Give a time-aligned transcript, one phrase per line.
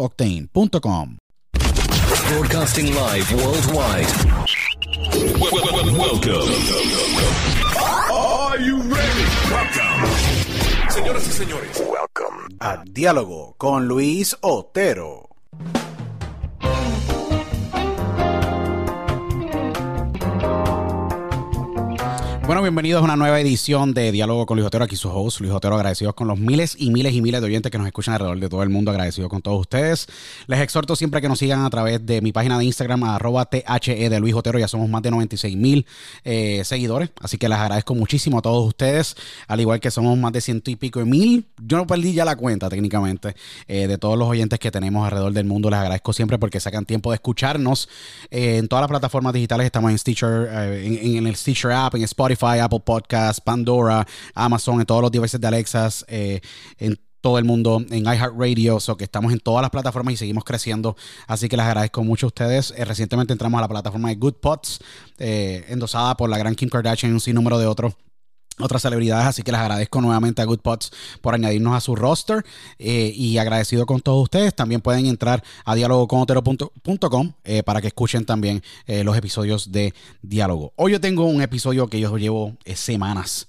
[0.00, 1.18] octane.com.
[2.28, 4.06] Broadcasting live worldwide.
[5.98, 6.48] Welcome.
[8.12, 9.24] Are you ready?
[9.50, 10.06] Welcome.
[10.90, 12.56] Señoras y señores, welcome.
[12.60, 15.29] A Diálogo con Luis Otero.
[22.50, 24.82] Bueno, bienvenidos a una nueva edición de Diálogo con Luis Otero.
[24.82, 27.70] Aquí su host, Luis Otero, agradecidos con los miles y miles y miles de oyentes
[27.70, 28.90] que nos escuchan alrededor de todo el mundo.
[28.90, 30.08] Agradecido con todos ustedes.
[30.48, 34.10] Les exhorto siempre que nos sigan a través de mi página de Instagram, arroba THE
[34.10, 34.58] de Luis Otero.
[34.58, 35.86] Ya somos más de 96 mil
[36.24, 37.10] eh, seguidores.
[37.20, 39.14] Así que les agradezco muchísimo a todos ustedes.
[39.46, 41.46] Al igual que somos más de ciento y pico de mil.
[41.56, 43.36] Yo no perdí ya la cuenta técnicamente
[43.68, 45.70] eh, de todos los oyentes que tenemos alrededor del mundo.
[45.70, 47.88] Les agradezco siempre porque sacan tiempo de escucharnos.
[48.28, 50.48] Eh, en todas las plataformas digitales estamos en Stitcher,
[50.82, 55.40] en, en el Stitcher app, en Spotify Apple Podcasts, Pandora, Amazon, en todos los devices
[55.40, 56.40] de Alexas, eh,
[56.78, 60.44] en todo el mundo en iHeartRadio, so que estamos en todas las plataformas y seguimos
[60.44, 60.96] creciendo.
[61.26, 62.72] Así que les agradezco mucho a ustedes.
[62.76, 64.80] Eh, recientemente entramos a la plataforma de Good Pots,
[65.18, 67.94] eh, endosada por la gran Kim Kardashian y un sinnúmero de otros
[68.62, 72.44] otras celebridades, así que les agradezco nuevamente a Good Pots por añadirnos a su roster
[72.78, 74.54] eh, y agradecido con todos ustedes.
[74.54, 80.72] También pueden entrar a dialogoconotero.com eh, para que escuchen también eh, los episodios de Diálogo.
[80.76, 83.48] Hoy yo tengo un episodio que yo llevo eh, semanas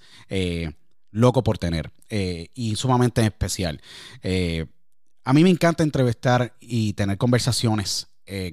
[1.11, 3.81] loco por tener y sumamente especial.
[4.23, 8.07] a mí me encanta entrevistar y tener conversaciones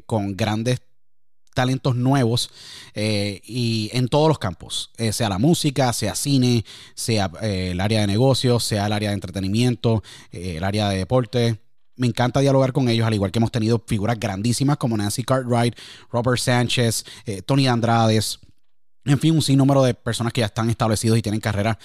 [0.06, 0.80] con grandes
[1.58, 2.50] talentos nuevos
[2.94, 6.64] eh, y en todos los campos, eh, sea la música, sea cine,
[6.94, 11.60] sea el área de negocios, sea el área de entretenimiento, el área de deporte.
[11.96, 15.74] Me encanta dialogar con ellos, al igual que hemos tenido figuras grandísimas como Nancy Cartwright,
[16.12, 17.04] Robert Sánchez,
[17.44, 18.38] Tony Andrades.
[19.04, 21.76] En fin, un sinnúmero de personas que ya están establecidos y tienen carreras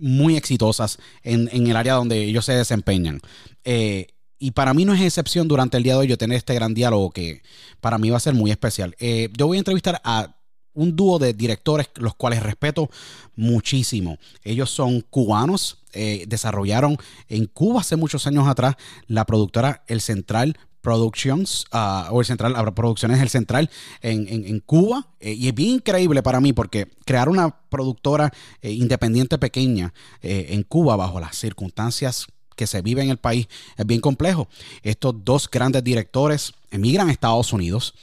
[0.00, 3.20] muy exitosas en, el área donde ellos se desempeñan.
[3.64, 4.08] Eh,
[4.40, 6.74] y para mí no es excepción durante el día de hoy yo tener este gran
[6.74, 7.42] diálogo que
[7.80, 8.96] para mí va a ser muy especial.
[8.98, 10.34] Eh, yo voy a entrevistar a
[10.72, 12.90] un dúo de directores los cuales respeto
[13.36, 14.18] muchísimo.
[14.42, 16.96] Ellos son cubanos, eh, desarrollaron
[17.28, 18.76] en Cuba hace muchos años atrás
[19.06, 23.68] la productora El Central Productions, ah, o el central, Producciones El Central
[24.00, 25.08] en, Cuba.
[25.20, 28.32] Eh, y es bien increíble para mí porque crear una productora
[28.62, 32.26] independiente pequeña en Cuba bajo las circunstancias
[32.60, 33.48] que se viven en el país
[33.78, 34.46] es bien complejo.
[34.82, 37.94] Estos dos grandes directores emigran a Estados Unidos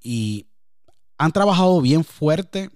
[0.00, 0.46] y
[1.18, 2.70] han trabajado bien fuerte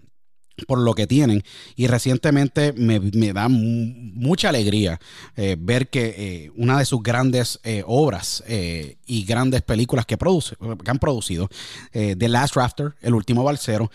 [0.67, 1.43] por lo que tienen.
[1.77, 2.99] Y recientemente me,
[3.33, 5.01] da mucha alegría
[5.37, 10.57] eh, ver que eh, una de sus grandes eh, obras y grandes películas que, produce,
[10.57, 11.49] que han producido,
[11.93, 13.91] The Last Rafter, El último balsero,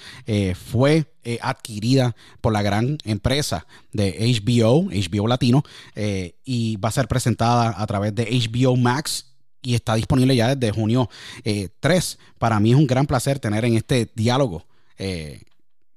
[0.56, 1.06] fue
[1.42, 5.64] adquirida por la gran empresa de HBO, HBO Latino,
[6.44, 10.74] y va a ser presentada a través de HBO Max y está disponible ya desde
[10.74, 11.10] junio
[11.80, 12.20] 3.
[12.38, 14.66] Para mí es un gran placer tener en este diálogo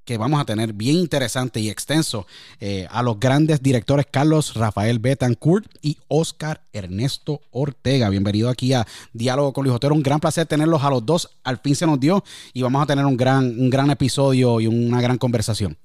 [0.07, 2.25] que vamos a tener bien interesante y extenso
[2.61, 8.07] eh, a los grandes directores Carlos Rafael Betancourt y Oscar Ernesto Ortega.
[8.07, 9.93] Bienvenido aquí a Diálogo con Luis Otero.
[9.93, 11.29] Un gran placer tenerlos a los dos.
[11.43, 12.23] Al fin se nos dio
[12.53, 15.77] y vamos a tener un gran, un gran episodio y una gran conversación.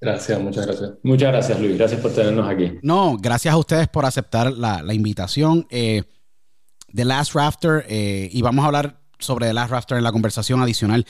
[0.00, 0.90] Gracias, muchas gracias.
[1.02, 1.76] Muchas gracias, Luis.
[1.76, 2.78] Gracias por tenernos aquí.
[2.82, 5.66] No, gracias a ustedes por aceptar la, invitación.
[5.70, 6.04] Eh,
[6.94, 10.62] The Last Rafter, eh, y vamos a hablar sobre The Last Rafter en la conversación
[10.62, 11.04] adicional.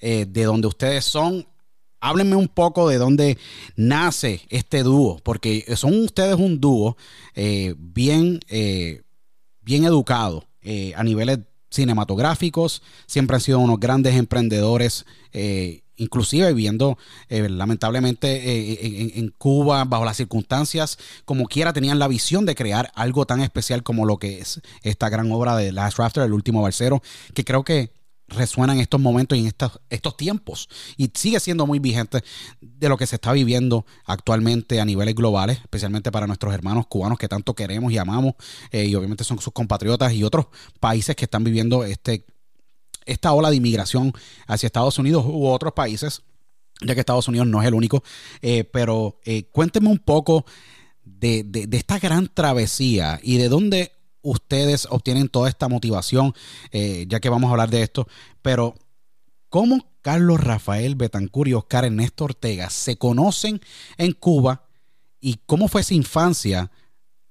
[0.00, 1.46] Eh, de donde ustedes son.
[2.00, 3.38] Háblenme un poco de dónde
[3.74, 6.96] nace este dúo, porque son ustedes un dúo
[7.34, 9.02] eh, bien, eh,
[9.62, 10.44] bien educado
[10.94, 11.38] a niveles
[11.70, 15.06] cinematográficos, siempre han sido unos grandes emprendedores,
[15.96, 16.98] inclusive viviendo
[17.30, 23.24] lamentablemente en, en, Cuba bajo las circunstancias, como quiera, tenían la visión de crear algo
[23.24, 27.02] tan especial como lo que es esta gran obra de Last Rafter, el último balsero,
[27.32, 27.90] que creo que
[28.28, 30.68] resuena en estos momentos y en estos, estos tiempos.
[30.96, 32.22] Y sigue siendo muy vigente
[32.60, 37.18] de lo que se está viviendo actualmente a niveles globales, especialmente para nuestros hermanos cubanos
[37.18, 38.34] que tanto queremos y amamos
[38.70, 40.46] eh, y obviamente son sus compatriotas y otros
[40.80, 42.24] países que están viviendo este,
[43.06, 44.12] esta ola de inmigración
[44.46, 46.22] hacia Estados Unidos u otros países,
[46.80, 48.02] ya que Estados Unidos no es el único,
[48.42, 50.44] eh, pero eh, cuénteme un poco
[51.02, 53.97] de, de esta gran travesía y de dónde
[54.30, 56.34] ustedes obtienen toda esta motivación,
[56.70, 58.06] eh, ya que vamos a hablar de esto,
[58.42, 58.74] pero
[59.48, 63.60] ¿cómo Carlos Rafael Betancur y Oscar Ernesto Ortega se conocen
[63.96, 64.64] en Cuba
[65.20, 66.70] y cómo fue esa infancia?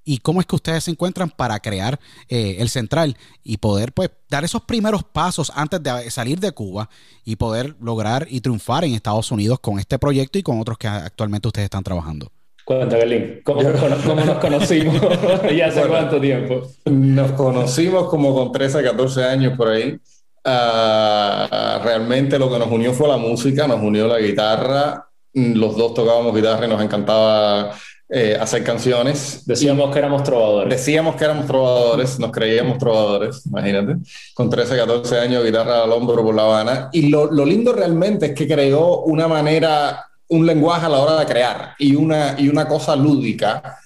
[0.09, 1.99] y cómo es que ustedes se encuentran para crear
[2.29, 6.89] eh, el central y poder pues dar esos primeros pasos antes de salir de Cuba
[7.25, 10.87] y poder lograr y triunfar en Estados Unidos con este proyecto y con otros que
[10.87, 12.31] actualmente ustedes están trabajando.
[12.67, 15.01] Cuenta, Berlín, ¿cómo, nos conocimos
[15.49, 16.63] y hace cuánto tiempo?
[16.83, 19.97] Nos conocimos como con 13, 14 años por ahí.
[20.43, 25.07] Ah, realmente lo que nos unió fue la música, nos unió la guitarra.
[25.31, 27.71] Los dos tocábamos guitarra y nos encantaba
[28.09, 29.43] eh, hacer canciones.
[29.45, 30.69] Decíamos que éramos trovadores.
[30.69, 33.95] Decíamos que éramos trovadores, nos creíamos trovadores, imagínate.
[34.33, 36.89] Con 13, 14 años, guitarra al hombro por La Habana.
[36.91, 41.19] Y lo, lo lindo realmente es que creó una manera un lenguaje a la hora
[41.19, 43.79] de crear y una, y una cosa lúdica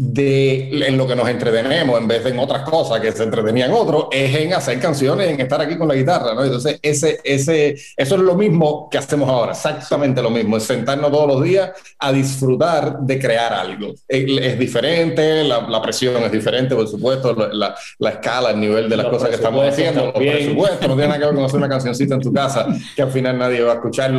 [0.00, 3.72] de en lo que nos entretenemos en vez de en otras cosas que se entretenían
[3.72, 6.44] otros, es en hacer canciones, en estar aquí con la guitarra, ¿no?
[6.44, 11.10] Entonces, ese, ese, eso es lo mismo que hacemos ahora, exactamente lo mismo, es sentarnos
[11.10, 13.92] todos los días a disfrutar de crear algo.
[14.06, 19.06] Es, diferente, la, presión es diferente, por supuesto, la, la escala, el nivel de las
[19.06, 22.14] cosas que estamos haciendo, por supuesto, no tiene nada que ver con hacer una cancioncita
[22.14, 24.12] en tu casa que al final nadie va a escuchar.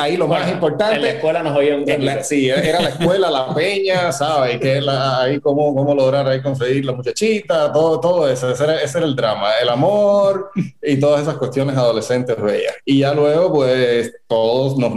[0.00, 0.96] ahí, lo más importante...
[0.96, 1.84] En la escuela nos oían...
[2.24, 4.58] Sí, era la escuela, la peña, ¿sabes?
[4.58, 4.84] Que es
[5.20, 9.06] ahí cómo, cómo lograr ahí conseguir la muchachita, todo, todo eso, ese era, ese era,
[9.06, 10.50] el drama, el amor
[10.82, 12.74] y todas esas cuestiones adolescentes bellas.
[12.84, 14.92] Y ya luego, pues todos nos,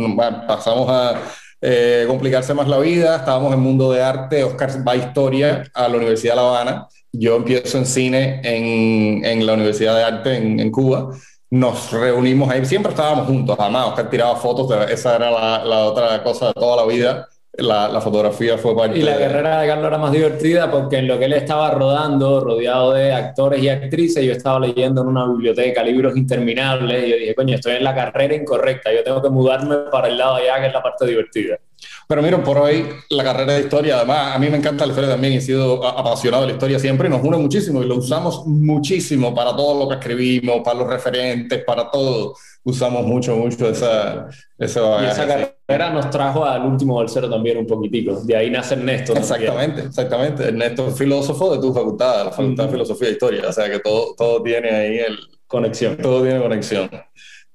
[0.48, 1.22] pasamos a
[1.62, 5.88] eh, complicarse más la vida, estábamos en mundo de arte, Oscar va a historia a
[5.90, 10.38] la Universidad de La Habana, yo empiezo en cine en, en la Universidad de Arte
[10.38, 11.12] en, en Cuba
[11.50, 16.24] nos reunimos ahí, siempre estábamos juntos, además Oscar tiraba fotos, esa era la, la, otra
[16.24, 17.28] cosa de toda la vida,
[17.58, 21.08] la, la, fotografía fue parte Y la carrera de Carlos era más divertida porque en
[21.08, 25.28] lo que él estaba rodando, rodeado de actores y actrices, yo estaba leyendo en una
[25.28, 29.30] biblioteca libros interminables y yo dije, coño, estoy en la carrera incorrecta, yo tengo que
[29.30, 31.60] mudarme para el lado allá, que es la parte divertida.
[32.08, 35.10] Pero mira, por hoy la carrera de historia, además, a mí me encanta la historia
[35.10, 38.46] también, he sido apasionado de la historia siempre y nos une muchísimo y lo usamos
[38.46, 42.36] muchísimo para todo lo que escribimos, para los referentes, para todo.
[42.64, 47.68] Usamos mucho, mucho esa, esa Y esa carrera nos trajo al último cero también un
[47.68, 48.20] poquitico.
[48.22, 49.14] De ahí nace Ernesto.
[49.16, 50.48] Exactamente, exactamente.
[50.48, 53.50] Ernesto es filósofo de tu facultad, la Facultad de Filosofía e Historia.
[53.50, 55.18] O sea que todo, todo tiene ahí el...
[55.48, 55.98] Conexión.
[55.98, 56.90] Todo tiene conexión.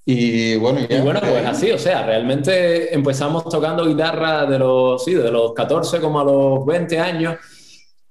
[0.05, 5.15] Y bueno, y bueno, pues así, o sea, realmente empezamos tocando guitarra de los, sí,
[5.15, 7.37] de los 14 como a los 20 años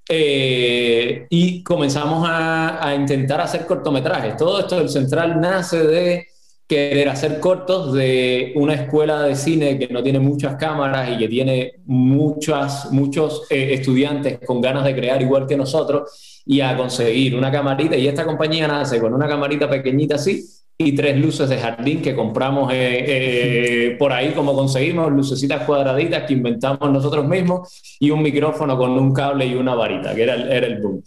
[0.08, 4.36] eh, y comenzamos a, a, intentar hacer cortometrajes.
[4.36, 6.26] Todo esto del Central nace de
[6.66, 11.26] querer hacer cortos de una escuela de cine que no tiene muchas cámaras y que
[11.26, 17.34] tiene muchas, muchos eh, estudiantes con ganas de crear igual que nosotros y a conseguir
[17.34, 17.96] una camarita.
[17.96, 22.16] Y esta compañía nace con una camarita pequeñita así y tres luces de jardín que
[22.16, 27.68] compramos eh, eh, por ahí, como conseguimos, lucecitas cuadraditas que inventamos nosotros mismos
[28.00, 31.02] y un micrófono con un cable y una varita, que era el, era el boom.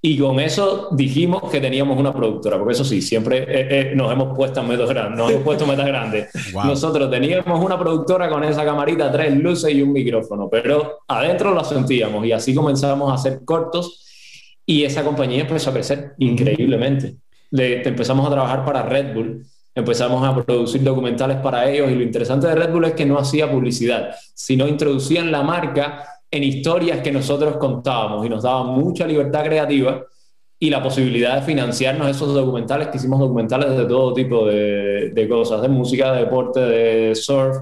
[0.00, 4.34] Y con eso dijimos que teníamos una productora, porque eso sí, siempre eh, nos hemos
[4.34, 5.18] puesto metas grandes.
[5.18, 6.28] Nos hemos puesto metas grandes.
[6.54, 11.62] Nosotros teníamos una productora con esa camarita, tres luces y un micrófono, pero adentro lo
[11.64, 14.06] sentíamos y así comenzamos a hacer cortos
[14.64, 17.16] y esa compañía empezó a crecer increíblemente
[17.50, 22.46] empezamos a trabajar para Red Bull, empezamos a producir documentales para ellos y lo interesante
[22.48, 27.12] de Red Bull es que no hacía publicidad, sino introducían la marca en historias que
[27.12, 30.02] nosotros contábamos y nos daba mucha libertad creativa
[30.60, 35.28] y la posibilidad de financiarnos esos documentales, que hicimos documentales de todo tipo de, de
[35.28, 37.56] cosas, de música, de deporte, de surf,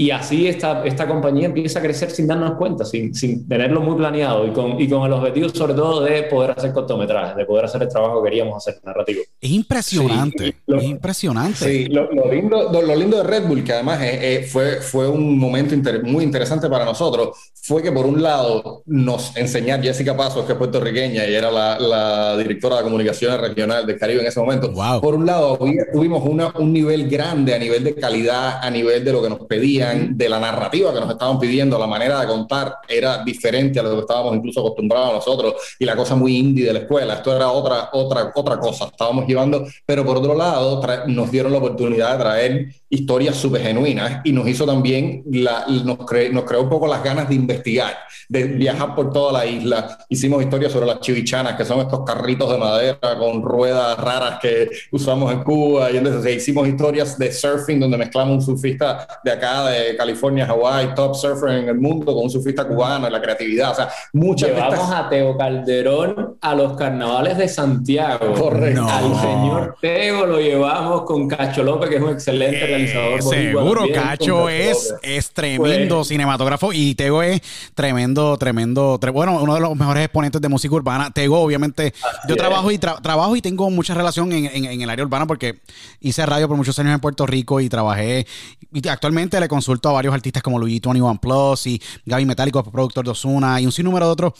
[0.00, 3.96] y así esta, esta compañía empieza a crecer sin darnos cuenta, sin, sin tenerlo muy
[3.96, 7.66] planeado y con, y con el objetivo sobre todo de poder hacer cortometrajes, de poder
[7.66, 9.20] hacer el trabajo que queríamos hacer narrativo.
[9.38, 11.58] Es impresionante, es impresionante.
[11.58, 15.06] Sí, lo, lo, lindo, lo, lindo de Red Bull, que además eh, eh, fue, fue
[15.06, 20.46] un momento muy interesante para nosotros, fue que por un lado nos enseñar Jessica Pasos,
[20.46, 24.40] que es puertorriqueña y era la, la directora de comunicaciones regional del Caribe en ese
[24.40, 24.72] momento.
[25.02, 25.58] Por un lado,
[25.92, 29.40] tuvimos una, un nivel grande a nivel de calidad, a nivel de lo que nos
[29.40, 33.82] pedían de la narrativa que nos estaban pidiendo, la manera de contar era diferente a
[33.82, 37.14] lo que estábamos incluso acostumbrados nosotros y la cosa muy indie de la escuela.
[37.14, 38.86] Esto era otra, otra, otra cosa.
[38.86, 44.20] Estábamos llevando, pero por otro lado, nos dieron la oportunidad de traer historias súper genuinas
[44.24, 47.94] y nos hizo también, la, nos, nos creó un poco las ganas de investigar,
[48.28, 49.98] de viajar por toda la isla.
[50.08, 54.68] Hicimos historias sobre las chivichanas, que son estos carritos de madera con ruedas raras que
[54.90, 55.90] usamos en Cuba.
[55.92, 60.94] Y entonces hicimos historias de surfing donde mezclamos un surfista de acá, de California, Hawaii,
[60.94, 63.70] top surfer en el mundo, con un surfista cubano, y la creatividad.
[63.70, 68.34] O sea, muchas Llevamos a Teo Calderón a los carnavales de Santiago.
[68.34, 68.84] Correcto.
[68.88, 73.22] Al señor Teo lo llevamos con Cacho López, que es un excelente eh, realizador.
[73.22, 77.40] Seguro, Cacho es, es tremendo pues, cinematógrafo y Teo es
[77.74, 81.10] tremendo, tremendo, bueno, uno de los mejores exponentes de música urbana.
[81.10, 81.94] Teo, obviamente,
[82.28, 85.60] yo trabajo y trabajo y tengo mucha relación en, en, en, el área urbana porque
[86.00, 88.26] hice radio por muchos años en Puerto Rico y trabajé
[88.72, 93.04] y actualmente le consulto a varios artistas como Luigi 21 Plus y Gaby Metálico, productor
[93.04, 94.32] de Osuna y un sinnúmero de otros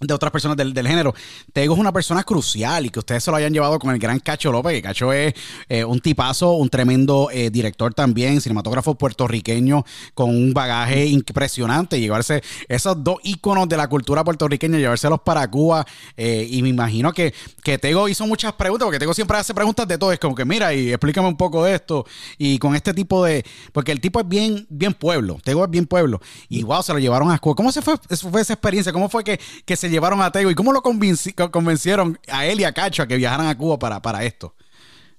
[0.00, 1.14] de otras personas del, del, género.
[1.52, 4.20] Tego es una persona crucial y que ustedes se lo hayan llevado con el gran
[4.20, 5.34] Cacho López, que Cacho es
[5.68, 9.84] eh, un tipazo, un tremendo eh, director también, cinematógrafo puertorriqueño
[10.14, 11.98] con un bagaje impresionante.
[11.98, 15.86] Llevarse esos dos íconos de la cultura puertorriqueña, llevárselos para Cuba.
[16.16, 19.88] Eh, y me imagino que, que Tego hizo muchas preguntas, porque Tego siempre hace preguntas
[19.88, 20.12] de todo.
[20.12, 22.04] Es como que, mira, y explícame un poco de esto.
[22.36, 23.44] Y con este tipo de.
[23.72, 25.38] Porque el tipo es bien, bien pueblo.
[25.42, 26.20] Tego es bien pueblo.
[26.50, 27.54] Y wow, se lo llevaron a Cuba.
[27.54, 28.92] ¿Cómo se fue, fue esa experiencia?
[28.92, 32.64] ¿Cómo fue que, que se llevaron a Tego y cómo lo convencieron a él y
[32.64, 34.54] a Cacho a que viajaran a Cuba para, para esto.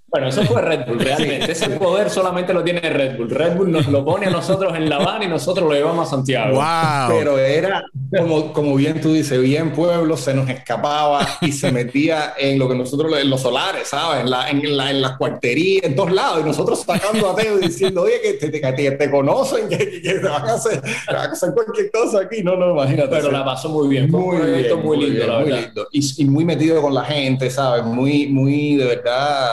[0.10, 1.52] Bueno, eso fue Red Bull, realmente.
[1.52, 3.30] Ese poder solamente lo tiene Red Bull.
[3.30, 6.12] Red Bull nos lo pone a nosotros en La Habana y nosotros lo llevamos a
[6.12, 6.56] Santiago.
[6.56, 7.10] Wow.
[7.10, 7.84] Pero era,
[8.18, 12.70] como, como bien tú dices, bien pueblo, se nos escapaba y se metía en lo
[12.70, 14.22] que nosotros, en los solares, ¿sabes?
[14.22, 16.40] En, la, en, la, en las cuarterías, en todos lados.
[16.42, 20.20] Y nosotros sacando a Teo diciendo, oye, que te, te, te conocen, que, que, te
[20.20, 22.42] van a, hacer, van a hacer cualquier cosa aquí.
[22.44, 23.10] No, no, imagínate.
[23.10, 24.10] Pero la pasó muy bien.
[24.10, 24.82] Muy bien.
[24.82, 25.62] Muy, lindo, la verdad.
[25.66, 25.88] lindo.
[25.92, 27.84] Y, y muy metido con la gente, ¿sabes?
[27.84, 29.50] Muy, muy, de verdad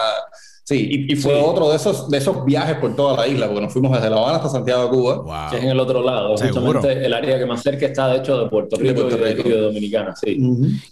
[0.64, 3.72] Sí, y, fue otro de esos, de esos viajes por toda la isla, porque nos
[3.72, 5.50] fuimos desde La Habana hasta Santiago de Cuba.
[5.50, 8.38] Que es en el otro lado, justamente el área que más cerca está, de hecho,
[8.38, 10.16] de Puerto Rico, y, de, Dominicana.
[10.16, 10.38] Sí.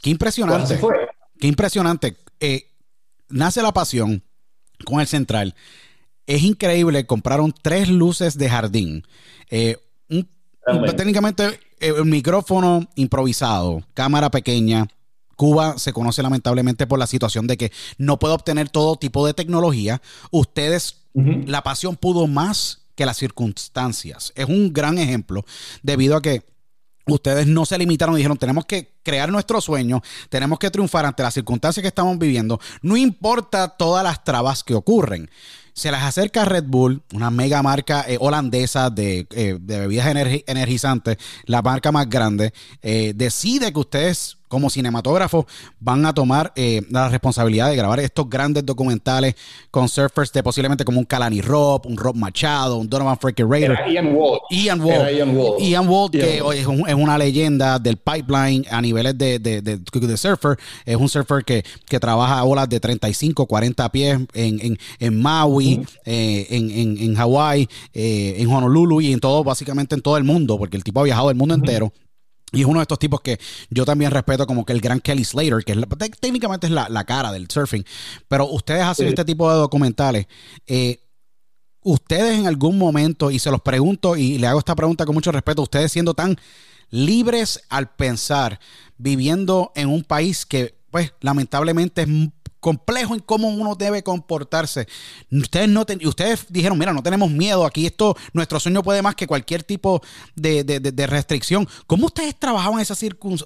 [0.02, 0.78] Qué impresionante.
[1.40, 2.16] Qué impresionante.
[2.38, 2.66] Eh,
[3.30, 4.22] nace la pasión
[4.84, 5.54] con el central.
[6.26, 9.06] Es increíble, compraron tres luces de jardín.
[9.50, 9.78] Eh,
[10.96, 14.86] técnicamente el micrófono improvisado, cámara pequeña,
[15.36, 19.34] Cuba se conoce lamentablemente por la situación de que no puede obtener todo tipo de
[19.34, 20.00] tecnología.
[20.30, 24.32] Ustedes, la pasión pudo más que las circunstancias.
[24.36, 25.44] Es un gran ejemplo
[25.82, 26.44] debido a que
[27.06, 31.22] ustedes no se limitaron y dijeron, tenemos que crear nuestro sueño, tenemos que triunfar ante
[31.22, 35.30] las circunstancias que estamos viviendo, no importa todas las trabas que ocurren.
[35.74, 40.06] Se les acerca Red Bull, una mega marca eh, holandesa de, eh, bebidas
[40.46, 45.46] energizantes, la marca más grande, eh, decide que ustedes como cinematógrafos
[45.80, 49.34] van a tomar eh, la responsabilidad de grabar estos grandes documentales
[49.70, 53.78] con surfers de posiblemente como un Kalani Rob, un Rob Machado, un Donovan Freaker Raider.
[53.90, 54.40] Ian Wald.
[54.50, 55.58] Ian Wald.
[55.58, 56.10] Ian Wald.
[56.10, 60.58] que Es, una leyenda del pipeline a niveles de, de, surfer.
[60.84, 66.46] Es un surfer que, que trabaja olas de 35, 40 pies en, en, Maui, eh,
[66.50, 70.58] en, en, en Hawái, eh, en Honolulu y en todo, básicamente en todo el mundo,
[70.58, 71.90] porque el tipo ha viajado el mundo entero.
[72.52, 73.40] Y es uno de estos tipos que
[73.70, 75.74] yo también respeto como que el gran Kelly Slater, que
[76.20, 77.84] técnicamente es la, cara del surfing.
[78.28, 80.26] Pero ustedes hacen este tipo de documentales.
[80.66, 81.00] Eh,
[81.82, 85.32] ustedes en algún momento, y se los pregunto y le hago esta pregunta con mucho
[85.32, 86.36] respeto, ustedes siendo tan
[86.90, 88.60] libres al pensar,
[88.98, 92.08] viviendo en un país que pues lamentablemente es
[92.60, 94.86] complejo en cómo uno debe comportarse.
[95.32, 99.26] Ustedes, no ustedes dijeron, mira, no tenemos miedo, aquí esto, nuestro sueño puede más que
[99.26, 100.00] cualquier tipo
[100.36, 101.68] de, restricción.
[101.88, 102.94] ¿Cómo ustedes trabajaban esa,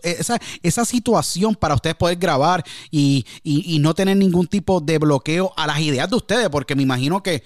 [0.02, 5.54] esa, esa situación para ustedes poder grabar y, y no tener ningún tipo de bloqueo
[5.56, 6.50] a las ideas de ustedes?
[6.50, 7.42] Porque me imagino que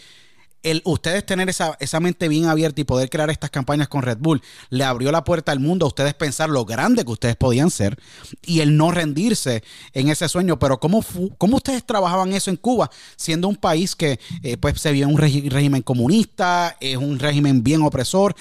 [0.62, 4.18] el ustedes tener esa, esa, mente bien abierta y poder crear estas campañas con Red
[4.18, 7.70] Bull le abrió la puerta al mundo a ustedes pensar lo grande que ustedes podían
[7.70, 7.98] ser
[8.42, 9.62] y el no rendirse
[9.92, 10.58] en ese sueño.
[10.58, 11.04] Pero ¿cómo,
[11.38, 15.18] cómo ustedes trabajaban eso en Cuba, siendo un país que eh, pues se vio un
[15.18, 18.34] régimen comunista, es un régimen bien opresor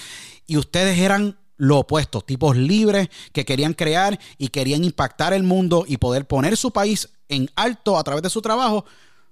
[0.48, 5.84] y ustedes eran lo opuesto, tipos libres que querían crear y querían impactar el mundo
[5.88, 8.86] y poder poner su país en alto a través de su trabajo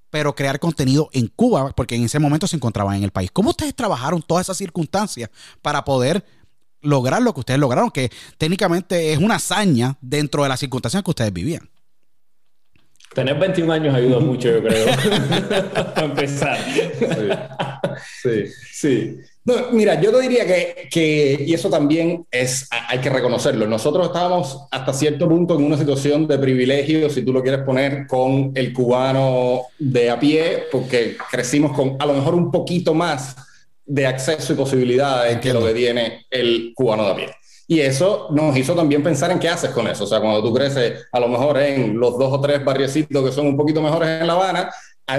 [0.09, 3.29] pero crear contenido en Cuba, porque en ese momento se encontraban en el país.
[3.31, 5.29] ¿Cómo ustedes trabajaron todas esas circunstancias
[5.61, 6.25] para poder
[6.81, 7.91] lograr lo que ustedes lograron?
[7.91, 11.69] Que técnicamente es una hazaña dentro de las circunstancias que ustedes vivían.
[13.13, 14.87] Tener 21 años ayuda mucho, yo creo,
[15.73, 16.57] para empezar.
[18.21, 18.45] sí.
[18.71, 19.17] sí.
[19.47, 24.07] No, mira, yo te diría que, que, y eso también es, hay que reconocerlo, nosotros
[24.07, 28.51] estábamos hasta cierto punto en una situación de privilegio, si tú lo quieres poner, con
[28.55, 33.37] el cubano de a pie, porque crecimos con a lo mejor un poquito más
[33.85, 37.27] de acceso y posibilidades que lo que tiene el cubano de a pie.
[37.69, 40.05] Y eso nos hizo también pensar en qué haces con eso.
[40.05, 43.31] O sea, cuando tú creces a lo mejor en los dos o tres barriecitos que
[43.31, 44.69] son un poquito mejores en La Habana,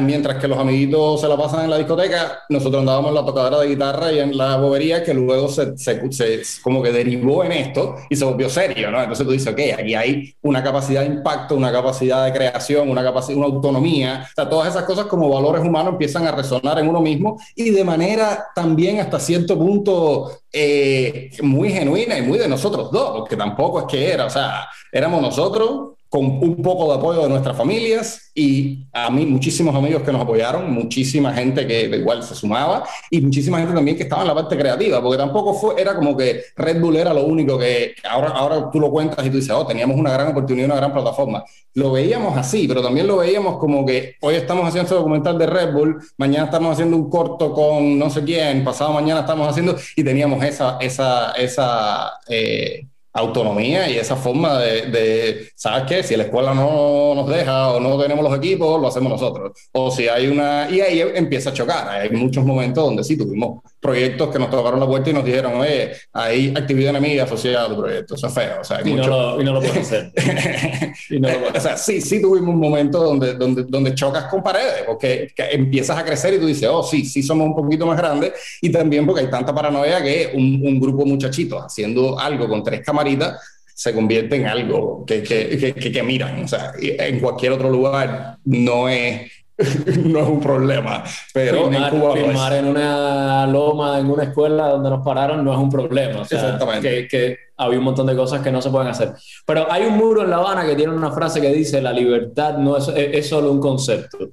[0.03, 3.61] mientras que los amiguitos se la pasan en la discoteca, nosotros andábamos en la tocadera
[3.61, 7.97] de guitarra y en la bobería que luego se, se, como que derivó en esto
[8.11, 9.01] y se volvió serio, ¿no?
[9.01, 13.03] Entonces tú dices, ok, aquí hay una capacidad de impacto, una capacidad de creación, una
[13.03, 16.89] capacidad, una autonomía, o sea, todas esas cosas como valores humanos empiezan a resonar en
[16.89, 22.49] uno mismo y de manera también hasta cierto punto eh, muy genuina y muy de
[22.49, 26.99] nosotros dos, porque tampoco es que era, o sea, éramos nosotros con un poco de
[26.99, 31.85] apoyo de nuestras familias y a mí muchísimos amigos que nos apoyaron, muchísima gente que
[31.85, 35.53] igual se sumaba y muchísima gente también que estaba en la parte creativa, porque tampoco
[35.53, 39.25] fue, era como que Red Bull era lo único que ahora, ahora tú lo cuentas
[39.27, 41.45] y tú dices, oh, teníamos una gran oportunidad, una gran plataforma.
[41.75, 45.47] Lo veíamos así, pero también lo veíamos como que hoy estamos haciendo este documental de
[45.47, 49.77] Red Bull, mañana estamos haciendo un corto con no sé quién, pasado mañana estamos haciendo
[49.95, 52.13] y teníamos esa, esa, esa...
[52.29, 56.03] Eh, autonomía y esa forma de, ¿sabes qué?
[56.03, 59.53] Si la escuela no nos deja o no tenemos los equipos, lo hacemos nosotros.
[59.73, 60.69] O si hay una...
[60.71, 61.89] Y ahí empieza a chocar.
[61.89, 65.55] Hay muchos momentos donde sí tuvimos proyectos que nos tocaron la puerta y nos dijeron,
[65.61, 68.15] oye, hay actividad enemiga asociada a tu proyecto.
[68.15, 68.61] Eso es feo.
[68.61, 70.13] O sea, y, no lo, y, no lo, puedo hacer.
[71.11, 74.43] y no lo o sea, sí, sí tuvimos un momento donde, donde, donde chocas con
[74.43, 77.97] paredes, porque empiezas a crecer y tú dices, oh, sí, sí somos un poquito más
[77.97, 78.33] grandes.
[78.61, 82.63] Y también porque hay tanta paranoia que un, un grupo de muchachitos haciendo algo con
[82.63, 83.41] tres camaritas
[83.79, 86.43] se convierte en algo que, que, que, que, miran.
[86.43, 89.31] O sea, en cualquier otro lugar no es
[90.05, 91.03] no es un problema.
[91.33, 95.59] Pero firmar, en, Cuba en una loma, en una escuela donde nos pararon, no es
[95.59, 96.21] un problema.
[96.21, 97.09] O sea, Exactamente.
[97.09, 99.15] Que, había un montón de cosas que no se pueden hacer.
[99.45, 102.57] Pero hay un muro en La Habana que tiene una frase que dice: La libertad
[102.59, 104.31] no es, es solo un concepto.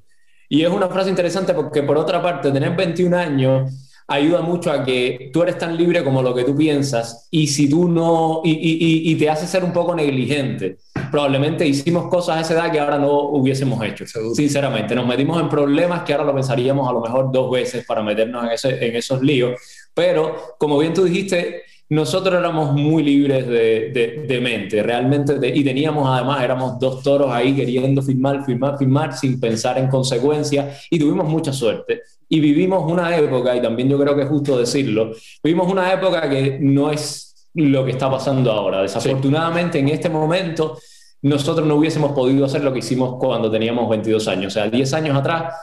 [0.47, 3.71] Y es una frase interesante porque, por otra parte, tener 21 años
[4.07, 7.67] ayuda mucho a que tú eres tan libre como lo que tú piensas y si
[7.67, 10.77] tú no, y, y, y, te hace ser un poco negligente.
[11.11, 14.95] Probablemente hicimos cosas a esa edad que ahora no hubiésemos hecho, sinceramente.
[14.95, 18.43] Nos metimos en problemas que ahora lo pensaríamos a lo mejor dos veces para meternos
[18.43, 19.59] en, ese, en esos líos.
[19.93, 26.07] Pero, como bien tú dijiste, nosotros éramos muy libres de, de, mente, realmente, y teníamos
[26.09, 31.27] además, éramos dos toros ahí queriendo firmar, firmar, firmar, sin pensar en consecuencias, y tuvimos
[31.27, 32.01] mucha suerte.
[32.27, 35.11] Y vivimos una época, y también yo creo que es justo decirlo,
[35.43, 38.81] vivimos una época que no es lo que está pasando ahora.
[38.81, 40.79] Desafortunadamente, en este momento,
[41.25, 44.53] nosotros no hubiésemos podido hacer lo que hicimos cuando teníamos 22 años.
[44.53, 45.55] O sea, 10 años atrás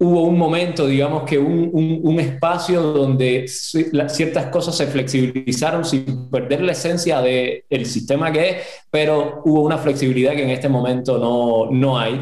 [0.00, 1.70] hubo un momento, digamos que un,
[2.02, 8.50] un, espacio donde ciertas cosas se flexibilizaron sin perder la esencia del el sistema que
[8.50, 8.56] es,
[8.90, 12.20] pero hubo una flexibilidad que en este momento no, no hay.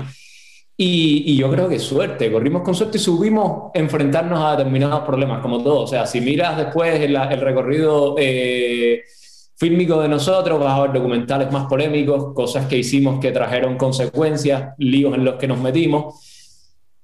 [0.76, 5.40] Y, y, yo creo que suerte, corrimos con suerte y subimos enfrentarnos a determinados problemas,
[5.40, 5.80] como todo.
[5.80, 9.02] O sea, si miras después el, el recorrido eh,
[9.60, 14.72] fílmico de nosotros, vas a ver documentales más polémicos, cosas que hicimos que trajeron consecuencias,
[14.78, 16.14] líos en los que nos metimos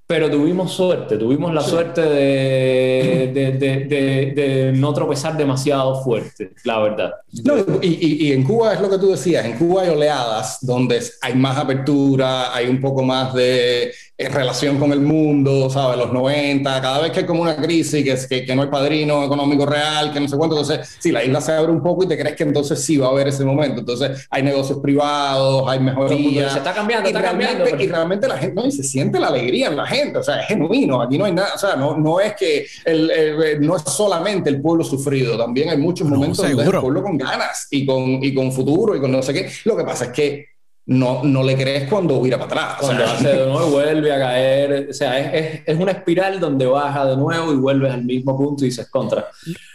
[0.07, 7.11] pero tuvimos suerte, tuvimos la suerte de, de, de, no tropezar demasiado fuerte, la verdad.
[7.45, 11.03] No, y, y, en Cuba es lo que tú decías, en Cuba hay oleadas donde
[11.23, 15.99] hay más apertura, hay un poco más de en relación con el mundo, ¿sabes?
[15.99, 19.23] Los 90, cada vez que hay como una crisis, que, que, que, no hay padrino
[19.23, 22.09] económico real, que no sé cuánto, entonces, sí, la isla se abre un poco y
[22.09, 23.81] te crees que entonces sí va a haber ese momento.
[23.81, 26.53] Entonces, hay negocios privados, hay mejorías.
[26.53, 27.65] Se está cambiando, está cambiando.
[27.79, 30.41] Y realmente la gente, no, y se siente la alegría en la gente, o sea,
[30.41, 33.83] es genuino, aquí no hay nada, o sea, no, no es que, el, no es
[33.83, 38.23] solamente el pueblo sufrido, también hay muchos momentos donde el pueblo con ganas y con,
[38.23, 39.51] y con futuro y con no sé qué.
[39.65, 40.56] Lo que pasa es que
[40.87, 42.77] no, no le crees cuando vira para atrás.
[42.81, 44.89] Cuando hace de nuevo y vuelve a caer.
[44.91, 48.65] O sea, es, es, una espiral donde baja de nuevo y vuelves al mismo punto
[48.65, 49.29] y dices contra.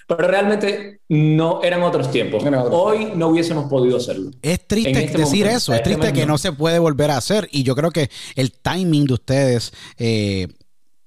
[0.08, 2.44] Pero realmente no eran otros tiempos.
[2.72, 4.32] Hoy no hubiésemos podido hacerlo.
[4.42, 7.48] Es triste este decir eso, es este triste que no se puede volver a hacer.
[7.52, 10.48] Y yo creo que el timing de ustedes, eh,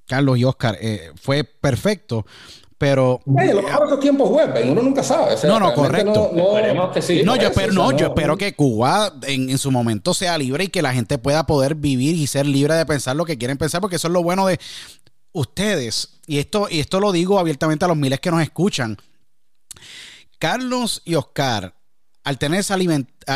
[0.07, 2.27] Carlos y Oscar, eh, fue perfecto
[2.79, 3.21] pero.
[3.27, 5.37] los tiempos vuelven, uno nunca sabe.
[5.47, 6.31] no, no, correcto.
[6.35, 7.23] No, que sí.
[7.23, 10.69] No, yo espero, no, yo espero que Cuba en, en, su momento sea libre y
[10.69, 13.81] que la gente pueda poder vivir y ser libre de pensar lo que quieren pensar,
[13.81, 14.59] porque eso es lo bueno de
[15.33, 16.21] ustedes.
[16.27, 18.97] Y esto, y esto lo digo abiertamente a los miles que nos escuchan.
[20.39, 21.75] Carlos y Oscar,
[22.23, 22.77] al tener esa,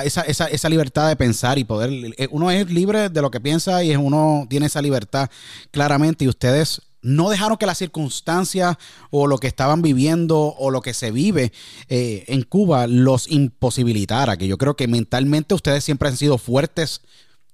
[0.02, 3.40] esa, esa, esa, libertad de pensar y poder, eh, uno es libre de lo que
[3.40, 5.30] piensa y uno tiene esa libertad
[5.70, 8.76] claramente y ustedes no dejaron que las circunstancias
[9.10, 11.52] o lo que estaban viviendo o lo que se vive
[11.88, 17.02] eh, en Cuba los imposibilitara, que yo creo que mentalmente ustedes siempre han sido fuertes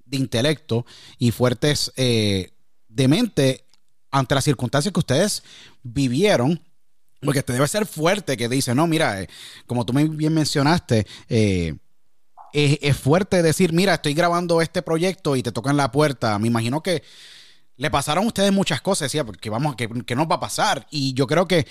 [0.07, 0.87] de intelecto
[1.19, 2.53] y fuertes eh,
[2.89, 3.65] de mente
[4.11, 5.43] ante las circunstancias que ustedes
[5.83, 6.61] vivieron.
[7.21, 9.29] Porque te debe ser fuerte que dice, no, mira, eh,
[9.67, 11.75] como tú bien mencionaste, es,
[12.53, 16.39] es fuerte decir, mira, estoy grabando este proyecto y te tocan la puerta.
[16.39, 17.03] Me imagino que
[17.77, 20.87] le pasaron a ustedes muchas cosas, decía, porque vamos, que, que nos va a pasar.
[20.91, 21.67] Y yo creo que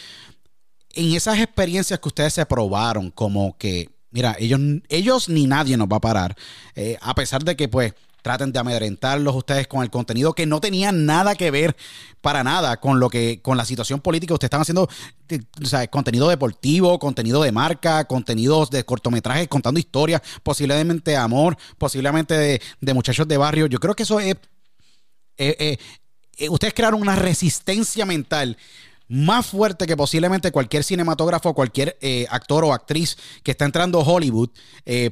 [0.93, 5.87] en esas experiencias que ustedes se probaron, como que, mira, ellos, ellos ni nadie nos
[5.87, 6.35] va a parar,
[6.75, 10.61] eh, a pesar de que, pues, traten de amedrentarlos ustedes con el contenido que no
[10.61, 11.75] tenía nada que ver
[12.21, 14.87] para nada con lo que con la situación política ustedes están haciendo
[15.27, 21.17] eh, o sea, contenido deportivo contenido de marca contenidos de cortometrajes contando historias posiblemente de
[21.17, 24.37] amor posiblemente de, de muchachos de barrio yo creo que eso es
[25.37, 25.77] eh, eh,
[26.37, 28.57] eh, ustedes crearon una resistencia mental
[29.07, 31.97] más fuerte que posiblemente cualquier cinematógrafo, cualquier
[32.31, 34.49] actor o actriz que está entrando a Hollywood,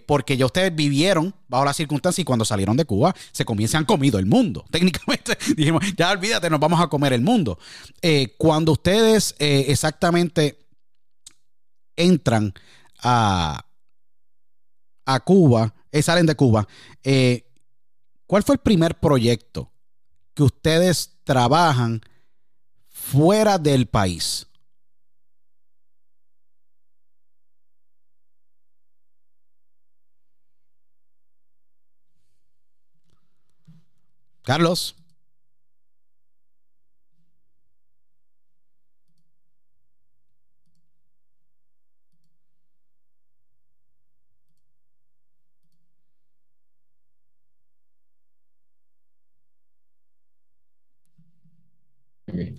[0.08, 4.18] porque ya ustedes vivieron bajo las circunstancias y cuando salieron de Cuba se comienzan comido
[4.18, 4.66] el mundo.
[4.72, 7.60] Técnicamente dijimos, ya olvídate, nos vamos a comer el mundo.
[8.38, 10.58] cuando ustedes exactamente
[11.96, 12.54] entran
[13.04, 13.64] a,
[15.06, 16.68] a Cuba, salen de Cuba,
[18.26, 19.72] ¿cuál fue el primer proyecto
[20.34, 22.02] que ustedes trabajan
[22.90, 24.48] fuera del país.
[34.44, 35.01] Carlos.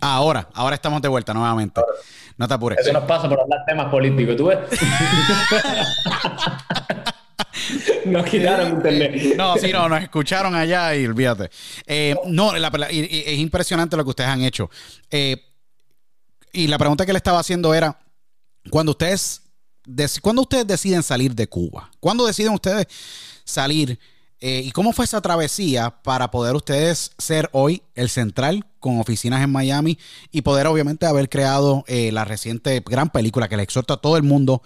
[0.00, 1.80] Ahora, ahora estamos de vuelta nuevamente.
[2.36, 2.78] No te apures.
[2.80, 4.58] Eso nos pasa por hablar temas políticos, ¿tú ves?
[8.06, 9.34] nos quitaron internet.
[9.36, 11.50] No, sí, no, nos escucharon allá y olvídate.
[11.86, 14.70] Eh, no, es impresionante lo que ustedes han hecho.
[15.10, 15.36] Eh,
[16.52, 17.98] y la pregunta que le estaba haciendo era,
[18.70, 19.42] cuando ustedes,
[20.20, 21.90] cuando ustedes deciden salir de Cuba?
[22.00, 22.86] ¿Cuándo deciden ustedes
[23.44, 23.98] salir
[24.44, 29.40] Eh, ¿Y cómo fue esa travesía para poder ustedes ser hoy el central con oficinas
[29.40, 30.00] en Miami
[30.32, 34.16] y poder obviamente haber creado eh, la reciente gran película que le exhorto a todo
[34.16, 34.60] el mundo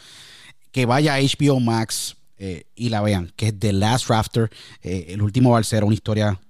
[0.73, 5.21] que vaya a HBO Max eh, y la vean, que es The Last Rafter, el
[5.21, 6.41] último balsero, una historia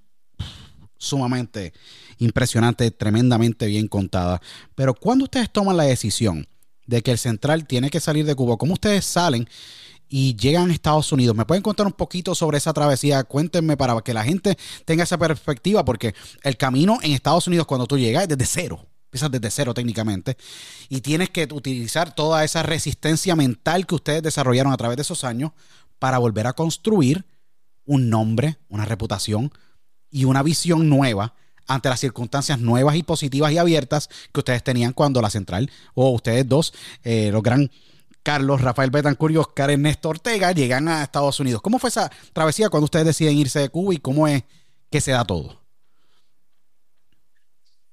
[0.96, 1.72] sumamente
[2.18, 4.40] impresionante, tremendamente bien contada.
[4.76, 6.46] Pero cuando ustedes toman la decisión
[6.86, 9.48] de que el central tiene que salir de Cuba, ¿cómo ustedes salen?
[10.08, 11.36] Y llegan a Estados Unidos.
[11.36, 13.24] ¿Me pueden contar un poquito sobre esa travesía?
[13.24, 17.86] Cuéntenme para que la gente tenga esa perspectiva, porque el camino en Estados Unidos cuando
[17.86, 18.86] tú llegas es desde cero.
[19.06, 20.36] Empiezas desde cero técnicamente
[20.88, 25.24] y tienes que utilizar toda esa resistencia mental que ustedes desarrollaron a través de esos
[25.24, 25.52] años
[25.98, 27.24] para volver a construir
[27.86, 29.52] un nombre, una reputación
[30.10, 31.34] y una visión nueva
[31.66, 36.10] ante las circunstancias nuevas y positivas y abiertas que ustedes tenían cuando la central o
[36.10, 37.70] ustedes dos, eh, los gran
[38.26, 41.62] Carlos, Rafael Betancourt y Oscar Ernesto Ortega llegan a Estados Unidos.
[41.62, 44.42] ¿Cómo fue esa travesía cuando ustedes deciden irse de Cuba y cómo es
[44.90, 45.60] que se da todo?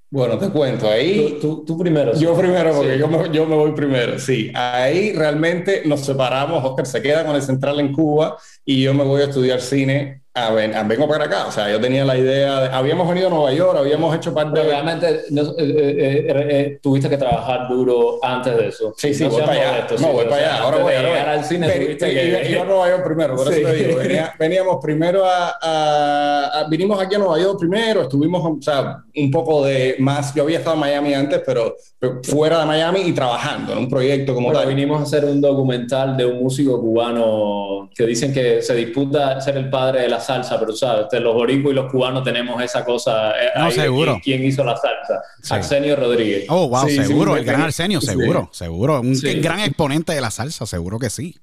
[0.10, 1.38] Bueno, te cuento, ahí...
[1.40, 2.18] Tú, primero.
[2.18, 4.52] Yo primero, porque yo, me, yo me voy primero, sí.
[4.56, 9.04] Ahí realmente nos separamos, Oscar se queda con el central en Cuba y yo me
[9.04, 11.46] voy a estudiar cine a ven, vengo para acá.
[11.48, 12.68] O sea, yo tenía la idea de.
[12.70, 14.66] Habíamos venido a Nueva York, habíamos hecho parte de.
[14.66, 18.96] Realmente eh, eh, eh, tuviste que trabajar duro antes de eso.
[18.98, 19.88] Sí, sí, voy para allá.
[20.00, 20.58] no, voy para allá.
[20.64, 21.18] Ahora voy, a voy.
[21.18, 22.52] al cine, tuviste que.
[22.52, 24.00] Iba a Nueva York primero, por eso te digo.
[24.40, 29.98] veníamos primero a, Vinimos aquí a Nueva York primero, estuvimos, o sea, un poco de
[30.00, 30.34] más.
[30.34, 31.76] Yo había estado en Miami antes, pero,
[32.24, 34.68] fuera de Miami y trabajando en un proyecto como tal.
[34.68, 39.58] Vinimos a hacer un documental de un músico cubano que dicen que se disputa ser
[39.58, 43.32] el padre de la salsa, pero sabes, los boricuas y los cubanos tenemos esa cosa.
[43.32, 44.20] Eh, no, seguro.
[44.24, 45.22] ¿Quién hizo la salsa?
[45.56, 46.46] Arsenio Rodríguez.
[46.50, 49.02] Oh, wow, seguro, el gran Arsenio, seguro, seguro.
[49.02, 51.36] Un gran exponente de la salsa, seguro que sí.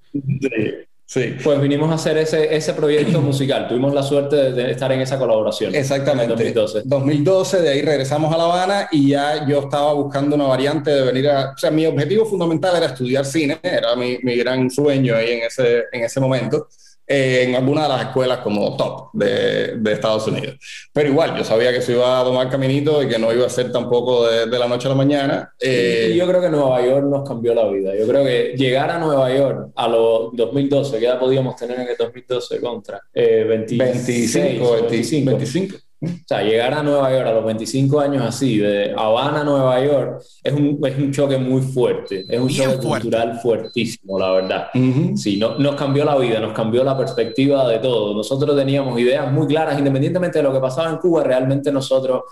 [1.11, 1.35] Sí.
[1.43, 3.67] Pues vinimos a hacer ese, ese proyecto musical.
[3.67, 5.75] Tuvimos la suerte de, estar en esa colaboración.
[5.75, 6.35] Exactamente.
[6.35, 6.83] En 2012.
[6.85, 11.03] 2012, de ahí regresamos a La Habana y ya yo estaba buscando una variante de
[11.03, 11.51] venir a...
[11.51, 15.43] O sea, mi objetivo fundamental era estudiar cine, era mi, mi gran sueño ahí en
[15.43, 16.69] ese, en ese momento
[17.13, 20.57] en alguna de las escuelas como top de, de, Estados Unidos.
[20.93, 23.51] Pero igual, yo sabía que se iba a tomar caminito y que no iba a
[23.51, 25.53] ser tampoco de, de la noche a la mañana.
[25.59, 27.97] Eh, y yo creo que Nueva York nos cambió la vida.
[27.99, 31.89] Yo creo que llegar a Nueva York a los 2012, que ya podíamos tener en
[31.89, 35.31] el 2012 contra eh, 25, 25.
[35.31, 35.90] 25.
[36.03, 39.85] O sea, llegar a Nueva York a los 25 años así, de Habana a Nueva
[39.85, 42.25] York, es un, es un choque muy fuerte.
[42.27, 44.69] Es un choque cultural fuertísimo, la verdad.
[45.15, 48.15] Sí, no, nos cambió la vida, nos cambió la perspectiva de todo.
[48.15, 52.23] Nosotros teníamos ideas muy claras, independientemente de lo que pasaba en Cuba, realmente nosotros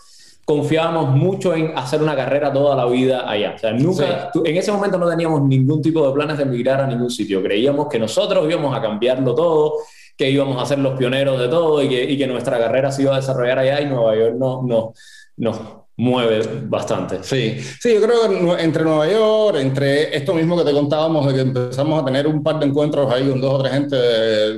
[0.49, 3.53] confiábamos mucho en hacer una carrera toda la vida allá.
[3.55, 6.87] O sea, nunca, en ese momento no teníamos ningún tipo de planes de emigrar a
[6.87, 7.43] ningún sitio.
[7.43, 9.75] Creíamos que nosotros íbamos a cambiarlo todo
[10.17, 13.03] que íbamos a ser los pioneros de todo y que, y que nuestra carrera se
[13.03, 14.93] iba a desarrollar allá y Nueva York no, no,
[15.37, 17.25] no, mueve bastante.
[17.25, 21.35] Sí, sí, yo creo que entre Nueva York, entre esto mismo que te contábamos, de
[21.35, 23.97] que empezamos a tener un par de encuentros ahí con dos o tres gente,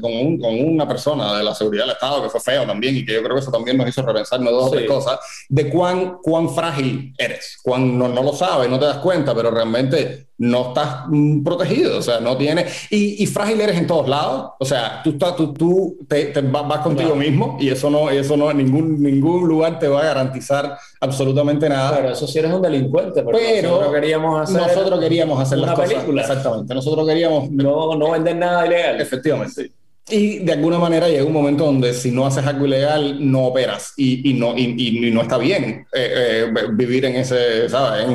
[0.02, 3.06] con, un, con una persona de la seguridad del Estado, que fue feo también, y
[3.06, 6.18] que yo creo que eso también nos hizo repensarnos dos o tres cosas, de cuán,
[6.22, 10.68] cuán frágil eres, cuán no, no lo sabes, no te das cuenta, pero realmente no
[10.68, 14.64] estás mm, protegido, o sea, no tienes, y, y, frágil eres en todos lados, o
[14.64, 18.56] sea, tú, estás, tú, tú te, vas, contigo mismo y eso no, eso no, en
[18.56, 21.96] ningún, ningún lugar te va a garantizar absolutamente nada.
[21.96, 26.22] Pero eso sí eres un delincuente, pero nosotros queríamos hacer, nosotros queríamos hacer una película.
[26.22, 27.50] Exactamente, nosotros queríamos...
[27.50, 29.00] No, no vender nada ilegal.
[29.00, 29.72] Efectivamente.
[30.08, 33.92] Y de alguna manera llega un momento donde si no haces algo ilegal, no operas
[33.96, 38.06] y, y no, y, y, no está bien eh, eh, vivir en ese, ¿sabes?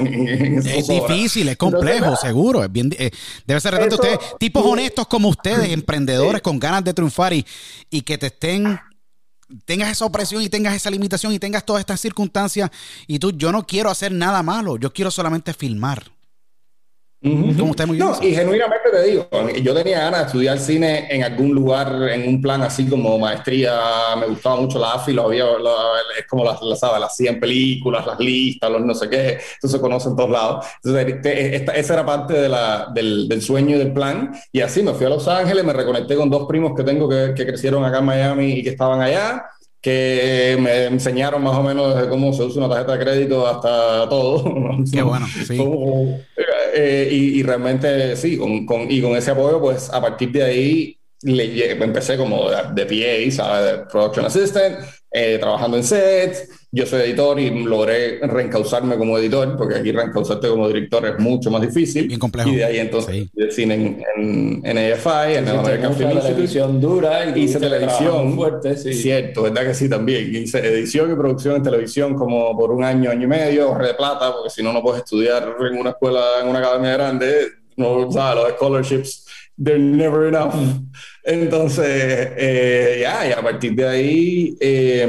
[0.66, 2.64] es difícil, es complejo, seguro.
[2.64, 3.12] Es bien, eh,
[3.46, 7.46] debe ser retante ustedes, tipos honestos como ustedes, emprendedores con ganas de triunfar y,
[7.90, 8.78] y que te estén
[9.66, 12.72] tengas esa opresión y tengas esa limitación y tengas todas estas circunstancias
[13.08, 16.15] y tú, yo no quiero hacer nada malo, yo quiero solamente filmar
[17.26, 19.28] no, y genuinamente te digo,
[19.62, 23.74] yo tenía ganas de estudiar cine en algún lugar, en un plan así como maestría,
[24.20, 25.46] me gustaba mucho la AFI, lo había,
[26.20, 29.80] es como las, las, las 100 películas, las listas, los no sé qué, eso se
[29.80, 30.66] conoce en todos lados.
[30.84, 34.94] Entonces, esa era parte de la, del, del, sueño y del plan, y así me
[34.94, 38.00] fui a Los Ángeles, me reconecté con dos primos que tengo que, que crecieron acá
[38.00, 39.46] en Miami y que estaban allá,
[39.82, 44.10] que me enseñaron más o menos desde cómo se usa una tarjeta de crédito hasta
[44.10, 44.44] todo.
[44.92, 45.58] Qué bueno, sí.
[46.78, 50.44] Eh, y, y, realmente sí, con, con, y con ese apoyo, pues a partir de
[50.44, 53.72] ahí le, empecé como de, de PA, ¿sabes?
[53.72, 54.80] De Production Assistant,
[55.12, 56.50] eh, trabajando en sets.
[56.72, 61.50] Yo soy editor y logré reencauzarme como editor, porque aquí reencauzarte como director es mucho
[61.50, 62.06] más difícil.
[62.06, 62.50] Bien complejo.
[62.50, 67.30] Y de ahí entonces hice cine en, en, en AFI, en American Film televisión dura
[67.34, 68.94] y hice televisión fuerte, sí.
[68.94, 70.36] Cierto, ¿verdad que sí también?
[70.36, 73.94] Hice edición y producción en televisión como por un año, año y medio, ahorré de
[73.94, 77.52] plata, porque si no, no puedes estudiar en una escuela, en una academia grande.
[77.78, 78.44] No, ¿sabes?
[78.44, 79.25] Los scholarships,
[79.58, 80.56] they're never enough.
[81.24, 81.86] Entonces,
[82.38, 85.08] eh, ya, y a partir de ahí, eh,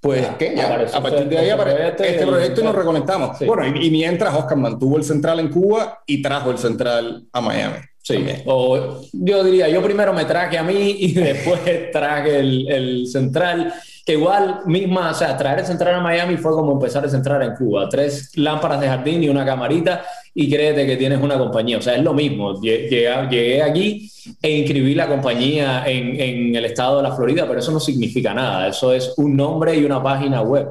[0.00, 0.54] pues, ¿qué?
[0.56, 3.38] Ya, a partir de ahí aparece este proyecto y nos reconectamos.
[3.40, 7.78] Bueno, y, mientras Oscar mantuvo el central en Cuba y trajo el central a Miami.
[8.00, 13.06] Sí, o yo diría, yo primero me traje a mí y después traje el, el
[13.06, 13.74] central
[14.08, 17.42] que igual misma, o sea, traer el central a Miami fue como empezar el central
[17.42, 17.90] en Cuba.
[17.90, 20.02] Tres lámparas de jardín y una camarita
[20.34, 21.76] y créete que tienes una compañía.
[21.76, 22.58] O sea, es lo mismo.
[22.58, 27.70] Llegué, llegué aquí e inscribí la compañía en, el estado de la Florida, pero eso
[27.70, 28.68] no significa nada.
[28.68, 30.68] Eso es un nombre y una página web.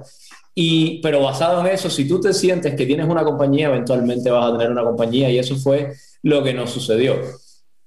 [0.55, 4.51] Y, pero basado en eso, si tú te sientes que tienes una compañía, eventualmente vas
[4.51, 7.17] a tener una compañía y eso fue lo que nos sucedió.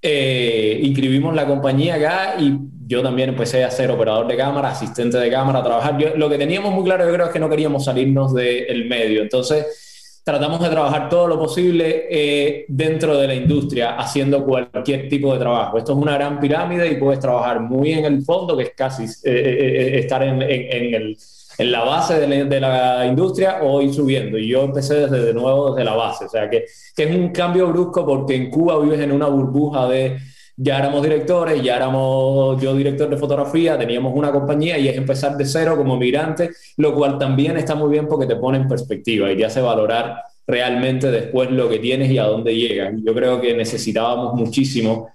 [0.01, 2.57] Eh, inscribimos la compañía acá y
[2.91, 5.97] yo también empecé a ser operador de cámara, asistente de cámara, a trabajar.
[6.17, 9.23] lo que teníamos muy claro, yo creo, es que no queríamos salirnos del medio.
[9.23, 15.33] Entonces, tratamos de trabajar todo lo posible eh, dentro de la industria, haciendo cualquier tipo
[15.33, 15.79] de trabajo.
[15.79, 19.05] Esto es una gran pirámide y puedes trabajar muy en el fondo, que es casi
[19.05, 21.17] eh, eh, estar en, el,
[21.59, 24.37] en, la base de la, de la, industria o ir subiendo.
[24.37, 26.25] Y yo empecé desde de nuevo desde la base.
[26.25, 26.65] O sea, que,
[26.97, 30.19] que es un cambio brusco porque en Cuba vives en una burbuja de
[30.63, 35.35] ya éramos directores, ya éramos yo director de fotografía, teníamos una compañía y es empezar
[35.35, 39.33] de cero como migrante, lo cual también está muy bien porque te pone en perspectiva
[39.33, 42.93] y te hace valorar realmente después lo que tienes y a dónde llegas.
[43.03, 45.09] Yo creo que necesitábamos muchísimo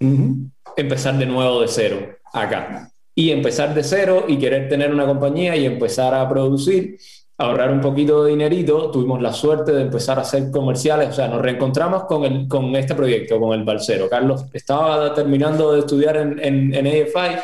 [0.75, 1.97] empezar de nuevo de cero
[2.33, 2.89] acá.
[3.13, 6.97] Y empezar de cero y querer tener una compañía y empezar a producir
[7.37, 11.27] ahorrar un poquito de dinerito, tuvimos la suerte de empezar a hacer comerciales, o sea,
[11.27, 14.09] nos reencontramos con, el, con este proyecto, con el Balsero.
[14.09, 17.37] Carlos estaba terminando de estudiar en, en, en AFI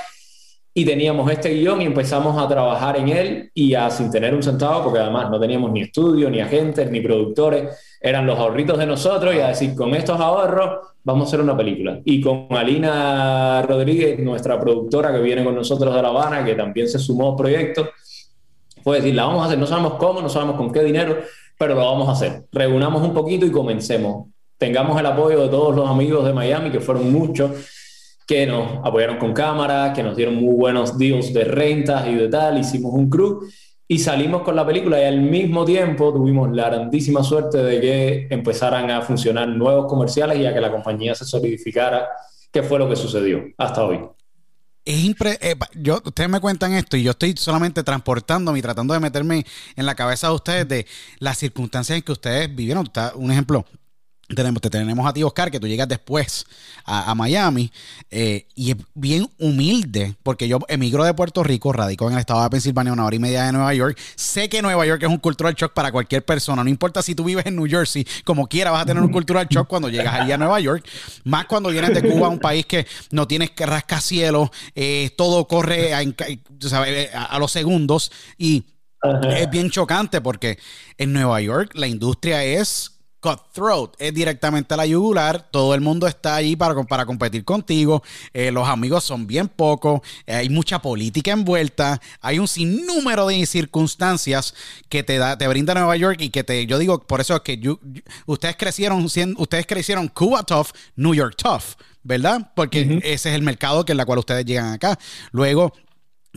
[0.74, 4.42] y teníamos este guion y empezamos a trabajar en él y a sin tener un
[4.42, 8.86] centavo, porque además no teníamos ni estudio, ni agentes, ni productores, eran los ahorritos de
[8.86, 12.00] nosotros y a decir, con estos ahorros vamos a hacer una película.
[12.06, 16.88] Y con Alina Rodríguez, nuestra productora que viene con nosotros de La Habana, que también
[16.88, 17.90] se sumó al proyecto,
[18.84, 21.18] fue decir, la vamos a hacer, no sabemos cómo, no sabemos con qué dinero,
[21.58, 22.46] pero lo vamos a hacer.
[22.52, 24.28] Reunamos un poquito y comencemos.
[24.58, 27.52] Tengamos el apoyo de todos los amigos de Miami, que fueron muchos,
[28.28, 32.30] que nos apoyaron con cámaras, que nos dieron muy buenos deals de rentas y de
[32.30, 32.58] tal.
[32.58, 33.42] Hicimos un crew
[33.88, 38.28] y salimos con la película y al mismo tiempo tuvimos la grandísima suerte de que
[38.30, 42.08] empezaran a funcionar nuevos comerciales y a que la compañía se solidificara,
[42.52, 44.00] que fue lo que sucedió hasta hoy
[44.86, 48.94] es impre eh, yo ustedes me cuentan esto y yo estoy solamente transportándome y tratando
[48.94, 50.88] de meterme en la cabeza de ustedes de
[51.20, 52.90] las circunstancias en que ustedes vivieron.
[53.16, 53.66] Un ejemplo,
[54.36, 56.46] tenemos, te tenemos a ti, Oscar, que tú llegas después
[56.86, 57.72] a, Miami
[58.10, 62.42] eh, y es bien humilde, porque yo emigro de Puerto Rico, radico en el estado
[62.44, 63.98] de Pensilvania, una hora y media de Nueva York.
[64.16, 67.24] Sé que Nueva York es un cultural shock para cualquier persona, no importa si tú
[67.24, 70.32] vives en New Jersey, como quiera vas a tener un cultural shock cuando llegas allí
[70.32, 70.86] a Nueva York,
[71.24, 75.94] más cuando vienes de Cuba, un país que no tienes que rascacielos, eh, todo corre
[75.94, 76.02] a,
[77.26, 78.12] a los segundos.
[78.38, 78.66] Y
[79.36, 80.60] es bien chocante porque
[80.98, 82.91] en Nueva York la industria es
[83.22, 88.04] cutthroat, es directamente a la yugular, todo el mundo está ahí para, para competir contigo,
[88.34, 93.46] eh, los amigos son bien pocos, eh, hay mucha política envuelta, hay un sinnúmero de
[93.46, 94.54] circunstancias
[94.90, 97.42] que te da, te brinda Nueva York y que te, yo digo, por eso es
[97.42, 97.78] que
[98.26, 99.06] ustedes crecieron,
[99.38, 102.52] ustedes crecieron Cuba Tough, New York Tough, ¿verdad?
[102.56, 104.98] Porque ese es el mercado que en la cual ustedes llegan acá.
[105.32, 105.72] Luego,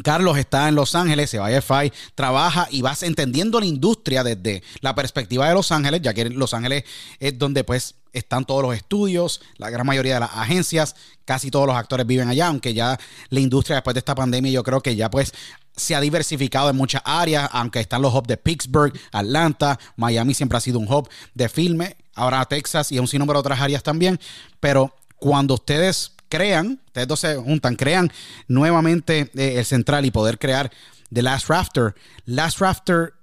[0.02, 4.24] Carlos está en Los Ángeles, se va a FI, trabaja y vas entendiendo la industria
[4.24, 6.85] desde la perspectiva de Los Ángeles, ya que Los Ángeles
[7.20, 11.66] es donde pues están todos los estudios, la gran mayoría de las agencias, casi todos
[11.66, 14.96] los actores viven allá, aunque ya la industria después de esta pandemia yo creo que
[14.96, 15.33] ya pues
[15.76, 20.57] se ha diversificado en muchas áreas, aunque están los hubs de Pittsburgh, Atlanta, Miami siempre
[20.57, 24.20] ha sido un hub de filme, ahora Texas y un sinnúmero de otras áreas también,
[24.61, 28.10] pero cuando ustedes crean, ustedes dos se juntan, crean
[28.48, 30.70] nuevamente eh, el central y poder crear
[31.12, 31.94] The Last Rafter.
[32.24, 33.14] Last Rafter,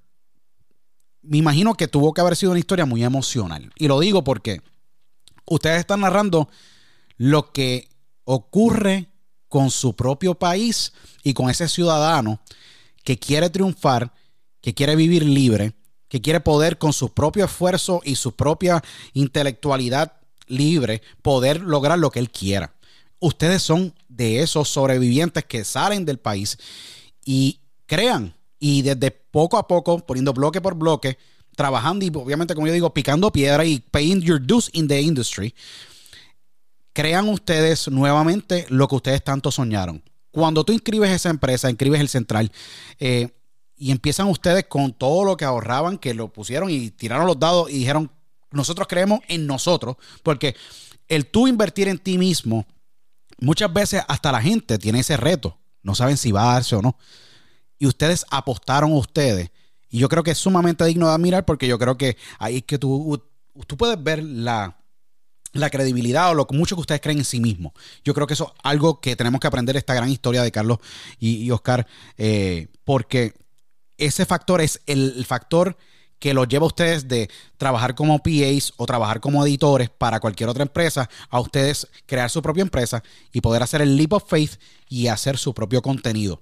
[1.22, 3.72] me imagino que tuvo que haber sido una historia muy emocional.
[3.78, 4.62] Y lo digo porque
[5.46, 6.50] ustedes están narrando
[7.18, 7.90] lo que
[8.24, 9.08] ocurre
[9.50, 12.40] con su propio país y con ese ciudadano
[13.04, 14.14] que quiere triunfar,
[14.62, 15.74] que quiere vivir libre,
[16.08, 18.82] que quiere poder con su propio esfuerzo y su propia
[19.14, 20.14] intelectualidad
[20.48, 22.74] libre poder lograr lo que él quiera
[23.22, 26.58] ustedes son de esos sobrevivientes que salen del país
[27.24, 28.36] y crean.
[28.60, 31.18] Y desde poco a poco, poniendo bloque por bloque,
[31.56, 35.56] trabajando y obviamente, como yo digo, picando piedra y paying your dues in the industry,
[36.94, 40.04] crean ustedes nuevamente lo que ustedes tanto soñaron.
[40.32, 42.52] Cuando tú inscribes esa empresa, inscribes el central,
[43.00, 43.30] eh,
[43.76, 47.70] y empiezan ustedes con todo lo que ahorraban, que lo pusieron y tiraron los dados
[47.70, 48.12] y dijeron,
[48.52, 50.56] nosotros creemos en nosotros, porque
[51.08, 52.68] el tú invertir en ti mismo,
[53.42, 56.82] muchas veces hasta la gente tiene ese reto, no saben si va a darse o
[56.82, 56.98] no.
[57.78, 59.50] Y ustedes apostaron a ustedes.
[59.90, 62.64] Y yo creo que es sumamente digno de admirar porque yo creo que ahí es
[62.64, 63.22] que tú,
[63.68, 64.82] tú puedes ver la,
[65.54, 67.74] la credibilidad o lo mucho que ustedes creen en sí mismos.
[68.04, 70.52] Yo creo que eso es algo que tenemos que aprender de esta gran historia de
[70.52, 70.78] Carlos
[71.20, 71.88] y, Oscar,
[72.18, 73.34] eh, porque
[73.98, 75.78] ese factor es el, factor
[76.22, 80.50] que los lleva a ustedes de trabajar como PAs o trabajar como editores para cualquier
[80.50, 83.02] otra empresa, a ustedes crear su propia empresa
[83.34, 84.54] y poder hacer el leap of faith
[84.88, 86.40] y hacer su propio contenido.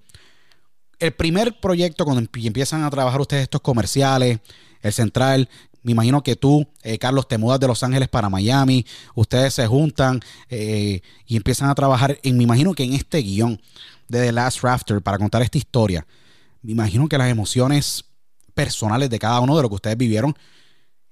[0.99, 4.39] El primer proyecto, cuando empiezan a trabajar ustedes estos comerciales,
[4.81, 5.47] el central,
[5.81, 9.65] me imagino que tú, eh, Carlos, te mudas de Los Ángeles para Miami, ustedes se
[9.65, 10.19] juntan
[10.49, 13.61] eh, y empiezan a trabajar, en, me imagino que en este guion
[14.09, 16.05] de The Last Rafter para contar esta historia,
[16.63, 18.08] me imagino que las emociones
[18.59, 20.35] personales de cada uno de lo que ustedes vivieron,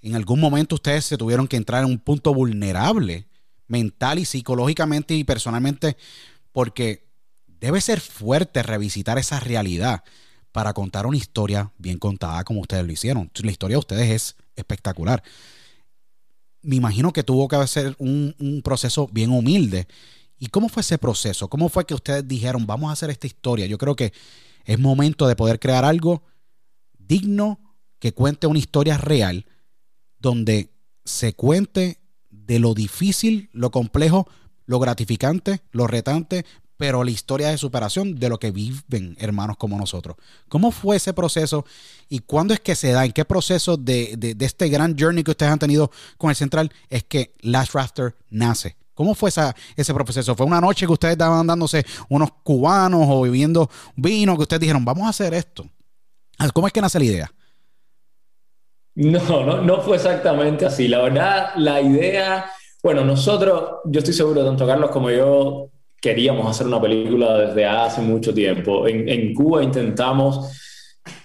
[0.01, 3.25] en algún momento ustedes se tuvieron que entrar en un punto vulnerable,
[3.67, 5.95] mental y psicológicamente y personalmente,
[6.51, 7.07] porque
[7.47, 10.03] debe ser fuerte revisitar esa realidad
[10.51, 13.31] para contar una historia bien contada como ustedes lo hicieron.
[13.41, 15.23] La historia de ustedes es espectacular.
[16.61, 19.87] Me imagino que tuvo que ser un, un, proceso bien humilde.
[20.37, 21.47] ¿Y cómo fue ese proceso?
[21.47, 23.67] ¿Cómo fue que ustedes dijeron, vamos a hacer esta historia?
[23.67, 24.11] Yo creo que
[24.65, 26.23] es momento de poder crear algo
[27.07, 27.59] digno
[27.99, 29.45] que cuente una historia real,
[30.19, 30.71] donde
[31.05, 31.99] se cuente
[32.29, 34.27] de lo difícil, lo complejo,
[34.65, 36.45] lo gratificante, lo retante,
[36.77, 40.15] pero la historia de superación de lo que viven hermanos como nosotros.
[40.47, 41.65] ¿Cómo fue ese proceso
[42.07, 43.03] y cuándo es que se da?
[43.03, 47.03] ¿En qué proceso de, este gran journey que ustedes han tenido con el Central es
[47.03, 48.77] que Last Rafter nace?
[48.93, 50.35] ¿Cómo fue esa, ese proceso?
[50.35, 54.85] ¿Fue una noche que ustedes estaban dándose unos cubanos o viviendo vino que ustedes dijeron,
[54.85, 55.67] vamos a hacer esto?
[56.53, 57.31] ¿Cómo es que nace la idea?
[58.95, 60.87] No, no, no fue exactamente así.
[60.87, 62.49] La verdad, la idea,
[62.81, 65.69] bueno, nosotros, yo estoy seguro, tanto Carlos como yo,
[66.01, 68.87] queríamos hacer una película desde hace mucho tiempo.
[68.87, 70.51] En, en Cuba intentamos,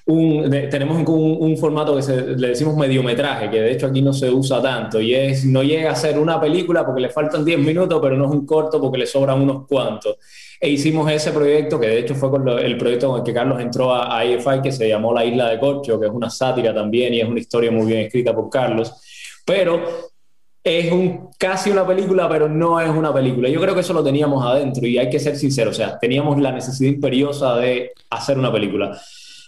[0.06, 4.30] un, tenemos un, un, formato que le decimos mediometraje, que de hecho aquí no se
[4.30, 7.98] usa tanto, y es, no llega a ser una película porque le faltan 10 minutos,
[8.02, 10.16] pero no es un corto porque le sobran unos cuantos.
[10.60, 13.60] E hicimos ese proyecto, que de hecho fue con el proyecto con el que Carlos
[13.60, 17.12] entró a, a que se llamó La Isla de Corcho, que es una sátira también
[17.14, 18.92] y es una historia muy bien escrita por Carlos.
[19.44, 19.82] Pero
[20.64, 23.48] es un, casi una película, pero no es una película.
[23.48, 26.40] Yo creo que eso lo teníamos adentro y hay que ser sinceros, o sea, teníamos
[26.40, 28.96] la necesidad imperiosa de hacer una película.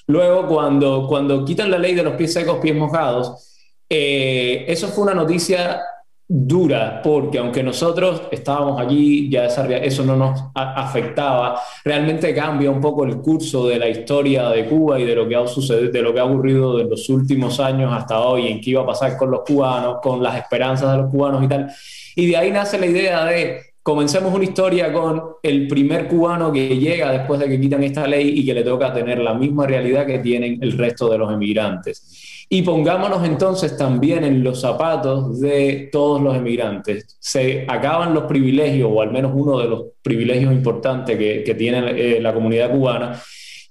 [0.07, 3.57] Luego, cuando, cuando quitan la ley de los pies secos, pies mojados,
[3.89, 5.81] eh, eso fue una noticia
[6.27, 13.05] dura, porque aunque nosotros estábamos allí, ya eso no nos afectaba, realmente cambia un poco
[13.05, 16.15] el curso de la historia de Cuba y de lo que ha sucedido, de lo
[16.15, 19.31] que ha ocurrido en los últimos años hasta hoy, en qué iba a pasar con
[19.31, 21.71] los cubanos, con las esperanzas de los cubanos y tal.
[22.17, 26.79] Y de ahí nace la idea de comencemos una historia con el primer cubano que
[26.79, 30.07] llega después de que quitan esta ley y que le toca tener la misma realidad
[30.07, 32.47] que tienen el resto de los emigrantes.
[32.49, 37.19] Y pongámonos entonces también en los zapatos de todos los emigrantes.
[37.21, 42.21] Se acaban los privilegios, o al menos uno de los privilegios importantes que, tiene eh,
[42.23, 43.21] la comunidad cubana,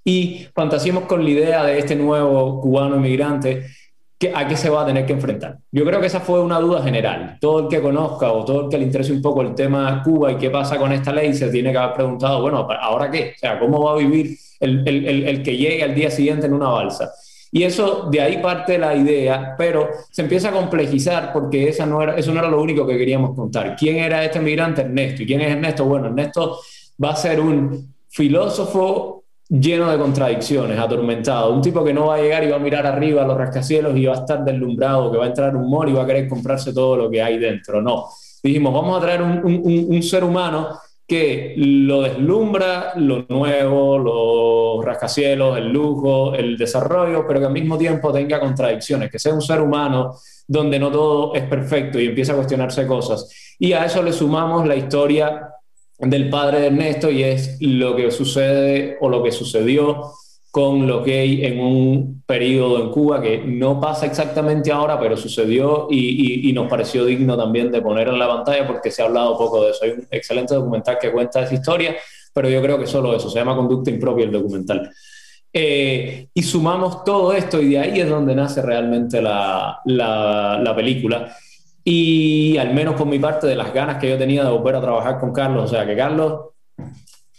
[0.05, 3.64] y fantasiemos con la idea de este nuevo cubano emigrante
[4.34, 5.57] a qué se va a tener que enfrentar.
[5.72, 7.38] Yo creo que esa fue una duda general.
[7.41, 10.32] Todo el que conozca o todo el que le interese un poco el tema Cuba
[10.32, 13.34] y qué pasa con esta ley se tiene que haber preguntado, bueno, ¿ahora qué?
[13.36, 16.45] O sea, ¿cómo va a vivir el, el, el, el que llegue al día siguiente
[16.45, 17.11] en una balsa?
[17.51, 22.01] Y eso, de ahí parte la idea, pero se empieza a complejizar porque esa no
[22.01, 23.76] era, eso no era lo único que queríamos contar.
[23.76, 24.82] ¿Quién era este migrante?
[24.82, 25.22] Ernesto.
[25.22, 25.86] ¿Y quién es Ernesto?
[25.86, 26.57] Bueno, Ernesto
[27.03, 29.23] va a ser un filósofo
[29.60, 32.88] lleno de contradicciones, atormentado, un tipo que no va a llegar y va a mirar
[32.88, 35.89] arriba a los rascacielos y va a estar deslumbrado, que va a entrar un mall
[35.89, 37.82] y va a querer comprarse todo lo que hay dentro.
[37.82, 38.08] No,
[38.41, 45.72] dijimos, vamos a traer un ser humano que lo deslumbra lo nuevo, los rascacielos, el
[45.72, 50.16] lujo, el desarrollo, pero que al mismo tiempo tenga contradicciones, que sea un ser humano
[50.47, 53.56] donde no todo es perfecto y empieza a cuestionarse cosas.
[53.60, 55.53] Y a eso le sumamos la historia
[56.10, 60.12] del padre de Ernesto y es lo que sucede o lo que sucedió
[60.51, 65.88] con lo gay en un periodo en Cuba que no pasa exactamente ahora, pero sucedió
[65.89, 69.64] y, nos pareció digno también de poner en la pantalla porque se ha hablado poco
[69.64, 69.84] de eso.
[69.84, 71.95] Hay un excelente documental que cuenta esa historia,
[72.32, 74.91] pero yo creo que solo eso, se llama Conducta Impropia el documental.
[75.51, 81.36] Eh, y sumamos todo esto y de ahí es donde nace realmente la, la película.
[81.84, 84.82] Y al menos por mi parte, de las ganas que yo tenía de volver a
[84.82, 86.53] trabajar con Carlos, o sea, que Carlos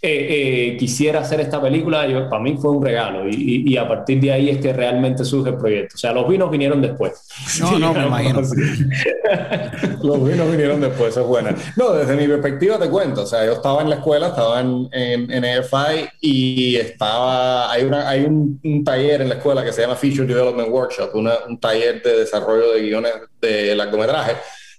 [0.01, 3.87] eh, eh, quisiera hacer esta película, yo, para mí fue un regalo y, y, a
[3.87, 5.95] partir de ahí es que realmente surge el proyecto.
[5.95, 7.13] O sea, los vinos vinieron después.
[7.61, 8.41] No, no, me imagino.
[10.03, 11.55] los vinos vinieron después, eso es buena.
[11.77, 14.87] No, desde mi perspectiva te cuento, o sea, yo estaba en la escuela, estaba en,
[14.91, 19.71] en, en EFI y estaba, hay, una, hay un, un, taller en la escuela que
[19.71, 24.35] se llama Feature Development Workshop, una, un taller de desarrollo de guiones de largometraje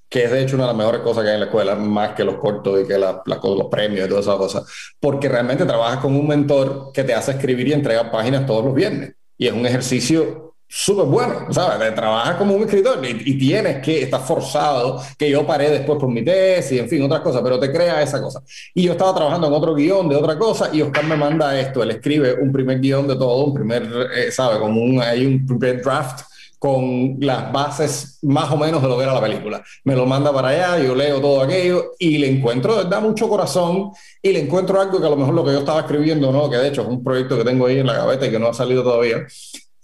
[0.08, 2.12] que es de hecho una de las mejores cosas que hay en la escuela, más
[2.12, 4.64] que los cortos y que la, los premios y todas esas cosas,
[5.00, 8.74] porque realmente trabajas con un mentor que te hace escribir y entregar páginas todos los
[8.74, 9.14] viernes.
[9.38, 11.94] Y es un ejercicio súper bueno, ¿sabes?
[11.94, 16.24] Trabajas como un escritor y, tienes que, estar forzado, que yo paré después por mi
[16.24, 18.42] tesis, en fin, otras cosas, pero te crea esa cosa.
[18.74, 21.82] Y yo estaba trabajando en otro guion de otra cosa y Oscar me manda esto,
[21.82, 24.58] él escribe un primer guion de todo, un primer, eh, ¿sabes?
[24.58, 26.22] Como un, hay un primer draft
[26.58, 29.62] con las bases más o menos de lo que era la película.
[29.84, 33.90] Me lo manda para allá, yo leo todo aquello y le encuentro, da mucho corazón
[34.22, 36.48] y le encuentro algo que a lo mejor lo que yo estaba escribiendo, ¿no?
[36.48, 38.48] que de hecho es un proyecto que tengo ahí en la gaveta y que no
[38.48, 39.26] ha salido todavía,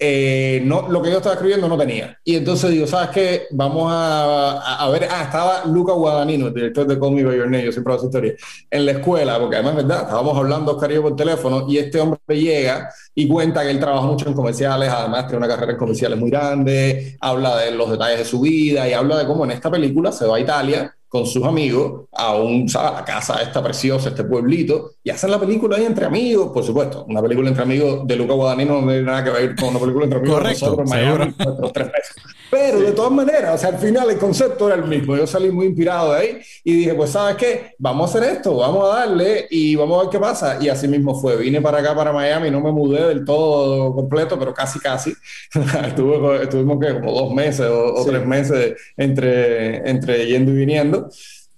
[0.04, 2.18] eh, no, lo que yo estaba escribiendo no tenía.
[2.24, 3.42] Y entonces digo, ¿sabes qué?
[3.52, 7.44] Vamos a, a, ver, ah, estaba Luca Guadagnino, el director de Call Me By Your
[7.46, 8.34] Name, yo siempre hago esa historia,
[8.68, 12.00] en la escuela, porque además verdad, estábamos hablando Oscar y yo por teléfono y este
[12.00, 15.78] hombre llega y cuenta que él trabaja mucho en comerciales, además tiene una carrera en
[15.78, 19.52] comerciales muy grande, habla de los detalles de su vida y habla de cómo en
[19.52, 23.62] esta película se va a Italia con sus amigos a, un, a la casa esta
[23.62, 27.04] preciosa, este pueblito, y hacen la película ahí entre amigos, por supuesto.
[27.06, 30.04] Una película entre amigos de Luca Guadagnino no tiene nada que ver con una película
[30.06, 31.34] entre amigos Correcto, nosotros, Miami,
[31.74, 32.16] tres meses.
[32.50, 35.14] Pero de todas maneras, o sea, al final el concepto era el mismo.
[35.16, 37.74] Yo salí muy inspirado de ahí y dije, pues, ¿sabes qué?
[37.78, 40.58] Vamos a hacer esto, vamos a darle y vamos a ver qué pasa.
[40.60, 41.36] Y así mismo fue.
[41.36, 45.14] Vine para acá, para Miami, no me mudé del todo completo, pero casi, casi.
[45.86, 48.10] Estuve, estuvimos que como dos meses o, o sí.
[48.10, 51.01] tres meses entre, entre yendo y viniendo.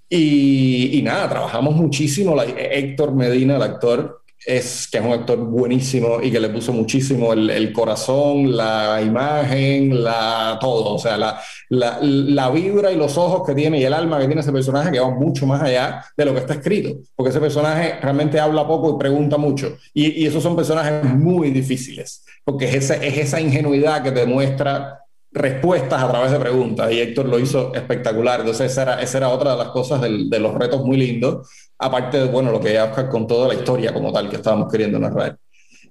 [0.08, 2.34] Y, y, nada, trabajamos muchísimo.
[2.36, 6.72] La, Héctor Medina, el actor, es que es un actor buenísimo y que le puso
[6.72, 10.94] muchísimo el, corazón, la imagen, la, todo.
[10.94, 11.40] O sea, la,
[11.70, 14.92] la, la, vibra y los ojos que tiene y el alma que tiene ese personaje
[14.92, 17.00] que va mucho más allá de lo que está escrito.
[17.16, 19.76] Porque ese personaje realmente habla poco y pregunta mucho.
[19.94, 22.24] Y, y esos son personajes muy difíciles.
[22.44, 25.03] Porque es esa, es esa ingenuidad que te muestra
[25.34, 28.40] respuestas a través de preguntas y Héctor lo hizo espectacular.
[28.40, 31.48] Entonces esa era, esa era otra de las cosas del, de los retos muy lindos,
[31.78, 34.70] aparte de, bueno, lo que ya Oscar con toda la historia como tal que estábamos
[34.70, 35.36] queriendo narrar.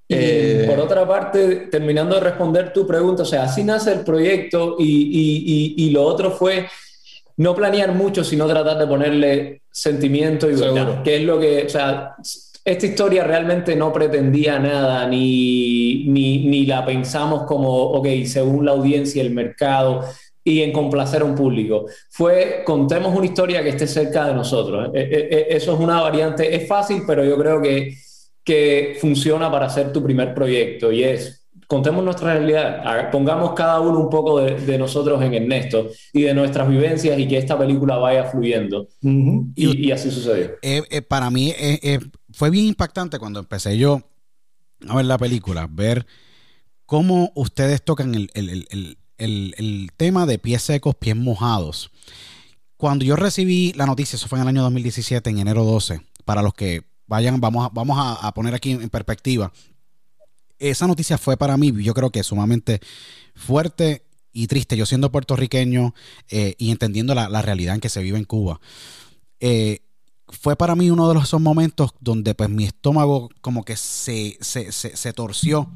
[0.07, 4.75] Eh, por otra parte, terminando de responder tu pregunta, o sea, así nace el proyecto
[4.79, 6.67] y, y, y, y lo otro fue
[7.37, 11.69] no planear mucho, sino tratar de ponerle sentimiento y verdad, que es lo que, o
[11.69, 12.15] sea,
[12.65, 18.71] esta historia realmente no pretendía nada, ni, ni, ni, la pensamos como, ok, según la
[18.71, 20.01] audiencia el mercado
[20.43, 21.85] y en complacer a un público.
[22.09, 24.91] Fue, contemos una historia que esté cerca de nosotros.
[24.93, 27.95] E, e, e, eso es una variante, es fácil, pero yo creo que,
[28.43, 33.99] que funciona para hacer tu primer proyecto y es contemos nuestra realidad, pongamos cada uno
[33.99, 37.97] un poco de, de, nosotros en Ernesto y de nuestras vivencias y que esta película
[37.97, 38.87] vaya fluyendo.
[39.01, 39.51] Uh -huh.
[39.55, 40.51] y, y, así sucedió.
[40.61, 41.99] Eh, eh, para mí eh,
[42.33, 44.01] fue bien impactante cuando empecé yo
[44.87, 46.05] a ver la película, ver
[46.85, 48.67] cómo ustedes tocan el, el,
[49.17, 51.91] el, el, tema de pies secos, pies mojados.
[52.75, 56.41] Cuando yo recibí la noticia, eso fue en el año 2017, en enero 12, para
[56.41, 59.53] los que vayan, vamos a, vamos a, poner aquí en perspectiva,
[60.59, 62.79] esa noticia fue para mí, yo creo que sumamente
[63.35, 64.75] fuerte y triste.
[64.75, 65.93] Yo siendo puertorriqueño
[66.29, 68.59] eh, y entendiendo la, la, realidad en que se vive en Cuba,
[69.39, 69.82] eh,
[70.39, 74.71] fue para mí uno de esos momentos donde pues mi estómago como que se, se,
[74.71, 75.69] se, se torció.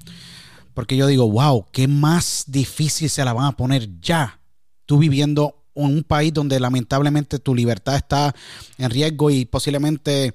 [0.74, 4.39] Porque yo digo, wow, qué más difícil se la van a poner ya.
[4.86, 8.36] Tú viviendo en un país donde lamentablemente tu libertad está
[8.78, 10.34] en riesgo y posiblemente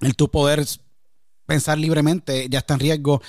[0.00, 0.64] el tu poder
[1.46, 3.22] pensar libremente ya está en riesgo.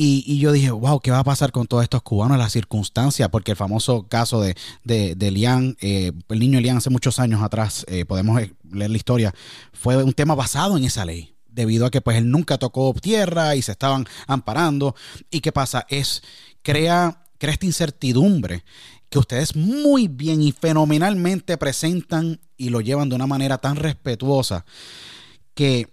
[0.00, 2.38] Y, y, yo dije, wow, ¿qué va a pasar con todos estos cubanos?
[2.38, 6.88] Las circunstancias, porque el famoso caso de, de, de Lian, eh, el niño Lian hace
[6.88, 8.40] muchos años atrás, eh, podemos
[8.70, 9.34] leer la historia,
[9.72, 13.56] fue un tema basado en esa ley, debido a que pues él nunca tocó tierra
[13.56, 14.94] y se estaban amparando.
[15.32, 15.84] ¿Y qué pasa?
[15.88, 16.22] Es,
[16.62, 18.62] crea, crea esta incertidumbre
[19.10, 24.64] que ustedes muy bien y fenomenalmente presentan y lo llevan de una manera tan respetuosa
[25.54, 25.88] que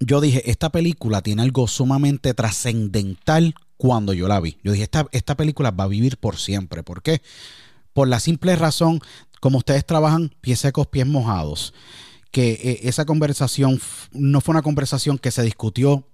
[0.00, 4.58] yo dije, esta película tiene algo sumamente trascendental cuando yo la vi.
[4.62, 6.82] Yo dije, esta, esta película va a vivir por siempre.
[6.82, 7.22] ¿Por qué?
[7.92, 9.00] Por la simple razón,
[9.40, 11.74] como ustedes trabajan pies secos, pies mojados,
[12.30, 13.80] que eh, esa conversación
[14.12, 16.08] no fue una conversación que se discutió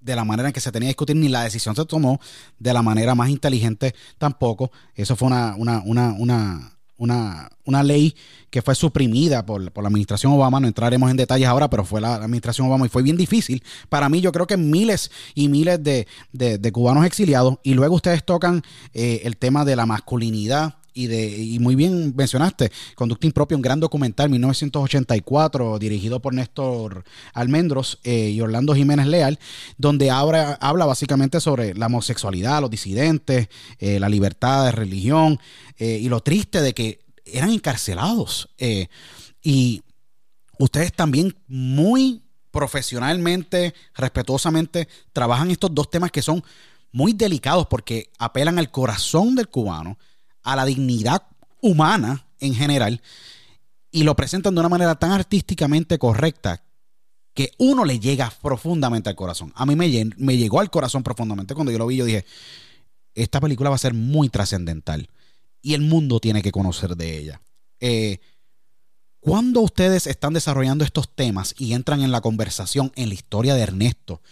[0.00, 2.20] de la manera en que se tenía que discutir, ni la decisión se tomó
[2.58, 4.70] de la manera más inteligente tampoco.
[4.94, 8.14] Eso fue una, una, una, una una, ley
[8.50, 10.60] que fue suprimida por, la administración Obama.
[10.60, 13.62] No entraremos en detalles ahora, pero fue la, administración Obama y fue bien difícil.
[13.88, 17.58] Para mí, yo creo que miles y miles de, cubanos exiliados.
[17.62, 20.79] Y luego ustedes tocan eh, el tema de la masculinidad.
[20.92, 27.04] Y, de, y muy bien mencionaste, Conducta Impropia, un gran documental, 1984, dirigido por Néstor
[27.32, 29.38] Almendros eh, y Orlando Jiménez Leal,
[29.78, 35.38] donde habla, habla básicamente sobre la homosexualidad, los disidentes, eh, la libertad de religión,
[35.78, 38.48] eh, y lo triste de que eran encarcelados.
[39.42, 39.82] Y
[40.58, 46.42] ustedes también muy profesionalmente, respetuosamente, trabajan estos dos temas que son
[46.92, 49.98] muy delicados porque apelan al corazón del cubano,
[50.42, 51.22] a la dignidad
[51.60, 53.02] humana en general,
[53.90, 56.62] y lo presentan de una manera tan artísticamente correcta
[57.34, 59.52] que uno le llega profundamente al corazón.
[59.56, 62.24] A mí me, llegó al corazón profundamente cuando yo lo vi, yo dije,
[63.14, 65.08] esta película va a ser muy trascendental
[65.62, 67.40] y el mundo tiene que conocer de ella.
[67.80, 68.18] Eh,
[69.20, 73.62] cuando ustedes están desarrollando estos temas y entran en la conversación en la historia de
[73.62, 74.22] Ernesto,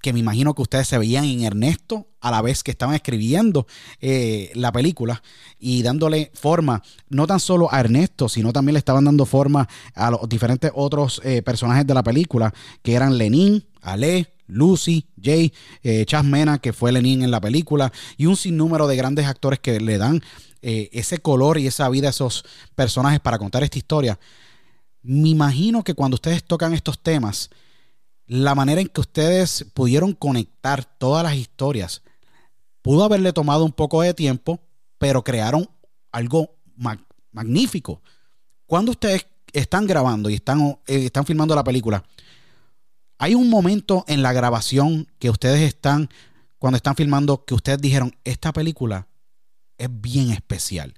[0.00, 3.66] que me imagino que ustedes se veían en Ernesto a la vez que estaban escribiendo
[4.00, 5.22] eh, la película
[5.58, 10.10] y dándole forma no tan solo a Ernesto, sino también le estaban dando forma a
[10.10, 16.04] los diferentes otros eh, personajes de la película, que eran Lenin, Ale, Lucy, Jay, eh,
[16.06, 19.78] Chas Mena, que fue Lenin en la película, y un sinnúmero de grandes actores que
[19.78, 20.22] le dan
[20.62, 22.44] eh, ese color y esa vida a esos
[22.74, 24.18] personajes para contar esta historia.
[25.02, 27.50] Me imagino que cuando ustedes tocan estos temas,
[28.28, 32.02] la manera en que ustedes pudieron conectar todas las historias
[32.82, 34.60] pudo haberle tomado un poco de tiempo,
[34.98, 35.68] pero crearon
[36.12, 36.56] algo
[37.32, 38.02] magnífico.
[38.66, 42.04] Cuando ustedes están grabando y están, eh, están filmando la película,
[43.18, 46.08] hay un momento en la grabación que ustedes están,
[46.58, 49.08] cuando están filmando, que ustedes dijeron, esta película
[49.76, 50.94] es bien especial.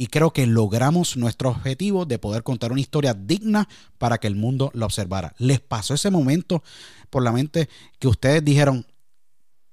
[0.00, 4.34] Y creo que logramos nuestro objetivo de poder contar una historia digna para que el
[4.34, 5.34] mundo la observara.
[5.36, 6.62] ¿Les pasó ese momento
[7.10, 8.86] por la mente que ustedes dijeron,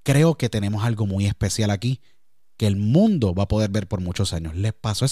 [0.04, 2.02] creo que tenemos algo muy especial aquí?
[2.58, 4.54] que el mundo va a poder ver por muchos años.
[4.54, 5.06] ¿Les pasó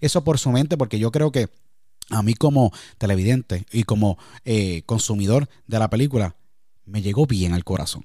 [0.00, 0.76] eso por su mente?
[0.76, 1.48] Porque yo creo que
[2.10, 6.36] a mí como televidente y como eh, consumidor de la película,
[6.84, 8.04] me llegó bien al corazón.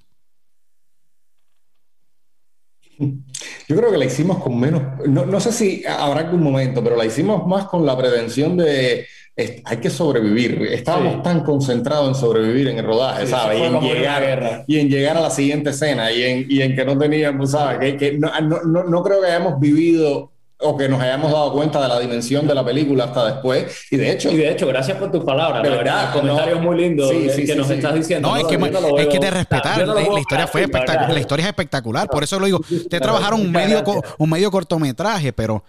[3.68, 7.06] Yo creo que la hicimos con menos, no, sé si habrá algún momento, pero la
[7.06, 9.06] hicimos más con la prevención de
[9.38, 10.62] hay que sobrevivir.
[10.72, 13.60] Estábamos tan concentrados en sobrevivir en el rodaje, ¿sabes?
[13.60, 16.86] Y en, llegar, y en llegar a la siguiente escena y en, y en que
[16.86, 17.96] no teníamos, ¿sabes?
[17.96, 21.88] Que, no, no, no creo que hayamos vivido o que nos hayamos dado cuenta de
[21.88, 23.86] la dimensión de la película hasta después.
[23.92, 25.62] Y de hecho, y de hecho gracias por tus palabras.
[25.64, 28.30] De verdad, comentarios muy lindos que nos estás diciendo.
[28.30, 29.88] No, es que, es que te respetar.
[29.88, 31.14] la, historia fue espectacular.
[31.14, 32.08] La historia es espectacular.
[32.08, 32.60] Por eso lo digo.
[32.60, 33.84] Ustedes trabajaron un medio,
[34.18, 35.64] un medio cortometraje, pero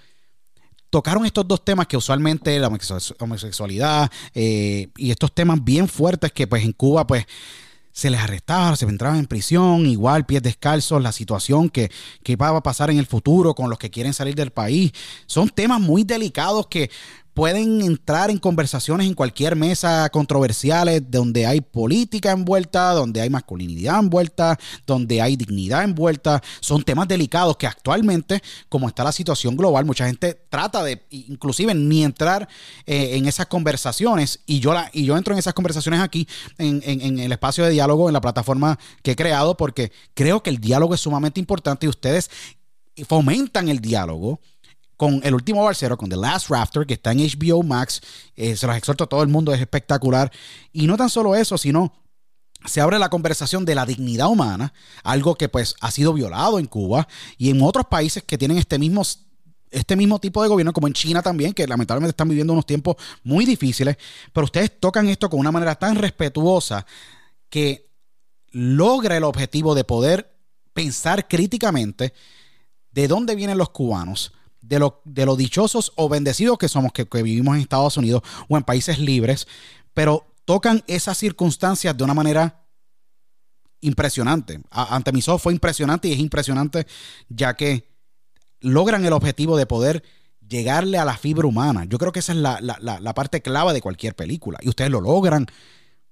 [0.91, 2.71] tocaron estos dos temas que usualmente la
[3.19, 7.27] homosexualidad eh, y estos temas bien fuertes que pues en Cuba pues
[7.97, 11.91] se les arrestaba, se entraban en prisión, igual pies descalzos, la situación que,
[12.23, 14.93] que va a pasar en el futuro con los que quieren salir del país.
[15.25, 16.91] Son temas muy delicados que
[17.37, 23.99] pueden entrar en conversaciones en cualquier mesa controversiales donde hay política envuelta, donde hay masculinidad
[23.99, 26.43] envuelta, donde hay dignidad envuelta.
[26.61, 31.75] Son temas delicados que actualmente, como está la situación global, mucha gente trata de inclusive
[31.75, 32.49] ni entrar
[32.87, 34.41] eh, en esas conversaciones.
[34.47, 36.27] Y yo, la, y yo entro en esas conversaciones aquí,
[36.57, 40.49] en, en el espacio de diálogo, en la plataforma que he creado, porque creo que
[40.49, 42.31] el diálogo es sumamente importante y ustedes
[43.05, 44.41] fomentan el diálogo
[44.97, 48.01] con El último barcero, con The Last Rafter, que está en HBO Max.
[48.35, 50.33] Eh, se los exhorto a todo el mundo, es espectacular.
[50.73, 51.93] Y no tan solo eso, sino
[52.65, 54.73] se abre la conversación de la dignidad humana,
[55.05, 57.07] algo que pues ha sido violado en Cuba
[57.39, 59.03] y en otros países que tienen este mismo
[59.71, 62.97] este mismo tipo de gobierno, como en China también, que lamentablemente están viviendo unos tiempos
[63.25, 63.97] muy difíciles,
[64.33, 66.87] pero ustedes tocan esto con una manera tan respetuosa
[67.51, 67.91] que
[68.53, 70.35] logra el objetivo de poder
[70.73, 72.15] pensar críticamente
[72.91, 74.33] de dónde vienen los cubanos,
[74.69, 78.65] de lo, de dichosos o bendecidos que somos, que, vivimos en Estados Unidos o en
[78.65, 79.47] países libres,
[79.95, 82.65] pero tocan esas circunstancias de una manera
[83.81, 84.61] impresionante.
[84.71, 86.87] ante mis ojos fue impresionante y es impresionante
[87.29, 87.89] ya que
[88.61, 90.03] logran el objetivo de poder
[90.47, 91.85] llegarle a la fibra humana.
[91.85, 95.01] Yo creo que esa es la, la parte clave de cualquier película y ustedes lo
[95.01, 95.47] logran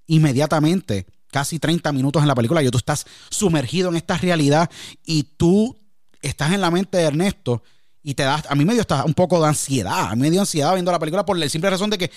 [0.07, 4.71] inmediatamente, casi 30 minutos en la película, y tú estás sumergido en esta realidad
[5.05, 5.77] y tú
[6.21, 7.63] estás en la mente de Ernesto
[8.05, 10.41] y te das, a mí me dio un poco de ansiedad, a mí me dio
[10.41, 12.11] ansiedad viendo la película por la simple razón de que,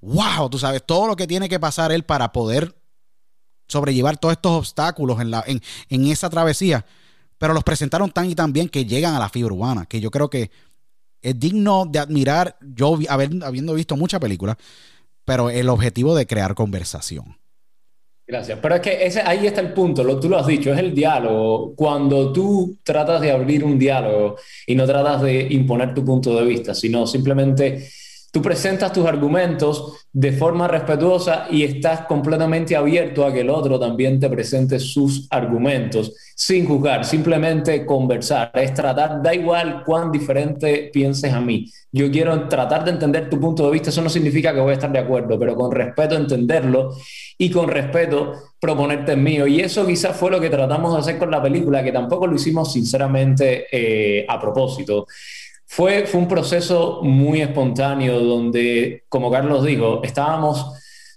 [0.00, 2.74] wow, tú sabes, todo lo que tiene que pasar él para poder
[3.66, 6.86] sobrellevar todos estos obstáculos en, la, en, en esa travesía,
[7.38, 10.12] pero los presentaron tan y tan bien que llegan a la fibra urbana, que yo
[10.12, 10.52] creo que
[11.20, 14.56] es digno de admirar, yo haber, habiendo visto muchas películas,
[15.24, 17.36] pero el objetivo de crear conversación.
[18.32, 18.58] Gracias.
[18.62, 20.94] Pero es que ese, ahí está el punto, lo, tú lo has dicho, es el
[20.94, 21.74] diálogo.
[21.74, 26.46] Cuando tú tratas de abrir un diálogo y no tratas de imponer tu punto de
[26.46, 27.90] vista, sino simplemente
[28.32, 33.78] Tú presentas tus argumentos de forma respetuosa y estás completamente abierto a que el otro
[33.78, 38.50] también te presente sus argumentos sin juzgar, simplemente conversar.
[38.54, 41.70] Es tratar, da igual cuán diferente pienses a mí.
[41.92, 43.90] Yo quiero tratar de entender tu punto de vista.
[43.90, 46.96] Eso no significa que voy a estar de acuerdo, pero con respeto entenderlo
[47.36, 49.46] y con respeto proponerte el mío.
[49.46, 52.34] Y eso quizás fue lo que tratamos de hacer con la película, que tampoco lo
[52.36, 55.06] hicimos sinceramente eh, a propósito.
[55.74, 60.66] Fue, fue un proceso muy espontáneo donde, como Carlos dijo, estábamos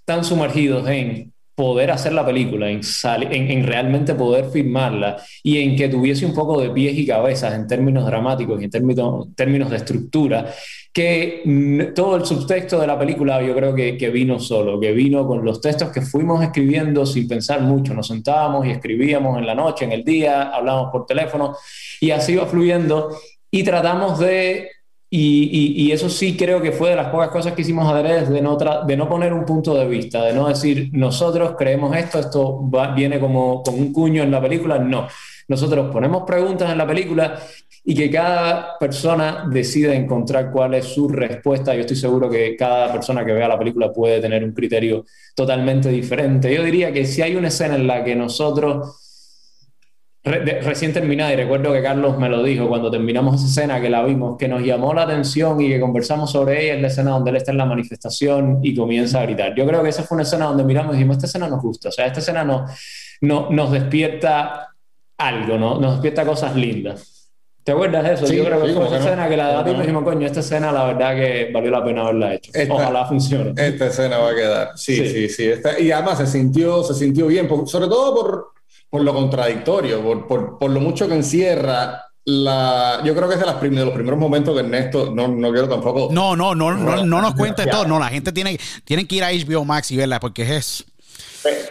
[0.06, 5.90] tan sumergidos en poder hacer la película, en, en, realmente poder filmarla y en que
[5.90, 9.76] tuviese un poco de pies y cabezas en términos dramáticos y en términos, términos de
[9.76, 10.50] estructura,
[10.90, 15.26] que todo el subtexto de la película yo creo que, que, vino solo, que vino
[15.26, 19.54] con los textos que fuimos escribiendo sin pensar mucho, nos sentábamos y escribíamos en la
[19.54, 21.54] noche, en el día, hablábamos por teléfono
[22.00, 23.10] y así iba fluyendo
[23.56, 24.70] y tratamos de,
[25.08, 28.58] y, eso sí creo que fue de las pocas cosas que hicimos adrede, de no,
[28.86, 32.60] de no poner un punto de vista, de no decir nosotros creemos esto, esto
[32.94, 35.08] viene como con un cuño en la película, no.
[35.48, 37.38] Nosotros ponemos preguntas en la película
[37.82, 41.72] y que cada persona decida encontrar cuál es su respuesta.
[41.72, 45.88] Yo estoy seguro que cada persona que vea la película puede tener un criterio totalmente
[45.88, 46.52] diferente.
[46.52, 49.05] Yo diría que si hay una escena en la que nosotros
[50.26, 54.02] recién terminada y recuerdo que Carlos me lo dijo cuando terminamos esa escena que la
[54.04, 57.30] vimos, que nos llamó la atención y que conversamos sobre ella, es la escena donde
[57.30, 59.54] él está en la manifestación y comienza a gritar.
[59.54, 61.90] Yo creo que esa fue una escena donde miramos y dijimos, esta escena nos gusta,
[61.90, 62.66] o sea, esta escena no,
[63.20, 64.74] no, nos despierta
[65.16, 65.78] algo, ¿no?
[65.78, 67.12] nos despierta cosas lindas.
[67.62, 68.32] ¿Te acuerdas de eso?
[68.32, 70.84] Yo creo que fue esa escena que la debatimos y dijimos, coño, esta escena la
[70.86, 72.52] verdad que valió la pena haberla hecho.
[72.70, 73.54] Ojalá funcione.
[73.56, 74.70] Esta escena va a quedar.
[74.76, 75.50] Sí, sí, sí.
[75.80, 78.55] y además se sintió, se sintió bien, sobre todo por
[78.88, 83.40] por lo contradictorio, por, por, por, lo mucho que encierra la, yo creo que es
[83.40, 86.08] de, las de los primeros momentos que Ernesto, no, no quiero tampoco...
[86.10, 89.24] No, no, no, no, no nos cuente todo, no, la gente tiene, tiene que ir
[89.24, 90.84] a HBO Max y verla porque es...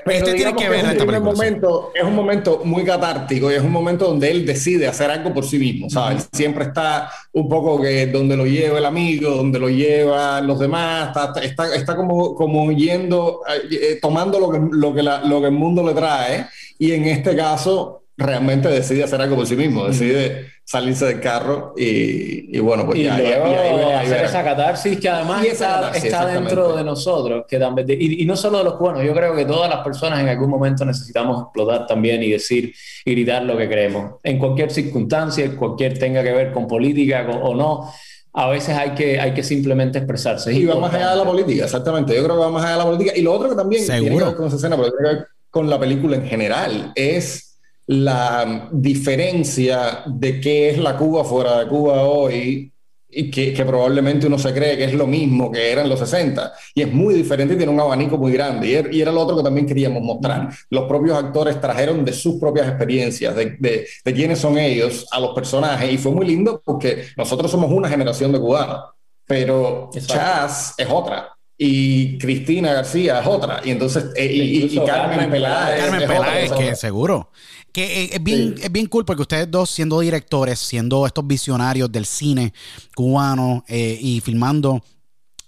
[0.06, 3.72] este tiene que, ver es, un, momento, es un momento muy catártico y es un
[3.72, 6.30] momento donde él decide hacer algo por sí mismo, ¿sabes?
[6.32, 11.10] Siempre está un poco que donde lo lleva el amigo, donde lo lleva los demás,
[11.10, 15.48] está, está, está como, como yendo, eh, tomando lo que, lo, que la, lo que
[15.48, 16.48] el mundo le trae
[16.78, 21.74] y en este caso realmente decide hacer algo por sí mismo, decide salirse del carro
[21.78, 26.84] y, bueno, pues y ya, luego hacer esa catarsis que además está, está dentro de
[26.84, 29.84] nosotros, que también, y, y, no solo de los cubanos, yo creo que todas las
[29.84, 32.74] personas en algún momento necesitamos explotar también y decir
[33.04, 37.54] y gritar lo que creemos, en cualquier circunstancia, cualquier tenga que ver con política o
[37.54, 37.92] no,
[38.38, 40.52] a veces hay que, hay que simplemente expresarse.
[40.52, 42.14] Y va más allá de la política, exactamente.
[42.14, 43.14] Yo creo que va más allá de la política.
[43.16, 45.70] Y lo otro que también tiene que ver con esa escena, pero tiene que con
[45.70, 52.04] la película en general, es la diferencia de qué es la Cuba fuera de Cuba
[52.04, 52.74] hoy
[53.08, 56.52] y que, probablemente uno se cree que es lo mismo que era en los 60.
[56.74, 58.86] Y es muy diferente y tiene un abanico muy grande.
[58.92, 60.50] Y, era lo otro que también queríamos mostrar.
[60.70, 65.22] Los propios actores trajeron de sus propias experiencias, de, de, de quiénes son ellos, a
[65.22, 65.90] los personajes.
[65.90, 68.90] Y fue muy lindo porque nosotros somos una generación de cubanos,
[69.26, 73.62] pero Chas es otra y Cristina García es otra.
[73.64, 74.26] Y entonces, eh,
[74.72, 75.82] y, Carmen Peláez.
[75.84, 77.32] Carmen Peláez, que seguro.
[77.72, 81.92] Que eh, es bien, es bien cool porque ustedes dos, siendo directores, siendo estos visionarios
[81.92, 82.54] del cine
[82.94, 84.84] cubano eh, y filmando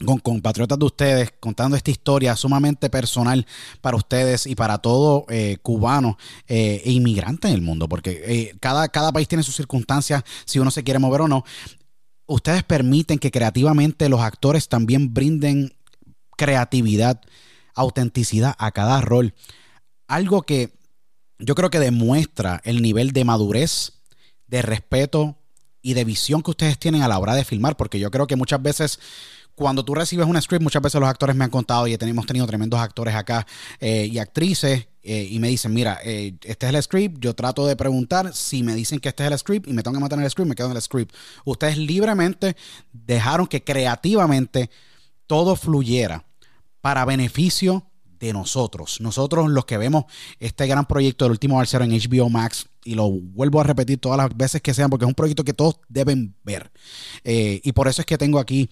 [0.05, 3.45] con compatriotas de ustedes, contando esta historia sumamente personal
[3.81, 5.25] para ustedes y para todo
[5.63, 10.69] cubano e inmigrante en el mundo, porque cada, cada país tiene sus circunstancias, si uno
[10.69, 11.43] se quiere mover o no.
[12.27, 15.76] Ustedes permiten que creativamente los actores también brinden
[16.37, 17.21] creatividad,
[17.75, 19.33] autenticidad a cada rol.
[20.07, 20.71] Algo que
[21.39, 23.93] yo creo que demuestra el nivel de madurez,
[24.47, 25.35] de respeto
[25.81, 28.35] y de visión que ustedes tienen a la hora de filmar, porque yo creo que
[28.35, 28.99] muchas veces
[29.57, 32.45] cuando tú recibes un script, muchas veces los actores me han contado y hemos tenido
[32.45, 33.47] tremendos actores acá
[33.79, 37.65] eh, y actrices eh, y me dicen, mira, eh, este es el script, yo trato
[37.65, 40.19] de preguntar, si me dicen que este es el script y me tengo que matar
[40.19, 41.15] el script, me quedo en el script.
[41.43, 42.55] Ustedes libremente
[42.93, 44.69] dejaron que creativamente
[45.27, 46.25] todo fluyera
[46.81, 47.85] para beneficio
[48.19, 48.99] de nosotros.
[49.01, 50.05] Nosotros los que vemos
[50.39, 54.17] este gran proyecto del último Barcero en HBO Max, y lo vuelvo a repetir todas
[54.17, 56.71] las veces que sean, porque es un proyecto que todos deben ver.
[57.23, 58.69] Eh, y por eso es que tengo aquí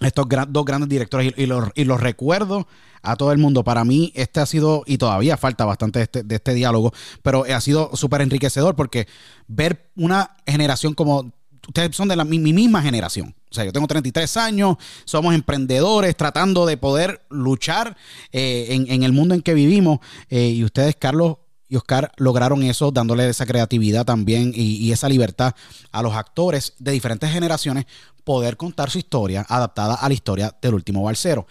[0.00, 2.66] estos dos grandes directores y, los, recuerdo
[3.02, 3.64] a todo el mundo.
[3.64, 7.44] Para mí, este ha sido, y todavía falta bastante de este, de este diálogo, pero
[7.44, 9.06] ha sido súper enriquecedor porque
[9.46, 11.32] ver una generación como
[11.66, 13.34] ustedes son de la, mi, misma generación.
[13.50, 17.96] O sea, yo tengo 33 años, somos emprendedores tratando de poder luchar
[18.30, 19.98] eh, en, el mundo en que vivimos.
[20.28, 21.38] Eh, y ustedes, Carlos
[21.68, 25.54] y Oscar, lograron eso dándole esa creatividad también y, esa libertad
[25.90, 27.86] a los actores de diferentes generaciones
[28.22, 31.46] poder contar su historia adaptada a la historia del último balsero.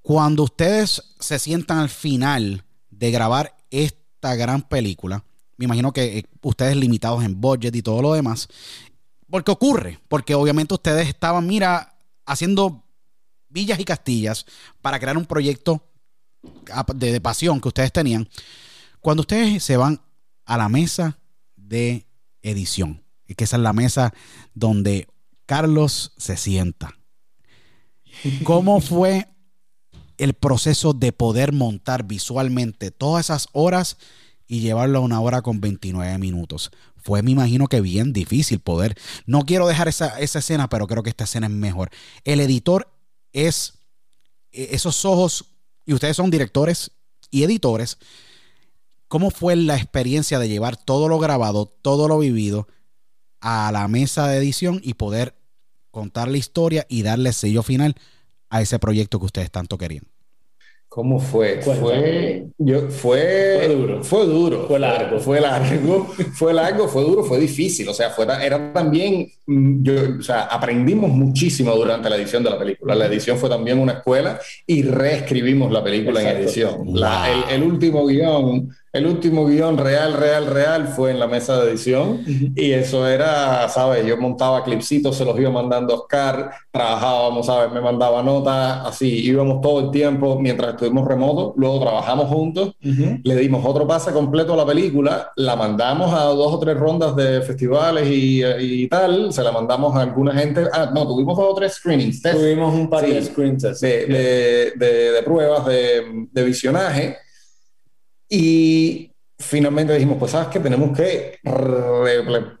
[0.00, 5.24] Cuando ustedes se sientan al final de grabar esta gran película,
[5.56, 8.48] me imagino que eh, ustedes limitados en budget y todo lo demás,
[9.30, 11.96] porque ocurre, porque obviamente ustedes estaban, mira,
[12.26, 12.84] haciendo
[13.48, 14.46] villas y castillas
[14.82, 15.82] para crear un proyecto
[16.94, 18.28] de, pasión que ustedes tenían.
[19.00, 20.00] Cuando ustedes se van
[20.44, 21.18] a la mesa
[21.56, 22.06] de
[22.42, 23.02] edición,
[23.36, 24.12] que esa es la mesa
[24.54, 25.08] donde
[25.46, 26.94] Carlos se sienta.
[28.44, 29.28] ¿Cómo fue
[30.18, 33.96] el proceso de poder montar visualmente todas esas horas
[34.46, 36.70] y llevarlo a una hora con 29 minutos?
[37.04, 38.96] Fue, me imagino que bien difícil poder.
[39.26, 41.90] No quiero dejar esa, escena, pero creo que esta escena es mejor.
[42.24, 42.88] El editor
[43.34, 43.74] es
[44.52, 45.44] e, esos ojos,
[45.84, 46.92] y ustedes son directores
[47.30, 47.98] y editores.
[49.06, 52.68] ¿Cómo fue la experiencia de llevar todo lo grabado, todo lo vivido
[53.40, 55.34] a la mesa de edición y poder
[55.90, 57.96] contar la historia y darle sello final
[58.48, 60.13] a ese proyecto que ustedes tanto querían?
[60.94, 61.60] ¿Cómo fue?
[61.60, 64.04] Fue, yo, fue, fue duro.
[64.04, 64.68] Fue duro.
[64.68, 65.18] Fue largo.
[65.18, 67.88] Fue largo, fue largo, fue duro, fue difícil.
[67.88, 72.50] O sea, fue, era también, mm, yo, o sea, aprendimos muchísimo durante la edición de
[72.50, 72.94] la película.
[72.94, 74.38] La edición fue también una escuela
[74.68, 76.86] y reescribimos la película en edición.
[76.86, 81.72] el, el, último guion el último guion real, real, real fue en la mesa de
[81.72, 82.20] edición
[82.54, 84.06] y eso era, ¿sabes?
[84.06, 87.72] Yo montaba clipsitos, se los iba mandando a Oscar, trabajábamos, ¿sabes?
[87.72, 93.36] Me mandaba notas, así, íbamos todo el tiempo mientras estuvimos remotos, luego trabajamos juntos, le
[93.36, 97.42] dimos otro pase completo a la película, la mandamos a dos o tres rondas de
[97.42, 101.72] festivales y, tal, se la mandamos a alguna gente, ah, no, tuvimos dos o tres
[101.74, 107.16] screenings, tuvimos un par de screenings de, de, pruebas de, de visionaje
[108.28, 111.38] y finalmente dijimos, pues sabes que tenemos que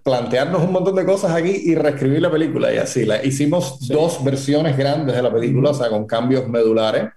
[0.02, 2.72] plantearnos un montón de cosas aquí y reescribir la película.
[2.74, 7.10] Y así, la, hicimos dos versiones grandes de la película, o sea, con cambios medulares.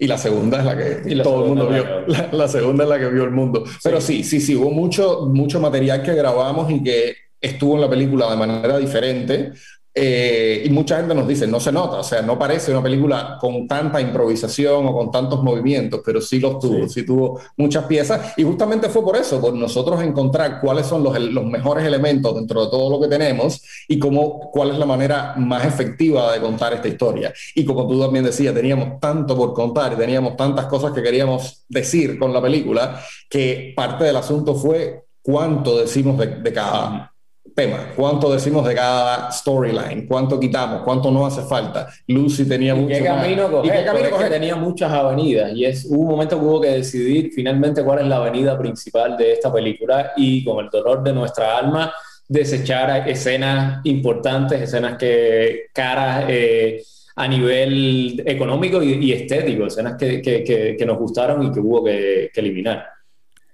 [0.00, 1.84] Y la segunda es la que todo el mundo vio.
[2.32, 3.64] La, segunda es la que vio el mundo.
[3.82, 7.90] Pero sí, sí, sí, hubo mucho, mucho material que grabamos y que estuvo en la
[7.90, 9.52] película de manera diferente,
[10.00, 13.36] eh, y mucha gente nos dice, no se nota, o sea, no parece una película
[13.40, 18.34] con tanta improvisación o con tantos movimientos, pero sí los tuvo, sí, tuvo muchas piezas.
[18.36, 22.64] Y justamente fue por eso, por nosotros encontrar cuáles son los, los, mejores elementos dentro
[22.64, 26.74] de todo lo que tenemos y cómo, cuál es la manera más efectiva de contar
[26.74, 27.32] esta historia.
[27.56, 31.64] Y como tú también decías, teníamos tanto por contar y teníamos tantas cosas que queríamos
[31.68, 37.12] decir con la película, que parte del asunto fue cuánto decimos de, de cada
[37.58, 41.88] tema, cuánto decimos de cada storyline, cuánto quitamos, cuánto no hace falta.
[42.06, 43.66] Lucy tenía mucho qué camino más.
[43.66, 47.32] ¿Y qué camino Tenía muchas avenidas y es hubo un momento que hubo que decidir
[47.34, 51.58] finalmente cuál es la avenida principal de esta película y con el dolor de nuestra
[51.58, 51.92] alma
[52.28, 56.80] desechar escenas importantes, escenas que caras eh,
[57.16, 62.30] a nivel económico y, estético, escenas que, que, que, nos gustaron y que hubo que
[62.36, 62.97] eliminar.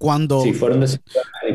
[0.04, 0.42] Cuando...
[0.42, 0.84] Sí, fueron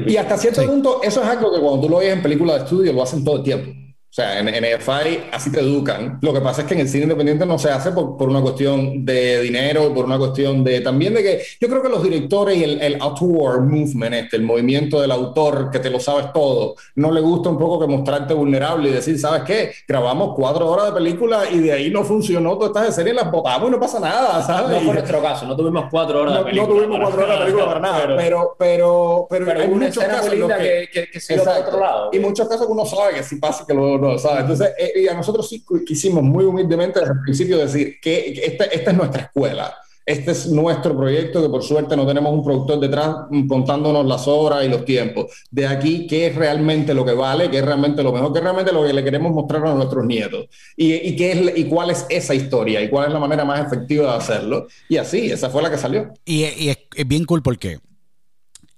[0.08, 2.64] Y hasta cierto punto, eso es algo que cuando tú lo ves en películas de
[2.64, 3.72] estudio lo hacen todo el tiempo.
[4.20, 6.20] Sea, en, en EFI así te educan.
[6.22, 8.42] Lo que pasa es que en el cine independiente no se hace por, por una
[8.42, 12.58] cuestión de dinero, por una cuestión de también de que yo creo que los directores
[12.58, 16.76] y el, el auteur movement, este, el movimiento del autor que te lo sabes todo,
[16.96, 19.72] no le gusta un poco que mostrarte vulnerable y decir, ¿sabes qué?
[19.88, 23.70] Grabamos cuatro horas de película y de ahí no funcionó todas estas series, las botamos
[23.70, 24.70] y no pasa nada, ¿sabes?
[24.70, 26.68] No fue nuestro caso, no tuvimos cuatro horas no, de película.
[26.68, 30.30] No tuvimos cuatro horas de película para nada, pero, pero, pero, pero, hay muchos casos
[30.30, 32.10] que, que, que, que otro lado.
[32.12, 35.14] Y muchos casos que uno sabe que sí pasa que luego Entonces, eh, y a
[35.14, 39.76] nosotros sí quisimos muy humildemente desde el principio decir que esta, es nuestra escuela.
[40.06, 43.16] Este es nuestro proyecto que por suerte no tenemos un productor detrás
[43.48, 45.28] contándonos las horas y los tiempos.
[45.52, 47.52] De aquí, ¿qué es realmente lo que vale?
[47.52, 48.34] ¿Qué es realmente lo mejor?
[48.34, 50.48] ¿Qué es realmente lo que le queremos mostrar a nuestros nietos?
[50.76, 52.82] ¿Y, y qué es, y cuál es esa historia?
[52.82, 54.68] ¿Y cuál es la manera más efectiva de hacerlo?
[54.88, 56.12] Y así, esa fue la que salió.
[56.26, 57.78] Y, y es, es bien cool porque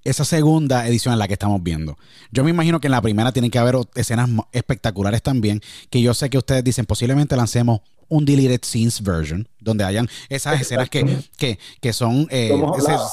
[0.04, 1.98] esa segunda edición en la que estamos viendo.
[2.32, 6.14] Yo me imagino que en la primera tienen que haber escenas espectaculares también, que yo
[6.14, 7.82] sé que ustedes dicen posiblemente lancemos
[8.12, 12.28] un deleted scenes version, donde hayan esas escenas que, que, que son...
[12.30, 12.52] Eh,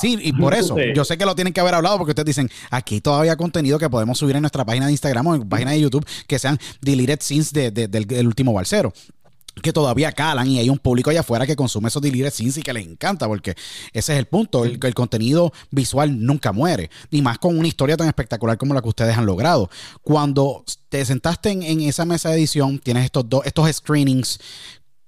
[0.01, 2.51] sí, y por eso, yo sé que lo tienen que haber hablado porque ustedes dicen,
[2.69, 5.71] aquí todavía hay contenido que podemos subir en nuestra página de Instagram o en página
[5.71, 8.93] de YouTube, que sean deleted scenes de, del, del último balsero
[9.63, 12.63] que todavía calan y hay un público allá afuera que consume esos deleted scenes y
[12.63, 13.55] que les encanta porque
[13.93, 17.97] ese es el punto, el, el, contenido visual nunca muere, y más con una historia
[17.97, 19.71] tan espectacular como la que ustedes han logrado.
[20.03, 24.39] Cuando te sentaste en, en esa mesa de edición, tienes estos dos, estos screenings,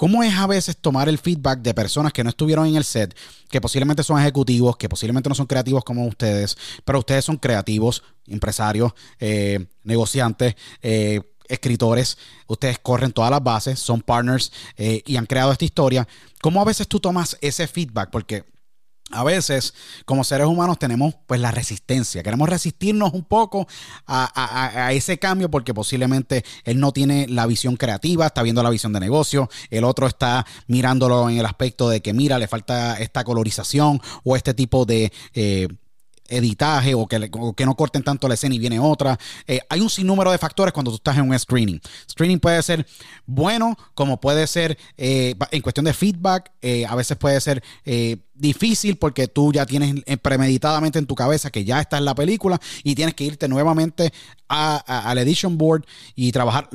[0.00, 3.14] ¿Cómo es a veces tomar el feedback de personas que no estuvieron en el set,
[3.50, 8.02] que posiblemente son ejecutivos, que posiblemente no son creativos como ustedes, pero ustedes son creativos,
[8.26, 11.20] empresarios, eh, negociantes, eh,
[11.50, 16.06] escritores, ustedes corren todas las bases, son partners eh, y han creado esta historia.
[16.40, 18.10] ¿Cómo a veces tú tomas ese feedback?
[18.10, 18.44] Porque
[19.12, 19.74] a veces,
[20.04, 22.22] como seres humanos, tenemos pues la resistencia.
[22.22, 23.66] Queremos resistirnos un poco
[24.06, 28.92] a, ese cambio porque posiblemente él no tiene la visión creativa, está viendo la visión
[28.92, 33.24] de negocio, el otro está mirándolo en el aspecto de que, mira, le falta esta
[33.24, 35.12] colorización o este tipo de...
[35.34, 35.68] Eh,
[36.30, 39.18] editaje o que, no corten tanto la escena y viene otra.
[39.46, 41.80] Eh, hay un sinnúmero de factores cuando tú estás en un screening.
[42.10, 42.86] Screening puede ser
[43.26, 47.62] bueno, como puede ser eh, en cuestión de feedback, eh, a veces puede ser
[48.34, 52.58] difícil porque tú ya tienes premeditadamente en tu cabeza que ya está en la película
[52.82, 54.12] y tienes que irte nuevamente
[54.48, 56.70] al edition board y trabajar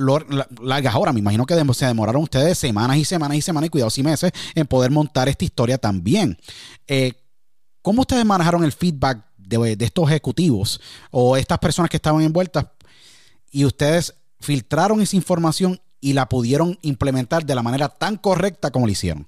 [0.62, 1.14] largas horas.
[1.14, 4.32] Me imagino que se demoraron ustedes semanas y semanas y semanas y cuidados y meses
[4.54, 6.38] en poder montar esta historia también.
[7.86, 10.82] ¿Cómo ustedes manejaron el feedback de, estos ejecutivos
[11.12, 12.66] o estas personas que estaban envueltas
[13.52, 18.86] y ustedes filtraron esa información y la pudieron implementar de la manera tan correcta como
[18.86, 19.28] lo hicieron?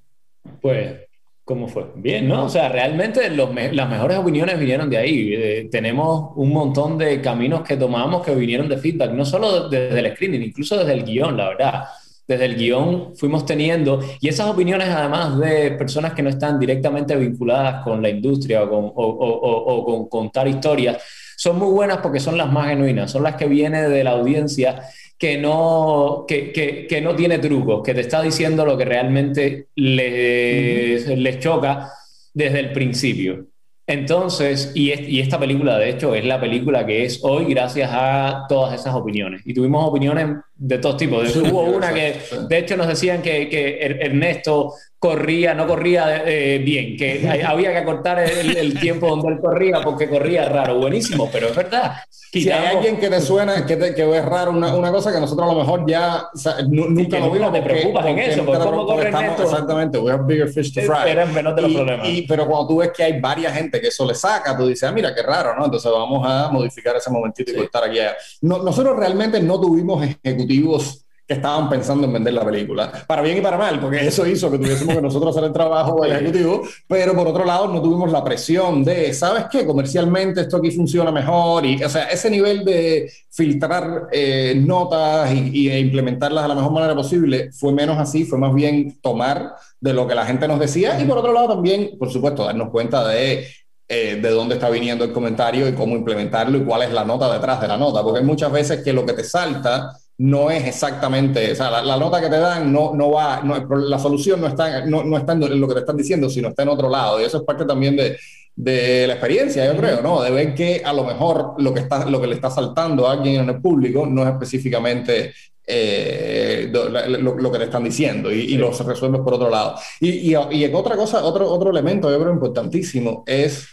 [0.62, 1.08] Pues,
[1.44, 1.92] ¿cómo fue?
[1.96, 2.46] Bien, ¿no?
[2.46, 5.34] O sea, realmente las mejores opiniones vinieron de ahí.
[5.34, 10.00] Eh, tenemos un montón de caminos que tomamos que vinieron de feedback, no solo desde
[10.00, 11.84] el screening, incluso desde el guion, la verdad
[12.28, 17.16] desde el guion fuimos teniendo, y esas opiniones además de personas que no están directamente
[17.16, 21.02] vinculadas con la industria o con, o, o, con contar historias,
[21.38, 24.82] son muy buenas porque son las más genuinas, son las que vienen de la audiencia
[25.18, 29.68] que no, que, que, que no tiene trucos, que te está diciendo lo que realmente
[29.76, 31.92] les, les choca
[32.34, 33.48] desde el principio.
[33.88, 38.46] Entonces, y, y, esta película, de hecho, es la película que es hoy gracias a
[38.50, 39.42] todas esas opiniones.
[39.46, 41.36] Y tuvimos opiniones de todos tipos.
[41.36, 46.58] Hubo una que, de hecho, nos decían que, que er-, Ernesto corría, no corría eh,
[46.58, 51.50] bien, que había que cortar el, tiempo donde él corría porque corría raro, buenísimo, pero
[51.50, 51.98] es verdad.
[52.10, 55.20] Si hay alguien que te suena, que, te, que ves raro una, una, cosa que
[55.20, 56.28] nosotros a lo mejor ya
[56.68, 57.54] nunca lo vimos.
[57.54, 61.12] te preocupas en eso, porque ¿cómo corre Exactamente, we have bigger fish to fry.
[61.12, 62.08] Eres menos de los problemas.
[62.10, 64.90] Y, pero cuando tú ves que hay varias gente que eso le saca, tú dices,
[64.90, 65.66] ah, mira, qué raro, ¿no?
[65.66, 68.00] Entonces vamos a modificar ese momentito y cortar aquí.
[68.42, 70.04] No, nosotros realmente no tuvimos
[70.48, 72.90] ejecutivos que estaban pensando en vender la película.
[73.06, 76.06] Para bien y para mal, porque eso hizo que tuviésemos que nosotros hacer el trabajo
[76.06, 79.66] ejecutivo, pero por otro lado no tuvimos la presión de, ¿sabes qué?
[79.66, 81.66] Comercialmente esto aquí funciona mejor.
[81.66, 86.72] Y, o sea, ese nivel de filtrar eh, notas y, e implementarlas de la mejor
[86.72, 90.62] manera posible fue menos así, fue más bien tomar de lo que la gente nos
[90.62, 93.46] decía y por otro lado también, por supuesto, darnos cuenta de
[93.90, 97.32] eh, de dónde está viniendo el comentario y cómo implementarlo y cuál es la nota
[97.32, 100.66] detrás de la nota, porque hay muchas veces que lo que te salta no es
[100.66, 104.86] exactamente, o sea, la, nota que te dan no, no va, la solución no está,
[104.86, 107.22] no, no está en lo que te están diciendo, sino está en otro lado.
[107.22, 108.18] Y eso es parte también de,
[108.56, 110.24] de la experiencia, yo creo, ¿no?
[110.24, 113.14] De ver que a lo mejor lo que, está, lo que le está saltando a
[113.14, 115.34] alguien en el público no es específicamente
[115.68, 119.76] eh, lo, que te están diciendo y, y lo resuelves por otro lado.
[120.00, 123.68] Y, y, y otra cosa, otro, otro elemento, yo creo, importantísimo es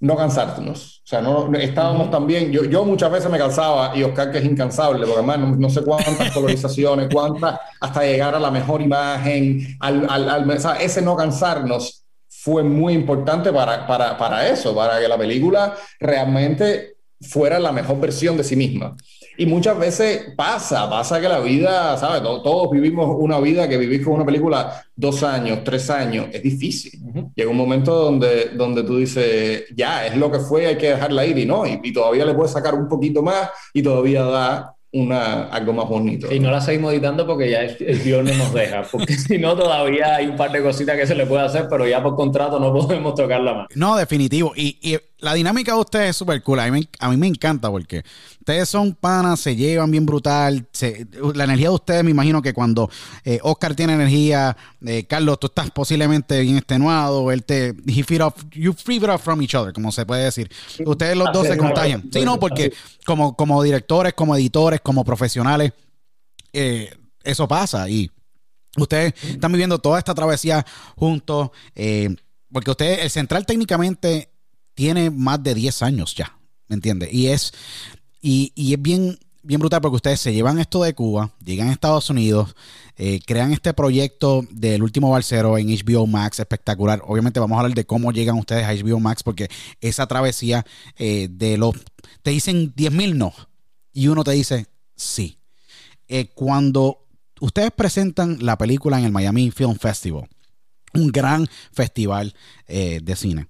[0.00, 1.02] no cansarnos.
[1.04, 4.44] O sea, no, estábamos también, yo, yo muchas veces me cansaba y Oscar que es
[4.44, 10.06] incansable, porque además no, sé cuántas colorizaciones, cuántas, hasta llegar a la mejor imagen, al,
[10.08, 15.18] al, al ese no cansarnos fue muy importante para, para, para eso, para que la
[15.18, 18.96] película realmente fuera la mejor versión de sí misma.
[19.38, 22.22] Y muchas veces pasa, pasa que la vida, ¿sabes?
[22.22, 26.92] Todos, vivimos una vida que vivís con una película dos años, tres años, es difícil.
[27.34, 31.26] Llega un momento donde, donde tú dios ya, es lo que fue, hay que dejarla
[31.26, 35.44] ir y no, y, todavía le puedes sacar un poquito más y todavía da una,
[35.48, 36.32] algo más bonito.
[36.32, 39.56] Y no la seguimos editando porque ya el, Dios no nos deja, porque si no
[39.56, 42.58] todavía hay un par de cositas que se le puede hacer, pero ya por contrato
[42.58, 43.66] no podemos tocarla más.
[43.74, 44.52] No, definitivo.
[44.56, 46.60] Y, y la dinámica de ustedes es súper cool.
[46.60, 48.04] A mí, me, a mí me encanta porque
[48.38, 50.68] ustedes son panas, se llevan bien brutal.
[50.72, 52.90] se- la energía de ustedes, me imagino que cuando
[53.24, 57.32] eh, Oscar tiene energía, eh, Carlos, tú estás posiblemente bien extenuado.
[57.32, 57.74] Él te.
[57.86, 60.50] He feed off, you feed off from each other, como se puede decir.
[60.84, 62.02] Ustedes los dos se contagian.
[62.12, 62.72] Sí, no, porque
[63.06, 65.72] como, como directores, como editores, como profesionales,
[66.52, 66.94] eh,
[67.24, 67.88] eso pasa.
[67.88, 68.10] Y
[68.76, 70.64] ustedes están viviendo toda esta travesía
[70.94, 71.50] juntos.
[72.52, 74.30] porque usted, el central técnicamente
[74.76, 77.08] tiene más de 10 años ya, ¿me entiende?
[77.10, 77.52] Y es,
[78.20, 81.72] y, y es bien, bien brutal porque ustedes se llevan esto de Cuba, llegan a
[81.72, 82.54] Estados Unidos,
[82.98, 87.02] eh, crean este proyecto del último balsero en HBO Max, espectacular.
[87.06, 89.48] Obviamente vamos a hablar de cómo llegan ustedes a HBO Max porque
[89.80, 90.64] esa travesía
[90.96, 91.74] eh, de los...
[92.22, 93.32] Te dicen 10 mil no
[93.94, 95.38] y uno te dice sí.
[96.06, 97.06] Eh, cuando
[97.40, 100.28] ustedes presentan la película en el Miami Film Festival,
[100.92, 102.34] un gran festival
[102.68, 103.48] de cine,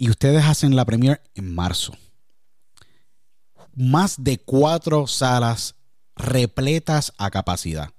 [0.00, 1.92] y ustedes hacen la premiere en marzo,
[3.76, 5.74] más de cuatro salas
[6.16, 7.90] repletas a capacidad.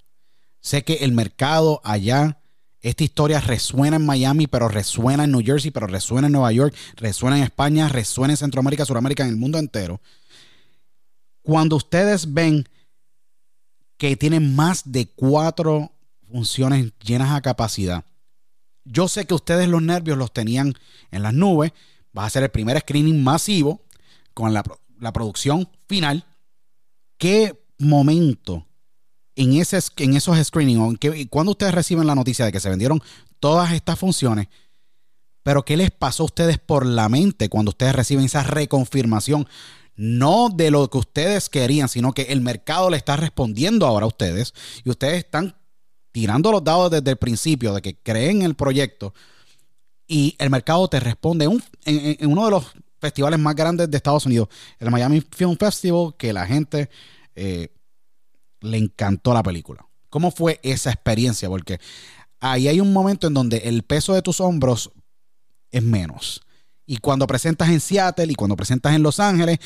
[0.61, 2.41] Sé que el mercado allá,
[2.79, 6.73] esta historia resuena en Miami, pero resuena en New Jersey, pero resuena en Nueva York,
[6.95, 10.01] resuena en España, resuena en Centroamérica, Suramérica, en el mundo entero.
[11.43, 12.67] Cuando ustedes ven
[13.97, 15.91] que tienen más de cuatro
[16.31, 18.03] funciones llenas a capacidad,
[18.85, 20.73] yo sé que ustedes los nervios los tenían
[21.11, 21.73] en las nubes.
[22.17, 23.85] Va a ser el primer screening masivo
[24.33, 24.63] con la,
[24.99, 26.25] la producción final.
[27.17, 28.67] ¿Qué momento
[29.35, 30.99] en, ese, en esos screenings,
[31.29, 33.01] cuando ustedes reciben la noticia de que se vendieron
[33.39, 34.47] todas estas funciones,
[35.43, 39.47] pero qué les pasó a ustedes por la mente cuando ustedes reciben esa reconfirmación?
[39.95, 44.07] No de lo que ustedes querían, sino que el mercado le está respondiendo ahora a
[44.07, 44.53] ustedes
[44.83, 45.55] y ustedes están
[46.11, 49.13] tirando los dados desde el principio de que creen en el proyecto
[50.11, 52.65] y el mercado te responde en, un- en- en uno de los
[52.99, 56.89] festivales más grandes de Estados Unidos, el Miami Film Festival, que la gente
[57.35, 57.69] eh,
[58.59, 59.85] le encantó la película.
[60.09, 61.47] ¿Cómo fue esa experiencia?
[61.47, 61.79] Porque
[62.41, 64.91] ahí hay un momento en donde el peso de tus hombros
[65.71, 66.41] es menos.
[66.85, 69.59] Y cuando presentas en Seattle y cuando presentas en Los Ángeles,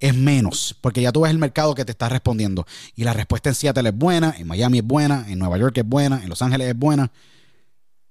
[0.00, 2.66] es menos, porque ya tú ves el mercado que te está respondiendo.
[2.96, 5.86] Y la respuesta en Seattle es buena, en Miami es buena, en Nueva York es
[5.88, 7.12] buena, en Los Ángeles es buena.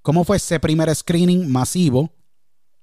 [0.04, 2.12] ¿Cómo fue ese primer screening masivo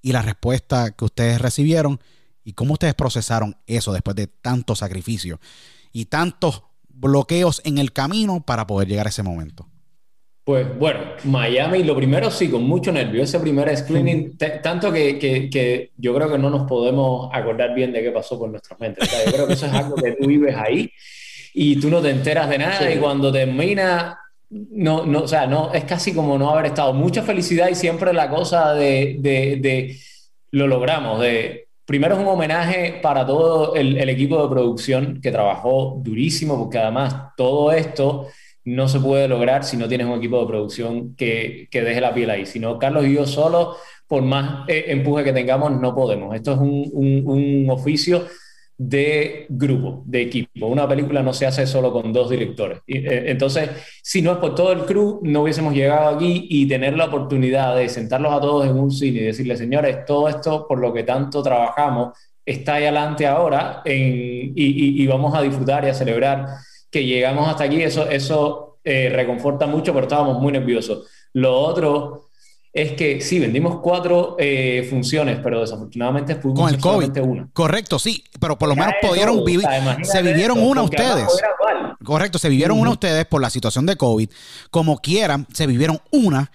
[0.02, 2.00] y la respuesta que ustedes recibieron?
[2.42, 5.38] ¿Y cómo ustedes procesaron eso después de tanto sacrificio
[5.92, 9.68] y tantos bloqueos en el camino para poder llegar a ese momento?
[10.44, 15.50] Pues bueno, Miami, lo primero sí, con mucho nervio, ese primer screening, tanto que, que-
[15.50, 19.06] que yo creo que no nos podemos acordar bien de qué pasó por nuestras mentes.
[19.06, 20.90] O sea, yo creo que eso es algo que tú vives ahí
[21.52, 22.94] y tú no te enteras de nada Sí.
[22.94, 24.18] y cuando termina,
[24.50, 26.92] no, no, o sea, no, es casi como no haber estado.
[26.92, 29.96] Mucha felicidad y siempre la cosa de, de,
[30.52, 31.66] lo logramos, de...
[31.84, 37.16] Primero es un homenaje para todo el, equipo de producción que trabajó durísimo, porque además
[37.36, 38.28] todo esto
[38.64, 42.14] no se puede lograr si no tienes un equipo de producción que, que deje la
[42.14, 42.46] piel ahí.
[42.46, 43.76] Si no, Carlos y yo solos,
[44.06, 46.32] por más eh, empuje que tengamos, no podemos.
[46.36, 46.92] Esto es un-
[47.26, 48.24] un oficio
[48.82, 50.66] de grupo, de equipo.
[50.66, 52.80] Una película no se hace solo con dos directores.
[52.86, 53.68] Eh, entonces,
[54.02, 57.76] si no es por todo el crew, no hubiésemos llegado aquí y tener la oportunidad
[57.76, 61.02] de sentarlos a todos en un cine y decirles, señores, todo esto por lo que
[61.02, 66.46] tanto trabajamos está ahí adelante ahora y vamos a disfrutar y a celebrar
[66.90, 67.82] que llegamos hasta aquí.
[67.82, 71.06] Eso, eso eh, reconforta mucho, pero estábamos muy nerviosos.
[71.34, 72.29] Lo otro
[72.72, 77.18] es que sí, vendimos cuatro eh, funciones, pero desafortunadamente pudimos Con el COVID.
[77.22, 77.48] una.
[77.52, 79.66] Correcto, sí, pero por lo menos eso, pudieron vivir.
[80.02, 81.26] Se vivieron eso, una ustedes.
[82.04, 84.30] Correcto, se vivieron una ustedes por la situación de COVID.
[84.70, 86.50] Como quieran, se vivieron una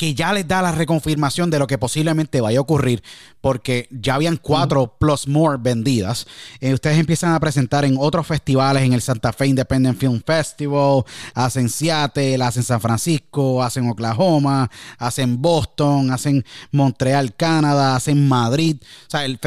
[0.00, 3.02] que ya les da la reconfirmación de lo que posiblemente vaya a ocurrir,
[3.42, 6.26] porque ya habían cuatro plus more vendidas.
[6.58, 11.02] Eh, ustedes empiezan a presentar en otros festivales, en el Santa Fe Independent Film Festival,
[11.34, 18.78] hacen Seattle, hacen San Francisco, hacen Oklahoma, hacen Boston, hacen Montreal, Canadá, hacen Madrid.
[18.80, 19.38] O sea, el,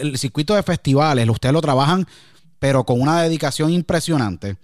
[0.00, 2.08] el circuito de festivales, ustedes lo trabajan,
[2.58, 4.56] pero con una dedicación impresionante.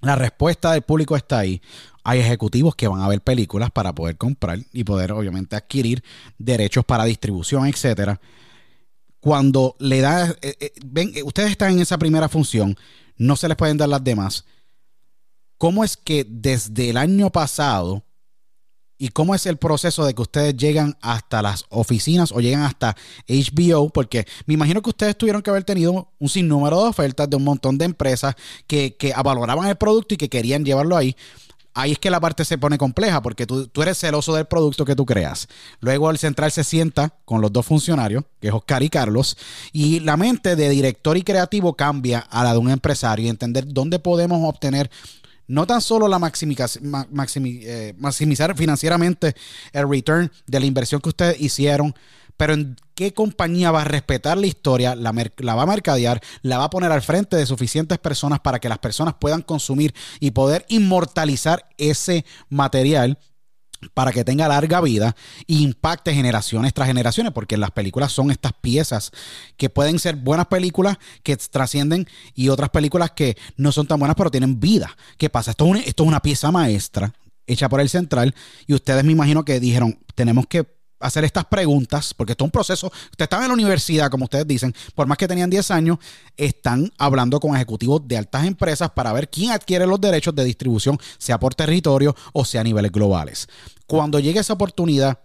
[0.00, 1.60] La respuesta del público está ahí.
[2.06, 6.04] Hay ejecutivos que van a ver películas para poder comprar y poder, obviamente, adquirir
[6.36, 8.20] derechos para distribución, etcétera.
[9.20, 12.76] Cuando le da, eh, eh, ven, eh, ustedes están en esa primera función,
[13.16, 14.44] no se les pueden dar las demás.
[15.56, 18.04] ¿Cómo es que desde el año pasado
[18.98, 22.96] y cómo es el proceso de que ustedes llegan hasta las oficinas o llegan hasta
[23.26, 23.88] HBO?
[23.88, 27.44] Porque me imagino que ustedes tuvieron que haber tenido un sinnúmero de ofertas de un
[27.44, 28.34] montón de empresas
[28.66, 31.16] que, que valoraban el producto y que querían llevarlo ahí.
[31.74, 34.84] Ahí es que la parte se pone compleja porque tú, tú, eres celoso del producto
[34.84, 35.48] que tú creas.
[35.80, 39.36] Luego el central se sienta con los dos funcionarios, que es Oscar y Carlos,
[39.72, 43.66] y la mente de director y creativo cambia a la de un empresario y entender
[43.66, 44.90] dónde podemos obtener
[45.46, 49.34] no tan solo la eh, maximizar financieramente
[49.72, 51.94] el return de la inversión que ustedes hicieron,
[52.36, 56.64] pero en qué compañía va a respetar la historia, la, va a mercadear, la va
[56.64, 60.64] a poner al frente de suficientes personas para que las personas puedan consumir y poder
[60.68, 63.18] inmortalizar ese material
[63.92, 65.14] para que tenga larga vida
[65.46, 69.10] e impacte generaciones tras generaciones, porque las películas son estas piezas
[69.56, 74.16] que pueden ser buenas películas que trascienden y otras películas que no son tan buenas
[74.16, 74.96] pero tienen vida.
[75.18, 75.50] ¿Qué pasa?
[75.50, 77.12] Esto es, esto es una pieza maestra
[77.46, 78.34] hecha por el central
[78.66, 80.66] y ustedes me imagino que dijeron, tenemos que
[81.04, 82.86] hacer estas preguntas, porque esto es un proceso.
[82.86, 85.98] Ustedes están en la universidad, como ustedes dicen, por más que tenían 10 años,
[86.34, 90.98] están hablando con ejecutivos de altas empresas para ver quién adquiere los derechos de distribución,
[91.18, 93.48] sea por territorio o sea a niveles globales.
[93.86, 95.18] Cuando llegue esa oportunidad,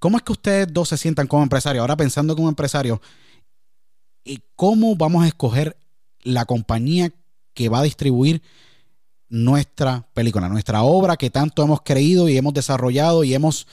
[0.00, 1.82] ¿cómo es que ustedes dos se sientan como empresarios?
[1.82, 2.98] Ahora pensando como empresarios,
[4.24, 5.76] ¿y cómo vamos a escoger
[6.22, 7.12] la compañía
[7.52, 8.40] que va a distribuir
[9.28, 13.66] nuestra película, nuestra obra que tanto hemos creído y hemos desarrollado y hemos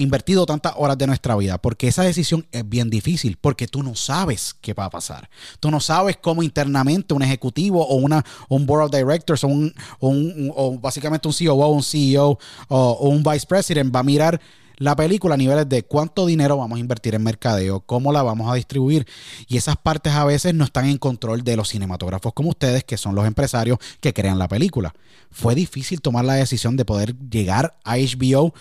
[0.00, 3.94] invertido tantas horas de nuestra vida, porque esa decisión es bien difícil, porque tú no
[3.94, 5.28] sabes qué va a pasar.
[5.60, 9.72] Tú no sabes cómo internamente un ejecutivo o una, un board of directors o, un,
[10.00, 14.40] o, básicamente un CEO o un CEO o, un vice president va a mirar
[14.76, 18.50] la película a niveles de cuánto dinero vamos a invertir en mercadeo, cómo la vamos
[18.50, 19.06] a distribuir.
[19.46, 22.96] Y esas partes a veces no están en control de los cinematógrafos como ustedes, que
[22.96, 24.94] son los empresarios que crean la película.
[25.30, 28.54] Fue difícil tomar la decisión de poder llegar a HBO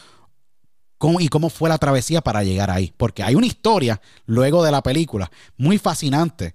[1.20, 2.94] y cómo fue la travesía para llegar ahí.
[2.98, 6.54] Porque hay una historia luego de la película muy fascinante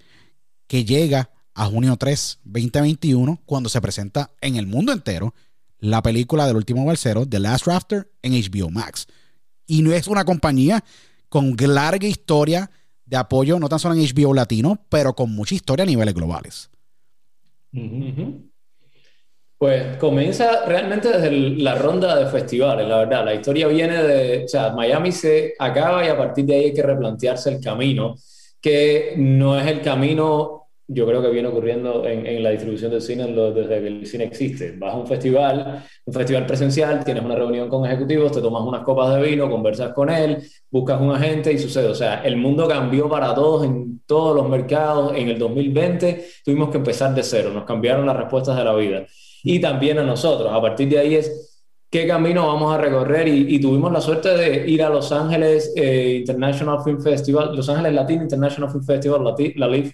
[0.66, 5.35] que llega a junio 3, 2021, cuando se presenta en el mundo entero
[5.79, 9.07] la película del último balsero, The Last Rafter, en HBO Max.
[9.66, 10.85] Y no es una compañía
[11.29, 12.71] con larga historia
[13.05, 16.71] de apoyo, no tan solo en HBO Latino, pero con mucha historia a niveles globales.
[19.57, 23.25] Pues comienza realmente desde la ronda de festivales, la verdad.
[23.25, 26.75] La historia viene de, o sea, Miami se acaba y a partir de ahí hay
[26.75, 28.17] que replantearse el camino,
[28.61, 33.27] que no es el camino, yo creo que viene ocurriendo en, la distribución del cine
[33.27, 34.75] desde que el cine existe.
[34.77, 38.83] Vas a un festival, un festival presencial, tienes una reunión con ejecutivos, te tomas unas
[38.83, 41.87] copas de vino, conversas con él, buscas un agente y sucede.
[41.87, 45.13] O sea, el mundo cambió para todos en todos los mercados.
[45.17, 49.07] En el 2020 tuvimos que empezar de cero, nos cambiaron las respuestas de la vida
[49.45, 50.51] y también a nosotros.
[50.51, 54.69] A partir de ahí es qué camino vamos a recorrer y, tuvimos la suerte de
[54.69, 59.23] ir a Los Ángeles eh, International Film Festival, Los Ángeles Latin International Film Festival,
[59.57, 59.93] la, LIF,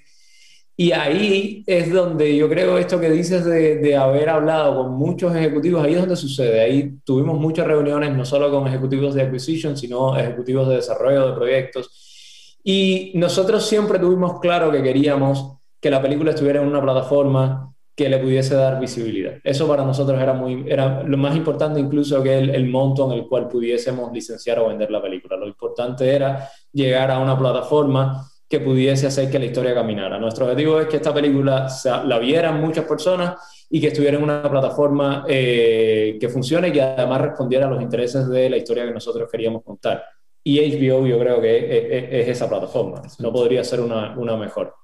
[0.76, 5.34] y ahí es donde yo creo esto que dices de, de, haber hablado con muchos
[5.34, 6.60] ejecutivos, ahí es donde sucede.
[6.60, 11.34] Ahí tuvimos muchas reuniones, no solo con ejecutivos de acquisition, sino ejecutivos de desarrollo de
[11.34, 12.56] proyectos.
[12.64, 18.08] Y nosotros siempre tuvimos claro que queríamos que la película estuviera en una plataforma que
[18.08, 19.34] le pudiese dar visibilidad.
[19.44, 23.18] Eso para nosotros era, muy, era lo más importante incluso que el, el monto en
[23.18, 25.36] el cual pudiésemos licenciar o vender la película.
[25.36, 30.18] Lo importante era llegar a una plataforma que pudiese hacer que la historia caminara.
[30.18, 31.68] Nuestro objetivo es que esta película
[32.04, 36.82] la vieran muchas personas y que estuviera en una plataforma eh, que funcione y que
[36.82, 40.02] además respondiera a los intereses de la historia que nosotros queríamos contar.
[40.42, 44.74] Y HBO yo creo que es, esa plataforma, no podría ser una, una mejor.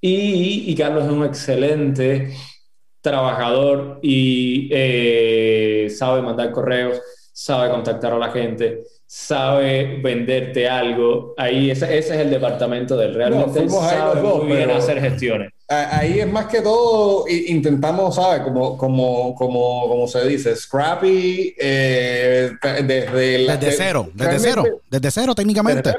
[0.00, 2.34] Y, Carlos es un excelente
[3.00, 7.00] trabajador y eh, sabe mandar correos,
[7.32, 11.34] sabe contactar a la gente, sabe venderte algo.
[11.36, 15.52] Ahí ese, es el departamento del realmente sabe muy bien hacer gestiones.
[15.68, 18.42] Ahí es más que todo intentamos, ¿sabes?
[18.42, 25.34] Como, como, como, como se dice, scrappy eh, desde, desde cero, desde cero, desde cero
[25.34, 25.94] técnicamente.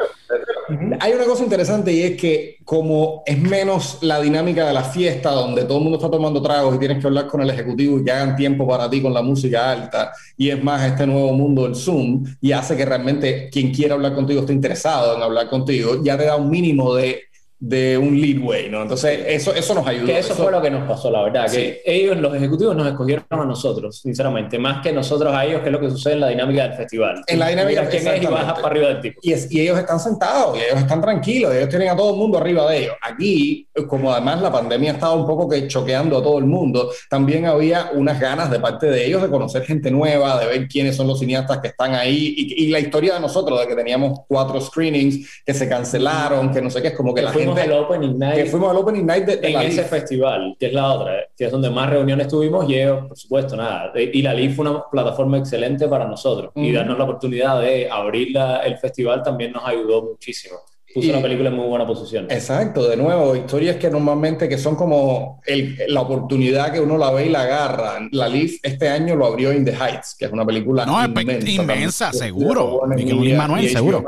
[1.00, 5.32] Hay una cosa interesante y es que como es menos la dinámica de la fiesta
[5.32, 8.04] donde todo el mundo está tomando tragos y tienes que hablar con el ejecutivo y
[8.04, 11.64] que hagan tiempo para ti con la música alta y es más este nuevo mundo
[11.64, 16.04] del Zoom y hace que realmente quien quiera hablar contigo esté interesado en hablar contigo,
[16.04, 17.24] ya te da un mínimo de
[17.66, 18.82] de un leadway, ¿no?
[18.82, 20.08] Entonces, eso, eso nos ayudó.
[20.08, 23.24] Que eso, fue lo que nos pasó, la verdad, que ellos, los ejecutivos, nos escogieron
[23.30, 26.28] a nosotros, sinceramente, más que nosotros a ellos, que es lo que sucede en la
[26.28, 27.24] dinámica del festival.
[27.26, 29.22] En la dinámica quién es y bajas para arriba del tipo.
[29.24, 32.38] Y, y, ellos están sentados, y ellos están tranquilos, ellos tienen a todo el mundo
[32.38, 32.96] arriba de ellos.
[33.02, 37.46] Aquí, como además la pandemia estaba un poco que choqueando a todo el mundo, también
[37.46, 41.08] había unas ganas de parte de ellos de conocer gente nueva, de ver quiénes son
[41.08, 44.60] los cineastas que están ahí, y, y la historia de nosotros, de que teníamos cuatro
[44.60, 47.84] screenings que se cancelaron, que no sé qué, es como que la gente fuimos el
[47.84, 49.90] Opening Night que fuimos al Opening Night de, de en la ese LIF.
[49.90, 53.18] festival, que es la otra, eh, que es donde más reuniones tuvimos y ellos, por
[53.18, 53.92] supuesto, nada.
[53.96, 58.32] Y la LIF fue una plataforma excelente para nosotros y darnos la oportunidad de abrir
[58.32, 60.58] la- el festival también nos ayudó muchísimo.
[60.94, 62.28] Puso Y- la película en muy buena posición.
[62.30, 67.10] Exacto, de nuevo, historias que normalmente que son como el- la oportunidad que uno la
[67.10, 67.94] ve y la agarra.
[68.12, 71.50] La LIF este año lo abrió In the Heights, que es una película No, inmensa.
[71.50, 72.24] inmensa, también.
[72.24, 72.82] seguro.
[72.96, 74.06] Y HBO seguro.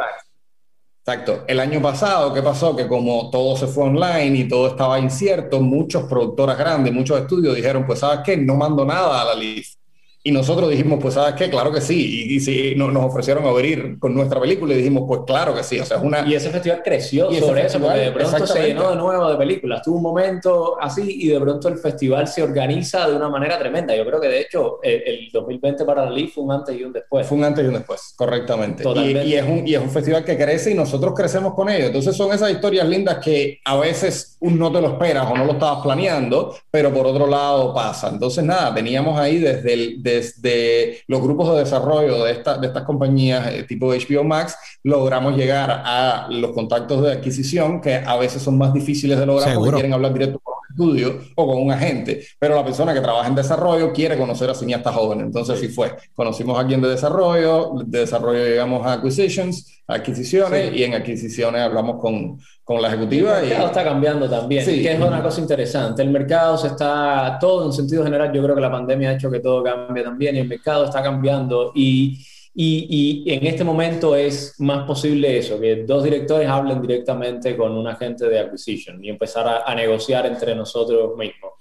[1.07, 1.45] Exacto.
[1.47, 2.75] El año pasado, ¿qué pasó?
[2.75, 7.55] Que como todo se fue online y todo estaba incierto, muchos productoras grandes, muchos estudios
[7.55, 9.75] dijeron, pues sabes qué, no mando nada a la LIF.
[10.27, 12.25] Y nosotros dijimos, pues sabes qué, claro que sí.
[12.27, 15.61] Y, y sí, no- nos ofrecieron abrir con nuestra película y dijimos, pues claro que
[15.63, 15.79] sí.
[15.79, 16.27] O sea, es una...
[16.27, 17.65] Y ese festival creció Y sobre festival,
[17.99, 19.83] eso, porque de pronto se llenó de nuevo de películas.
[19.83, 23.95] Tuvo un momento así y de pronto el festival se organiza de una manera tremenda.
[23.95, 26.83] Yo creo que de hecho el, el 2020 para la LIF fue un antes y
[26.83, 27.27] un después.
[27.27, 28.81] Fue un antes y un después, correctamente.
[28.81, 29.27] Y, Totalmente.
[29.27, 31.85] y es un, y es un festival que crece y nosotros crecemos con ellos.
[31.89, 35.45] Entonces son esas historias lindas que a veces un no te lo esperas o no
[35.45, 38.09] lo estabas planeando, pero por otro lado pasa.
[38.09, 40.14] Entonces nada, teníamos ahí desde, el- desde
[41.07, 45.69] los grupos de desarrollo de, esta- de estas compañías eh, tipo HBO Max, logramos llegar
[45.85, 49.65] a los contactos de adquisición que a veces son más difíciles de lograr Seguro.
[49.71, 53.27] porque quieren hablar directo con estudio o con un agente, pero la persona que trabaja
[53.29, 55.25] en desarrollo quiere conocer a cineastas jóvenes.
[55.27, 55.95] Entonces sí fue.
[56.13, 60.75] Conocimos a alguien de desarrollo, de desarrollo llegamos a acquisitions, adquisiciones Sí.
[60.79, 63.41] y en adquisiciones hablamos con, con la El ejecutiva.
[63.43, 64.81] y- mercado está cambiando también, Sí.
[64.81, 66.01] que es una cosa interesante.
[66.01, 69.29] El mercado se está, todo en sentido general, yo creo que la pandemia ha hecho
[69.31, 72.17] que todo cambie también y el mercado está cambiando y,
[72.57, 77.73] y, y en este momento es más posible eso, que dos directores hablen directamente con
[77.73, 81.51] un agente de acquisition y empezar a, a negociar entre nosotros mismos.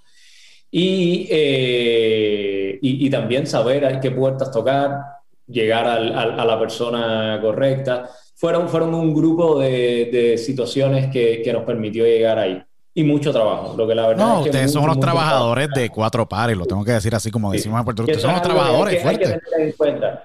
[0.71, 4.99] Y, eh, y, y también saber a qué puertas tocar,
[5.47, 8.09] llegar al- al- a la persona correcta.
[8.35, 12.61] Fueron, fueron un grupo de, de situaciones que, que nos permitió llegar ahí.
[12.97, 15.89] Y mucho trabajo, lo que la verdad No, es que ustedes son unos trabajadores de
[15.89, 17.57] cuatro pares, lo tengo que decir así como Sí.
[17.57, 18.11] decimos en Puerto Rico.
[18.11, 19.27] Ustedes son unos trabajadores que- fuertes.
[19.33, 20.24] Hay que tener en cuenta.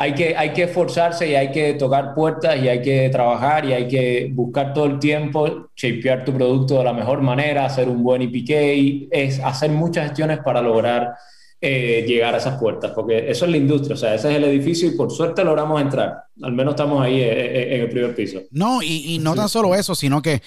[0.00, 3.74] Hay que, hay que esforzarse y hay que tocar puertas y hay que trabajar y
[3.74, 8.02] hay que buscar todo el tiempo, shapear tu producto de la mejor manera, hacer un
[8.02, 11.14] buen EPK, es hacer muchas gestiones para lograr
[11.60, 14.44] eh, llegar a esas puertas, porque eso es la industria, o sea, ese es el
[14.44, 16.14] edificio y por suerte logramos entrar.
[16.40, 18.40] Al menos estamos ahí eh, eh, en el primer piso.
[18.52, 20.40] No, y, y no tan solo eso, sino que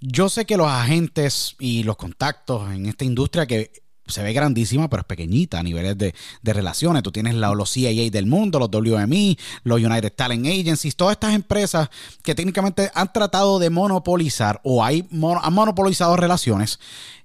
[0.00, 3.72] yo sé que los agentes y los contactos en esta industria que
[4.12, 7.02] se ve grandísima, pero es pequeñita a niveles de, de relaciones.
[7.02, 11.34] Tú tienes la- los CIA del mundo, los WME, los United Talent Agencies, todas estas
[11.34, 11.88] empresas
[12.22, 16.78] que técnicamente han tratado de monopolizar o hay mono- han monopolizado relaciones,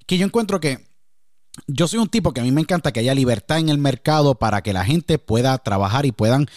[0.08, 0.88] que yo encuentro que
[1.68, 4.36] yo soy un tipo que a mí me encanta que haya libertad en el mercado
[4.36, 6.48] para que la gente pueda trabajar y puedan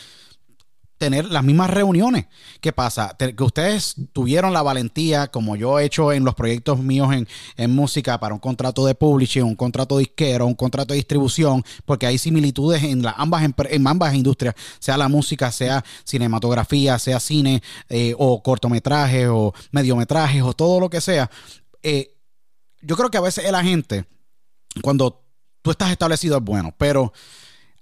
[1.01, 2.27] tener las mismas reuniones.
[2.61, 3.17] ¿Qué pasa?
[3.17, 7.75] Que ustedes tuvieron la valentía, como yo he hecho en los proyectos míos en, en
[7.75, 12.19] música, para un contrato de publishing, un contrato disquero, un contrato de distribución, porque hay
[12.19, 18.15] similitudes en, la, ambas, en ambas industrias, sea la música, sea cinematografía, sea cine, eh,
[18.19, 21.31] o cortometrajes, o mediometrajes, o todo lo que sea.
[21.83, 22.15] Eh,
[22.83, 24.05] yo creo que a veces el agente,
[24.83, 25.25] cuando
[25.63, 27.15] tú estás establecido es bueno, pero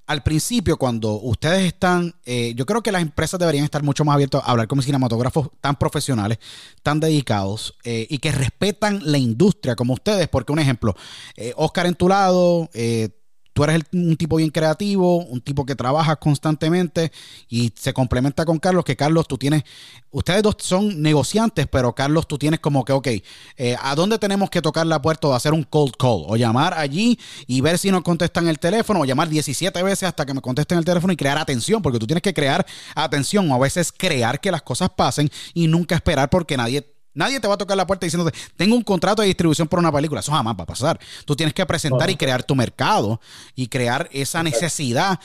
[0.09, 4.15] al principio, cuando ustedes están, eh, yo creo que las empresas deberían estar mucho más
[4.15, 6.39] abiertas a hablar con cinematógrafos tan profesionales,
[6.83, 10.27] tan dedicados eh, y que respetan la industria como ustedes.
[10.29, 10.97] Porque, un ejemplo,
[11.37, 13.11] eh, Oscar en tu lado, eh,
[13.59, 17.11] tú eres un tipo bien creativo, un tipo que trabaja constantemente
[17.49, 19.65] y se complementa con Carlos, que Carlos tú tienes,
[20.13, 23.09] ustedes dos son negociantes, pero Carlos tú tienes como que, ok,
[23.57, 26.23] eh, ¿a dónde tenemos que tocar la puerta o hacer un cold call?
[26.29, 27.19] O llamar allí
[27.49, 30.79] y ver si nos contestan el teléfono, o llamar 17 veces hasta que me contesten
[30.79, 32.65] el teléfono y crear atención, porque tú tienes que crear
[32.95, 37.41] atención o a veces crear que las cosas pasen y nunca esperar porque nadie Nadie
[37.41, 40.21] te va a tocar la puerta diciéndote, tengo un contrato de distribución por una película.
[40.21, 41.01] Eso jamás va a pasar.
[41.25, 43.21] Tú tienes que presentar y crear tu mercado
[43.57, 45.19] y crear esa necesidad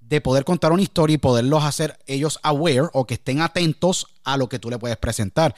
[0.00, 4.38] de poder contar una historia y poderlos hacer ellos aware o que estén atentos a
[4.38, 5.54] lo que tú le puedes presentar.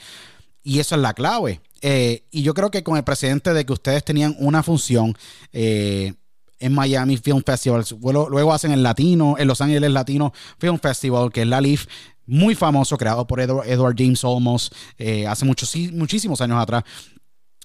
[0.63, 1.61] Y eso es la clave.
[1.81, 5.17] Eh, y yo creo que con el precedente de que ustedes tenían una función
[5.53, 6.13] eh,
[6.59, 11.41] en Miami Film Festival, luego, hacen el Latino, en Los Ángeles Latino Film Festival, que
[11.41, 11.87] es la LIF,
[12.25, 16.83] muy famoso, creado por Edward, Edward James Olmos eh, hace muchos, muchísimos años atrás,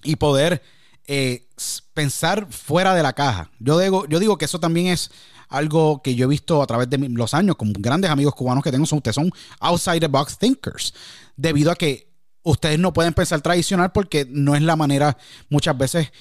[0.03, 0.61] y poder
[1.07, 1.47] eh,
[1.93, 3.51] pensar fuera de la caja.
[3.59, 5.11] Yo digo, yo digo que eso también es
[5.49, 8.71] algo que yo he visto a través de los años con grandes amigos cubanos que
[8.71, 10.93] tengo, son, ustedes son outside the box thinkers,
[11.35, 12.11] debido a que
[12.43, 15.17] ustedes no pueden pensar tradicional porque no es la manera
[15.49, 16.11] muchas veces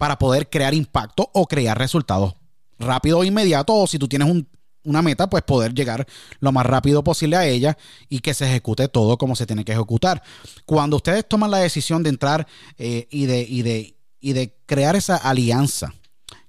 [0.00, 2.32] para poder crear impacto o crear resultados
[2.78, 4.48] rápido e inmediato o si tú tienes un
[4.82, 6.06] una meta, pues poder llegar
[6.38, 7.76] lo más rápido posible a ella
[8.08, 10.22] y que se ejecute todo como se tiene que ejecutar.
[10.64, 12.46] Cuando ustedes toman la decisión de entrar
[12.78, 15.92] eh, y, de, y, de, y de crear esa alianza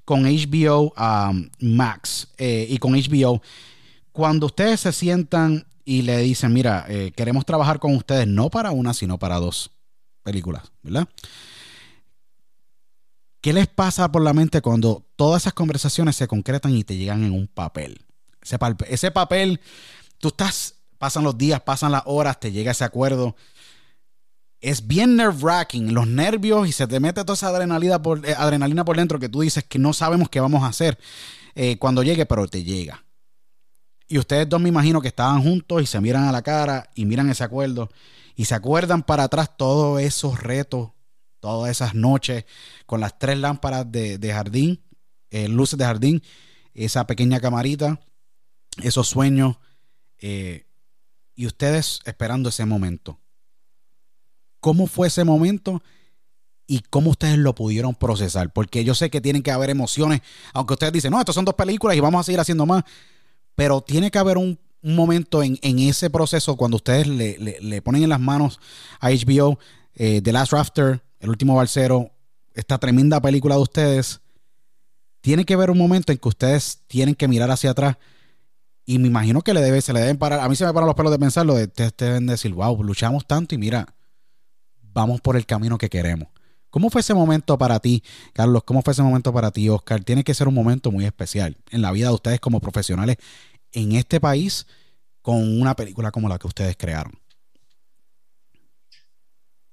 [0.06, 3.42] con HBO um, Max eh, y con HBO,
[4.14, 8.72] cuando ustedes se sientan y le dicen, mira, eh, queremos trabajar con ustedes no para
[8.72, 9.72] una, sino para dos
[10.24, 11.08] películas, ¿verdad?
[13.42, 17.24] ¿Qué les pasa por la mente cuando todas esas conversaciones se concretan y te llegan
[17.24, 18.06] en un papel?
[18.88, 19.60] Ese, papel,
[20.20, 23.36] tú estás, pasan los días, pasan las horas, te llega ese acuerdo.
[24.60, 28.36] Es bien nerve wracking, los nervios y se te mete toda esa adrenalina por, eh,
[28.38, 31.00] adrenalina por dentro que tú dices que no sabemos qué vamos a hacer
[31.56, 33.04] eh, cuando llegue, pero te llega.
[34.08, 37.06] Y ustedes dos me imagino que estaban juntos y se miran a la cara y
[37.06, 37.90] miran ese acuerdo
[38.36, 40.92] y se acuerdan para atrás todos esos retos,
[41.42, 42.46] todas esas noches
[42.86, 44.82] con las tres lámparas de, jardín,
[45.30, 46.24] eh, luces de jardín,
[46.74, 48.00] esa pequeña camarita
[48.82, 49.58] esos sueños
[50.20, 50.66] eh,
[51.36, 53.20] y ustedes esperando ese momento.
[54.60, 55.82] ¿Cómo fue ese momento?
[56.68, 58.54] y cómo ustedes lo pudieron procesar.
[58.54, 60.22] Porque yo sé que tienen que haber emociones,
[60.54, 62.86] aunque ustedes dicen, no, estas son dos películas y vamos a seguir haciendo más,
[63.56, 68.22] pero tiene que haber un, momento en, ese proceso cuando ustedes le, ponen en las
[68.22, 68.62] manos
[69.02, 69.60] a HBO
[69.96, 72.12] eh, The Last Rafter, El último balsero,
[72.54, 74.22] esta tremenda película de ustedes.
[75.22, 77.98] Tiene que haber un momento en que ustedes tienen que mirar hacia atrás
[78.86, 80.40] y me imagino que le debe, se le deben parar.
[80.40, 81.54] A mí se me paran los pelos de pensarlo.
[81.54, 83.94] De, te, deben decir, wow, luchamos tanto y mira,
[84.82, 86.28] vamos por el camino que queremos.
[86.72, 88.04] ¿Cómo fue ese momento para ti,
[88.34, 88.64] Carlos?
[88.64, 90.04] ¿Cómo fue ese momento para ti, Oscar?
[90.04, 93.18] Tiene que ser un momento muy especial en la vida de ustedes como profesionales
[93.72, 94.66] en este país
[95.22, 97.21] con una película como la que ustedes crearon.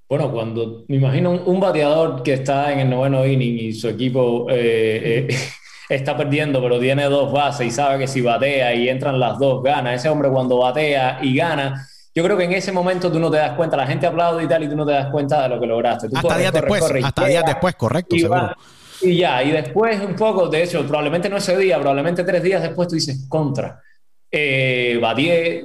[0.08, 4.46] Bueno, cuando me imagino un, bateador que está en el noveno inning y su equipo
[4.48, 5.36] eh, eh,
[5.88, 9.62] está perdiendo, pero tiene dos bases y sabe que si batea y entran las dos,
[9.62, 9.92] gana.
[9.92, 13.36] Ese hombre cuando batea y gana, yo creo que en ese momento tú no te
[13.36, 15.60] das cuenta, la gente aplaude y tal, y tú no te das cuenta de lo
[15.60, 16.08] que lograste.
[16.14, 18.56] hasta días después, hasta días después, correcto, y seguro.
[19.02, 22.62] y ya, y después un poco, de hecho, probablemente no ese día, probablemente tres días
[22.62, 23.82] después tú dices, contra.
[24.30, 25.00] Eh,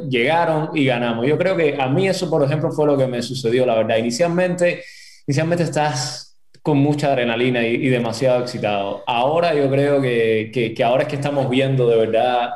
[0.10, 1.28] llegaron y ganamos.
[1.28, 3.98] Yo creo que a mí eso, por ejemplo, fue lo que me sucedió, la verdad.
[3.98, 4.84] Inicialmente,
[5.28, 9.04] inicialmente estás con mucha adrenalina y, demasiado excitado.
[9.06, 12.52] Ahora yo creo que, que, ahora es que estamos viendo de verdad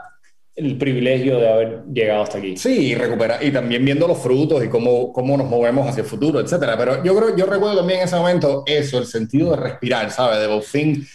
[0.56, 2.56] el privilegio de haber llegado hasta aquí.
[2.56, 6.40] Sí, y y también viendo los frutos y cómo, cómo nos movemos hacia el futuro,
[6.40, 6.78] etcétera.
[6.78, 10.40] Pero yo creo, yo recuerdo también en ese momento eso, el sentido de respirar, ¿sabes?
[10.40, 11.06] De por fin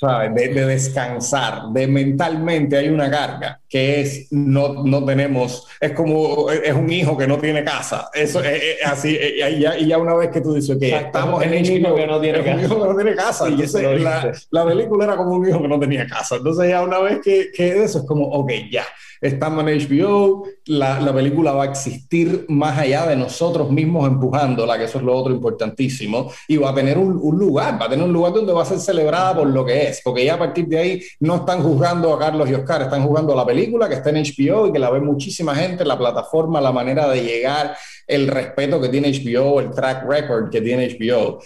[0.00, 6.72] de, descansar, de mentalmente hay una carga que es no, no tenemos, es como, es
[6.74, 8.08] un hijo que no tiene casa.
[8.14, 11.54] Eso es, así, y ya, y ya, una vez que tú dices que estamos en
[11.54, 12.56] el hijo que no tiene casa.
[12.56, 13.48] Un hijo que no tiene casa.
[13.48, 16.36] Y ese, la, la, película era como un hijo que no tenía casa.
[16.36, 18.84] Entonces ya una vez que, que eso es como, ok, ya
[19.26, 24.78] estamos en HBO, la, la, película va a existir más allá de nosotros mismos empujándola,
[24.78, 27.88] que eso es lo otro importantísimo, y va a tener un, un, lugar, va a
[27.88, 30.38] tener un lugar donde va a ser celebrada por lo que es, porque ya a
[30.38, 33.88] partir de ahí no están juzgando a Carlos y Oscar, están juzgando a la película
[33.88, 37.22] que está en HBO y que la ve muchísima gente, la plataforma, la manera de
[37.22, 37.76] llegar,
[38.06, 41.40] el respeto que tiene HBO, el track record que tiene HBO.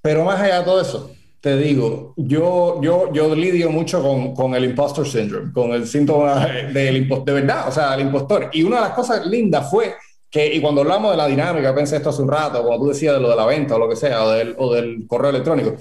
[0.00, 1.10] Pero más allá de todo eso,
[1.44, 6.46] te digo, yo, yo, yo lidio mucho con, con el impostor syndrome, con el síntoma
[6.72, 8.48] del impostor, de verdad, o sea, el impostor.
[8.54, 9.94] Y una de las cosas lindas fue
[10.30, 13.12] que, y cuando hablamos de la dinámica, pensé esto hace un rato, cuando tú decías
[13.12, 15.76] de lo de la venta o lo que sea, o del, o del correo electrónico,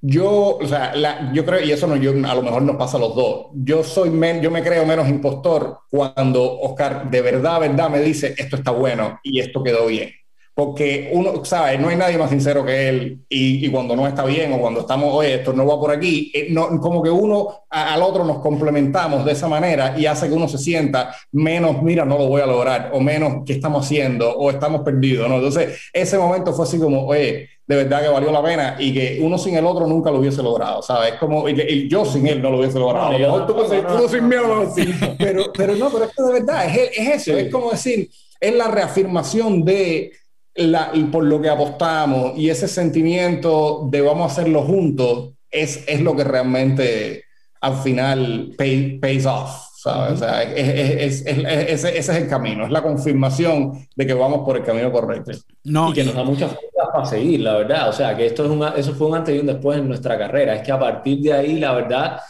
[0.00, 2.96] yo, o sea, la, yo creo, y eso no, yo, a lo mejor nos pasa
[2.96, 7.60] a los dos, yo soy, men, yo me creo menos impostor cuando Oscar de verdad,
[7.60, 10.12] verdad me dice, esto está bueno y esto quedó bien
[10.54, 14.24] porque uno, sabe, no hay nadie más sincero que él y, y, cuando no está
[14.24, 17.64] bien o cuando estamos, oye, esto no va por aquí, eh, no, como que uno
[17.70, 22.04] al otro nos complementamos de esa manera y hace que uno se sienta menos, mira,
[22.04, 24.30] no lo voy a lograr, o menos, ¿qué estamos haciendo?
[24.36, 25.36] O estamos perdidos, ¿no?
[25.36, 29.20] Entonces, ese momento fue así como, oye, de verdad que valió la pena y que
[29.22, 31.14] uno sin el otro nunca lo hubiese logrado, ¿sabes?
[31.14, 33.18] Es como, y, yo sin él no lo hubiese logrado.
[33.18, 34.70] No, tú, no, sin miedo,
[35.18, 38.54] pero, pero no, pero es que de verdad, es, es eso, es como decir, es
[38.54, 40.12] la reafirmación de
[40.54, 46.00] la, por lo que apostamos y ese sentimiento de vamos a hacerlo juntos es, es
[46.00, 47.24] lo que realmente
[47.60, 49.72] al final pays off.
[49.82, 50.12] ¿sabes?
[50.12, 54.62] O sea, es, ese es el camino, es la confirmación de que vamos por el
[54.62, 55.32] camino correcto.
[55.64, 57.88] No, y que nos da muchas fuerzas para seguir, la verdad.
[57.88, 60.16] O sea, que esto es un, eso fue un antes y un después en nuestra
[60.16, 60.54] carrera.
[60.54, 62.20] Es que a partir de ahí, la verdad,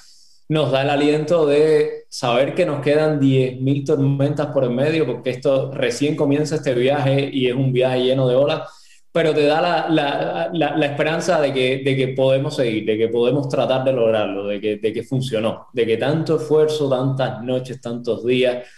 [0.53, 5.31] nos da el aliento de saber que nos quedan 10.000 tormentas por el medio, porque
[5.31, 8.69] esto recién comienza este viaje y es un viaje lleno de olas,
[9.11, 12.99] pero te da la, la, la, la esperanza de que, de que podemos seguir, de
[12.99, 17.43] que podemos tratar de lograrlo, de que, de que funcionó, de que tanto esfuerzo, tantas
[17.43, 18.69] noches, tantos días,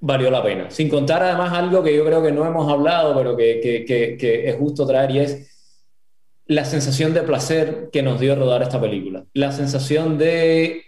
[0.00, 0.68] valió la pena.
[0.68, 4.48] Sin contar además algo que yo creo que no hemos hablado, pero que, que, que
[4.48, 5.51] es justo traer y es
[6.54, 9.24] la sensación de placer que nos dio rodar esta película.
[9.34, 10.82] La sensación de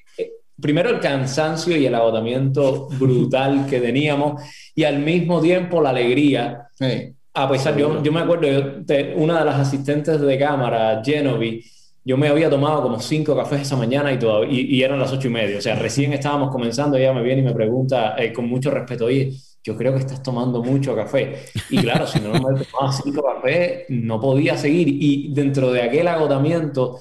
[0.60, 4.42] primero el cansancio y el agotamiento brutal que teníamos
[4.74, 6.68] y al mismo tiempo la alegría.
[7.36, 8.46] A pesar, yo, yo me acuerdo,
[8.84, 11.64] de una de las asistentes de cámara, Genovi,
[12.04, 15.28] yo me había tomado como cinco cafés esa mañana y, todo, y, eran las ocho
[15.28, 15.58] y media.
[15.58, 19.06] O sea, recién estábamos comenzando, ella me viene y me pregunta eh, con mucho respeto,
[19.06, 19.32] oye,
[19.64, 21.46] yo creo que estás tomando mucho café.
[21.70, 24.88] Y claro, si no me tomaba cinco cafés, no podía seguir.
[24.88, 27.00] Y dentro de aquel agotamiento,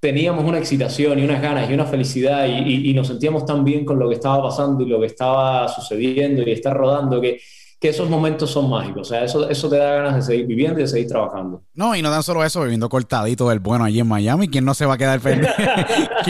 [0.00, 4.00] teníamos una excitación y unas ganas y una felicidad y, nos sentíamos tan bien con
[4.00, 7.40] lo que estaba pasando y lo que estaba sucediendo y estar rodando que,
[7.78, 9.02] que esos momentos son mágicos.
[9.02, 11.62] O sea, eso, eso te da ganas de seguir viviendo y de seguir trabajando.
[11.72, 14.48] No, y no tan solo eso, viviendo cortadito del bueno allí en Miami.
[14.48, 15.20] ¿Quién no se va a quedar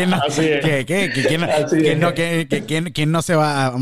[1.99, 3.75] no, ¿quién, no se va a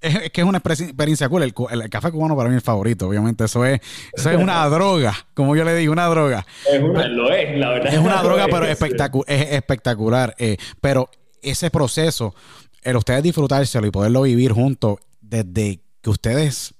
[0.00, 1.42] es, que es una experiencia cool.
[1.42, 3.44] El, café cubano para mí es el favorito, obviamente.
[3.44, 3.80] Eso es,
[4.12, 6.46] eso es una droga, como yo le digo, una droga.
[6.70, 7.94] Es una, lo es, la verdad.
[7.94, 8.64] Es una droga, pero
[9.26, 10.34] es, espectacular.
[10.38, 11.10] Eh, pero
[11.42, 12.34] ese proceso,
[12.82, 16.74] el ustedes disfrutárselo y poderlo vivir juntos desde que ustedes,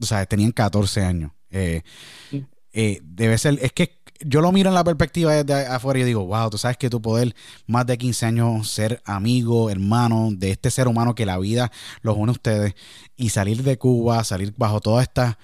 [0.00, 1.32] o sea, tenían 14 años.
[1.50, 1.82] Eh,
[2.72, 6.26] eh, debe ser, es que yo lo miro en la perspectiva desde afuera y digo,
[6.26, 7.34] wow, tú sabes que tu poder
[7.66, 11.70] más de 15 años ser amigo, hermano de este ser humano que la vida
[12.02, 12.74] los une a ustedes
[13.16, 15.36] y salir de Cuba, salir bajo todas estas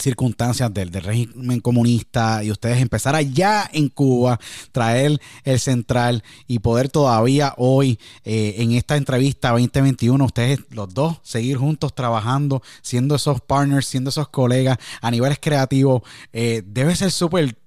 [0.00, 4.38] circunstancias del, régimen comunista y ustedes empezar allá en Cuba,
[4.72, 11.18] traer el central y poder todavía hoy eh, en esta entrevista 2021, ustedes los dos
[11.22, 16.02] seguir juntos trabajando, siendo esos partners, siendo esos colegas a niveles creativos,
[16.32, 17.61] eh, debe ser súper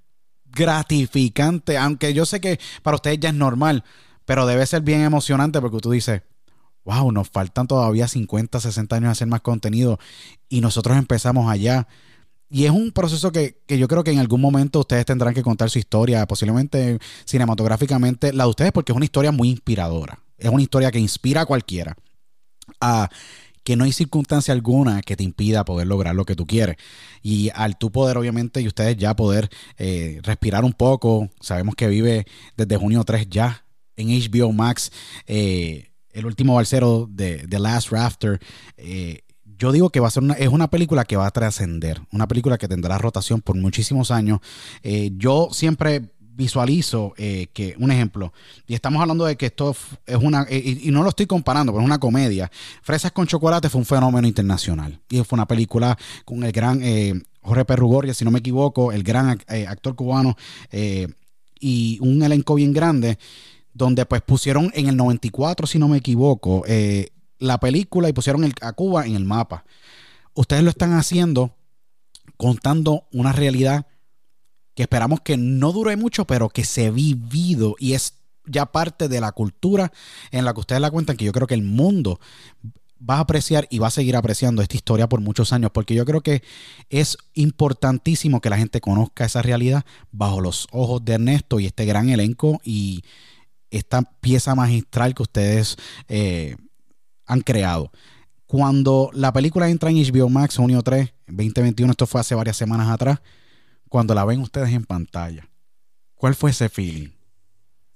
[0.55, 3.83] gratificante, aunque yo sé que para ustedes ya es normal,
[4.25, 6.23] pero debe ser bien emocionante porque tú dices,
[6.85, 9.99] wow, nos faltan todavía 50, 60 años hacer más contenido
[10.49, 11.87] y nosotros empezamos allá.
[12.49, 15.69] Y es un proceso que, yo creo que en algún momento ustedes tendrán que contar
[15.69, 20.19] su historia, posiblemente cinematográficamente, la de ustedes, porque es una historia muy inspiradora.
[20.37, 21.95] Es una historia que inspira a cualquiera.
[22.79, 23.09] A,
[23.65, 26.77] que no hay circunstancia alguna que te impida poder lograr lo que tú quieres.
[27.23, 31.87] Y al tú poder, obviamente, y ustedes ya poder eh, respirar un poco, sabemos que
[31.87, 33.65] vive desde junio 3 ya
[33.97, 34.91] en HBO Max,
[35.25, 38.39] eh, el último balsero de The Last Rafter.
[38.77, 39.21] Eh,
[39.57, 42.27] yo digo que va a ser una, es una película que va a trascender, una
[42.27, 44.41] película que tendrá rotación por muchísimos años.
[45.13, 48.33] yo siempre visualizo eh, que, un ejemplo,
[48.67, 49.75] y estamos hablando de que esto
[50.05, 52.51] es una, y, no lo estoy comparando, pero es una comedia.
[52.81, 57.21] Fresas con chocolate fue un fenómeno internacional y fue una película con el gran eh,
[57.41, 60.35] Jorge Perrugoria, si no me equivoco, el gran eh, actor cubano
[61.59, 63.17] y un elenco bien grande,
[63.73, 66.63] donde pues pusieron en el 94, si no me equivoco,
[67.39, 69.65] la película y pusieron a Cuba en el mapa.
[70.33, 71.55] Ustedes lo están haciendo
[72.37, 73.85] contando una realidad
[74.75, 78.13] que esperamos que no dure mucho, pero que se ha vivido y es
[78.45, 79.91] ya parte de la cultura
[80.31, 82.19] en la que ustedes la cuentan, que yo creo que el mundo
[83.07, 86.05] va a apreciar y va a seguir apreciando esta historia por muchos años, porque yo
[86.05, 86.43] creo que
[86.89, 91.85] es importantísimo que la gente conozca esa realidad bajo los ojos de Ernesto y este
[91.85, 93.03] gran elenco y
[93.69, 95.77] esta pieza magistral que ustedes
[96.07, 96.55] eh,
[97.25, 97.91] han creado.
[98.45, 102.89] Cuando la película entra en HBO Max, junio 3, 2021, esto fue hace varias semanas
[102.89, 103.19] atrás,
[103.95, 105.47] cuando la ven ustedes en pantalla?
[106.15, 107.11] ¿Cuál fue ese feeling?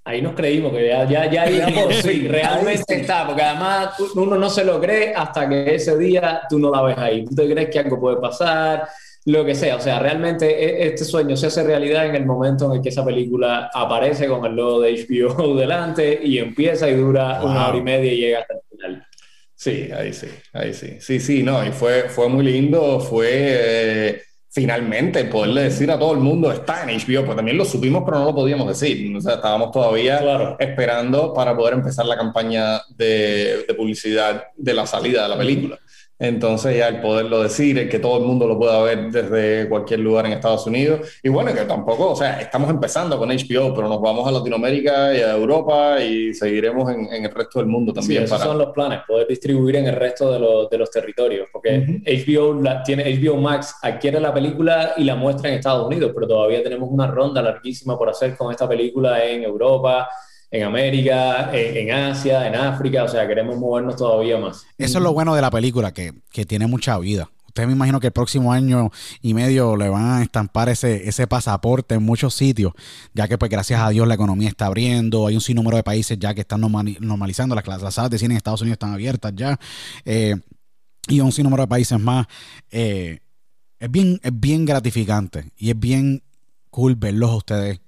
[0.02, 4.48] Ahí nos creímos que ya, ya, ya digamos, sí, realmente está, porque además uno no
[4.48, 7.26] se lo cree hasta que ese día tú no la ves ahí.
[7.26, 8.88] Tú te crees que algo puede pasar,
[9.26, 9.76] lo que sea.
[9.76, 12.88] O sea, realmente e, este sueño se hace realidad en el momento en el que
[12.88, 17.76] esa película aparece con el logo de HBO delante y empieza y dura una hora
[17.76, 19.06] y media y llega hasta el final.
[19.54, 20.96] Sí, ahí sí, ahí sí.
[20.98, 23.28] Sí, sí, no, y fue, fue muy lindo, fue...
[23.30, 24.22] Eh,
[24.52, 28.18] finalmente poderle decir a todo el mundo está en HBO, pues también lo supimos, pero
[28.18, 29.16] no lo podíamos decir.
[29.16, 34.86] O sea, estábamos todavía esperando para poder empezar la campaña de, de, publicidad de la
[34.86, 35.78] salida de la película.
[36.20, 40.00] Entonces ya el poderlo decir, el que todo el mundo lo pueda ver desde cualquier
[40.00, 41.18] lugar en Estados Unidos.
[41.22, 45.14] Y bueno, que tampoco, o sea, estamos empezando con HBO, pero nos vamos a Latinoamérica
[45.14, 48.20] y a Europa y seguiremos en, el resto del mundo también.
[48.20, 51.48] Sí, esos son los planes, poder distribuir en el resto de los, de los territorios,
[51.50, 56.12] porque HBO, la, tiene, HBO Max adquiere la película y la muestra en Estados Unidos,
[56.14, 60.06] pero todavía tenemos una ronda larguísima por hacer con esta película en Europa
[60.50, 64.66] en América, en, Asia, en África, o sea, queremos movernos todavía más.
[64.78, 66.12] Eso es lo bueno de la película, que,
[66.46, 67.30] tiene mucha vida.
[67.46, 68.90] ustedes me imagino que el próximo año
[69.22, 72.72] y medio le van a estampar ese, ese pasaporte en muchos sitios,
[73.14, 76.18] ya que pues gracias a Dios la economía está abriendo, hay un sinnúmero de países
[76.18, 79.58] ya que están normalizando, las, las salas de cine en Estados Unidos están abiertas ya,
[80.04, 80.34] eh,
[81.06, 82.26] y un sinnúmero de países más.
[82.70, 83.20] Eh,
[83.78, 86.22] es, bien, es bien gratificante y es bien
[86.70, 87.80] cool verlos a ustedes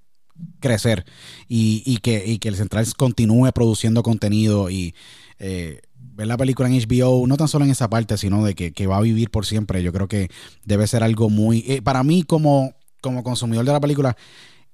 [0.60, 1.04] crecer
[1.48, 4.94] y, que, el Central continúe produciendo contenido y
[5.38, 8.86] eh, ver la película en HBO, no tan solo en esa parte, sino de que,
[8.86, 9.82] va a vivir por siempre.
[9.82, 10.28] Yo creo que
[10.64, 11.64] debe ser algo muy...
[11.66, 14.16] Eh, para mí como, como consumidor de la película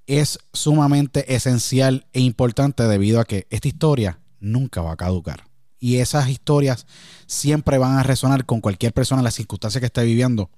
[0.07, 5.45] es sumamente esencial e importante debido a que esta historia nunca va a caducar.
[5.79, 6.87] Y esas historias
[7.27, 10.51] siempre van a resonar con cualquier persona en las circunstancias que esté viviendo.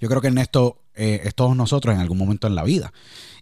[0.00, 2.92] Yo creo que Ernesto eh, es todos nosotros en algún momento en la vida.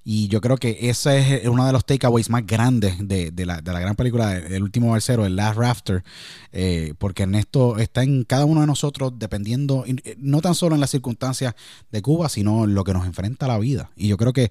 [0.05, 3.95] Y yo creo que ese es uno de los takeaways más grandes de, la, gran
[3.95, 6.03] película El último balsero, el Last Rafter,
[6.51, 10.81] eh, porque Ernesto está en cada uno de nosotros dependiendo, eh, no tan solo en
[10.81, 11.55] las circunstancias
[11.91, 13.93] de Cuba, sino en lo que nos enfrenta la vida.
[13.97, 14.51] Y yo creo que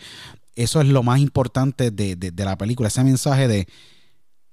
[0.55, 3.67] eso es lo más importante de, la película, ese mensaje de,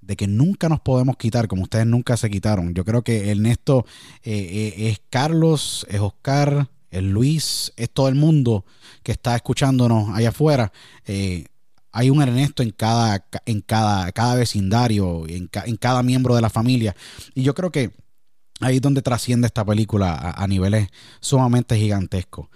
[0.00, 2.74] de que nunca nos podemos quitar, como ustedes nunca se quitaron.
[2.74, 3.86] Yo creo que Ernesto
[4.24, 8.64] eh, es Carlos, es Oscar, el Luis, es todo el mundo
[9.02, 10.72] que está escuchándonos allá afuera.
[11.06, 11.46] Eh,
[11.92, 16.50] hay un Ernesto en cada, en cada, cada vecindario, en, en, cada miembro de la
[16.50, 16.94] familia.
[17.34, 17.92] Y yo creo que
[18.60, 20.88] ahí es donde trasciende esta película a, niveles
[21.20, 22.48] sumamente gigantescos.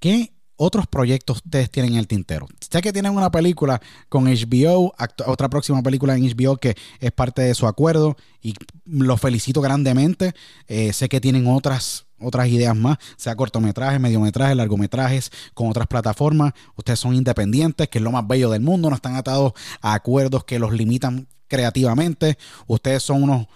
[0.00, 2.46] ¿Qué otros proyectos ustedes tienen en el tintero?
[2.60, 4.94] Sé que tienen una película con HBO,
[5.26, 8.54] otra próxima película en HBO que es parte de su acuerdo y
[8.84, 10.34] los felicito grandemente.
[10.66, 16.52] Eh, sé que tienen otras otras ideas más, sea cortometrajes, mediometrajes, largometrajes, con otras plataformas.
[16.76, 20.44] Ustedes son independientes, que es lo más bello del mundo, no están atados a acuerdos
[20.44, 22.38] que los limitan creativamente.
[22.66, 23.46] Ustedes son unos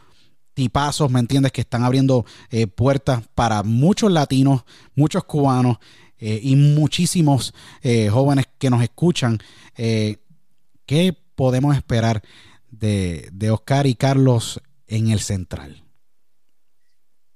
[0.54, 1.52] tipazos, ¿me entiendes?
[1.52, 4.64] Que están abriendo eh, puertas para muchos latinos,
[4.94, 5.78] muchos cubanos
[6.18, 9.38] eh, y muchísimos eh, jóvenes que nos escuchan.
[9.74, 12.22] ¿Qué podemos esperar
[12.70, 15.81] de, de Oscar y Carlos en el Central?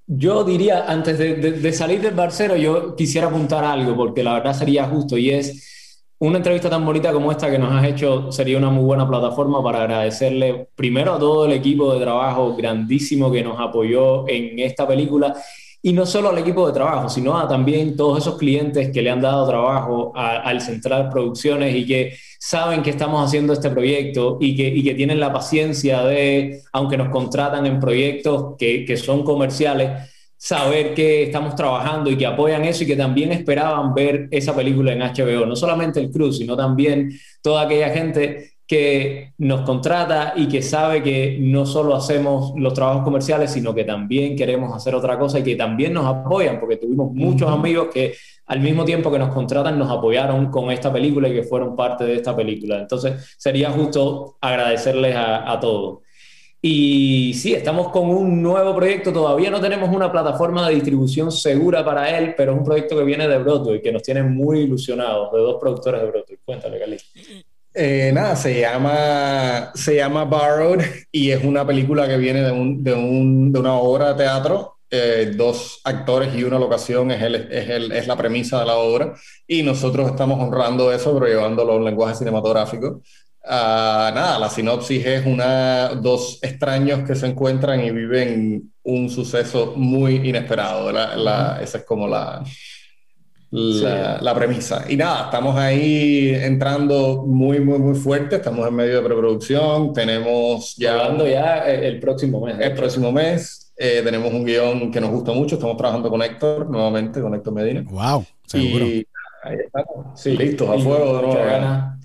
[0.08, 4.84] Yo diría, antes de, salir del barcero, yo quisiera apuntar algo, porque la verdad sería
[4.84, 8.70] justo, y es una entrevista tan bonita como esta que nos has hecho, sería una
[8.70, 13.58] muy buena plataforma para agradecerle primero a todo el equipo de trabajo grandísimo que nos
[13.58, 15.34] apoyó en esta película,
[15.86, 19.08] y no solo al equipo de trabajo, sino a también todos esos clientes que le
[19.08, 24.56] han dado trabajo al Central Producciones y que saben que estamos haciendo este proyecto y
[24.56, 29.22] que, y que tienen la paciencia de, aunque nos contratan en proyectos que, que son
[29.22, 34.56] comerciales, saber que estamos trabajando y que apoyan eso y que también esperaban ver esa
[34.56, 35.46] película en HBO.
[35.46, 41.02] No solamente el Cruz, sino también toda aquella gente que nos contrata y que sabe
[41.02, 45.44] que no solo hacemos los trabajos comerciales, sino que también queremos hacer otra cosa y
[45.44, 48.14] que también nos apoyan, porque tuvimos muchos amigos que
[48.46, 52.04] al mismo tiempo que nos contratan nos apoyaron con esta película y que fueron parte
[52.04, 52.80] de esta película.
[52.80, 56.00] Entonces sería justo agradecerles a, todos.
[56.60, 59.12] Y sí, estamos con un nuevo proyecto.
[59.12, 63.04] Todavía no tenemos una plataforma de distribución segura para él, pero es un proyecto que
[63.04, 66.38] viene de Broadway, que nos tiene muy ilusionados, de dos productores de Broadway.
[66.44, 66.96] Cuéntale, Cali.
[67.78, 70.82] Eh, nada, se llama, se llama Borrowed
[71.12, 74.78] y es una película que viene de, un, de, un, de una obra de teatro.
[74.88, 78.76] Eh, dos actores y una locación es, el, es, el, es, la premisa de la
[78.76, 79.14] obra
[79.46, 83.02] y nosotros estamos honrando eso pero llevándolo a un lenguaje cinematográfico.
[83.44, 89.74] Uh, nada, la sinopsis es una, dos extraños que se encuentran y viven un suceso
[89.76, 90.90] muy inesperado.
[90.92, 92.42] La, la, esa es como la,
[93.56, 94.84] la, premisa.
[94.88, 98.36] Y nada, estamos ahí entrando muy, muy, muy fuerte.
[98.36, 99.92] Estamos en medio de preproducción.
[99.92, 100.94] Tenemos ya.
[100.94, 102.56] Hablando ya el próximo mes.
[102.60, 103.72] El próximo mes.
[103.78, 105.56] Eh, tenemos un guion que nos gusta mucho.
[105.56, 107.84] Estamos trabajando con Héctor nuevamente, con Héctor Medina.
[107.88, 108.24] ¡Wow!
[108.46, 108.86] Seguro.
[108.86, 109.06] Y
[109.42, 110.20] ahí estamos.
[110.20, 111.36] Sí, listos, a fuego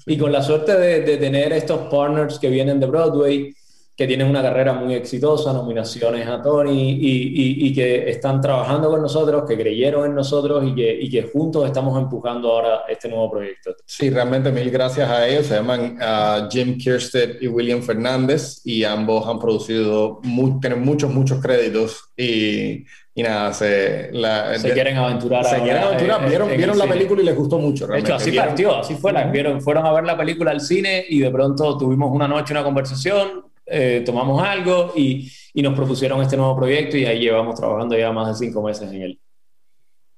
[0.05, 3.53] Y con la suerte de, de tener estos partners que vienen de Broadway
[4.01, 8.99] que tienen una carrera muy exitosa, nominaciones a Tony y, y, que están trabajando con
[8.99, 13.29] nosotros, que creyeron en nosotros y que, y que juntos estamos empujando ahora este nuevo
[13.29, 13.75] proyecto.
[13.85, 15.45] Sí, realmente mil gracias a ellos.
[15.45, 20.19] Se llaman uh, Jim Kirsted y William Fernández y ambos han producido,
[20.59, 22.83] tienen muchos, muchos créditos y,
[23.13, 25.45] y nada, se, la, se quieren aventurar.
[25.45, 27.85] Se quieren aventurar, vieron, vieron la película y les gustó mucho.
[27.85, 29.13] De hecho, así partió, así fue.
[29.31, 32.63] Vieron, fueron a ver la película al cine y de pronto tuvimos una noche una
[32.63, 37.97] conversación eh, tomamos algo y, y, nos propusieron este nuevo proyecto y ahí llevamos trabajando
[37.97, 39.21] ya más de cinco meses en él.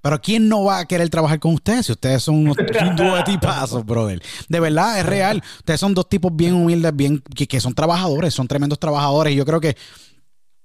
[0.02, 2.57] Pero ¿quién no va a querer trabajar con ustedes si ustedes son unos
[2.98, 4.22] dúo de tipazos, brother?
[4.49, 5.41] De verdad, es real.
[5.60, 9.34] Ustedes son dos tipos bien humildes, bien que, que son trabajadores, son tremendos trabajadores.
[9.34, 9.78] Y yo creo que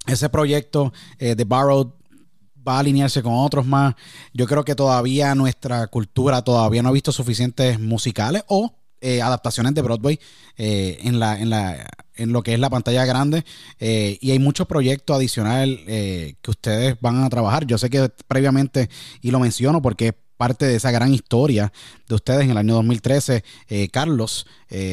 [0.08, 1.88] ese proyecto eh, de Borrowed
[2.66, 3.94] va a alinearse con otros más.
[4.32, 9.74] Yo creo que todavía nuestra cultura todavía no ha visto suficientes musicales o eh, adaptaciones
[9.74, 10.18] de Broadway
[10.56, 13.44] eh, en, la, en, la, en lo que es la pantalla grande.
[13.78, 17.66] Eh, y hay muchos proyectos adicionales que ustedes van a trabajar.
[17.66, 18.90] Yo sé que previamente,
[19.22, 21.72] y lo menciono porque es parte de esa gran historia
[22.08, 23.42] de ustedes en el año 2013,
[23.90, 24.46] Carlos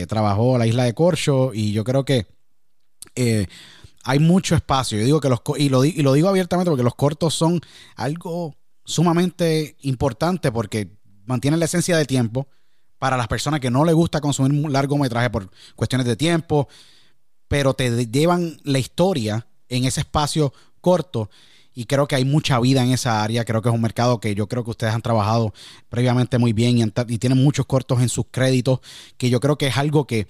[0.07, 2.25] trabajó la isla de Corcho y yo creo que
[4.03, 4.97] hay mucho espacio.
[4.97, 7.61] Yo digo que los y lo, y lo digo abiertamente porque los cortos son
[7.95, 8.55] algo
[8.85, 12.47] sumamente importante porque mantienen la esencia de tiempo
[13.05, 16.67] para las personas que no les gusta consumir un largometraje por cuestiones de tiempo,
[17.47, 20.51] pero te llevan la historia en ese espacio
[20.81, 21.29] corto
[21.75, 23.45] y creo que hay mucha vida en esa área.
[23.45, 25.53] Creo que es un mercado que yo creo que ustedes han trabajado
[25.87, 26.83] previamente muy bien y,
[27.13, 28.79] y tienen muchos cortos en sus créditos,
[29.17, 30.25] que yo creo que es algo que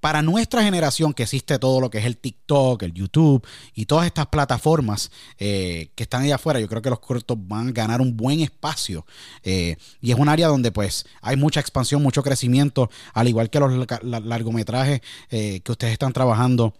[0.00, 4.06] para nuestra generación que existe todo lo que es el TikTok, el YouTube y todas
[4.06, 8.00] estas plataformas eh, que están allá afuera, yo creo que los cortos van a ganar
[8.00, 9.06] un buen espacio.
[9.42, 13.60] Eh, y es un área donde pues hay mucha expansión, mucho crecimiento, al igual que
[13.60, 15.00] los largometrajes
[15.30, 16.74] eh, que ustedes están trabajando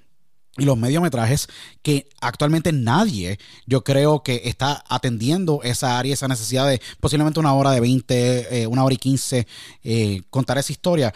[0.58, 1.48] y los mediometrajes
[1.82, 7.52] que actualmente nadie, yo creo que está atendiendo esa área, esa necesidad de posiblemente una
[7.52, 9.46] hora de 20, una hora y 15,
[10.30, 11.12] contar esa historia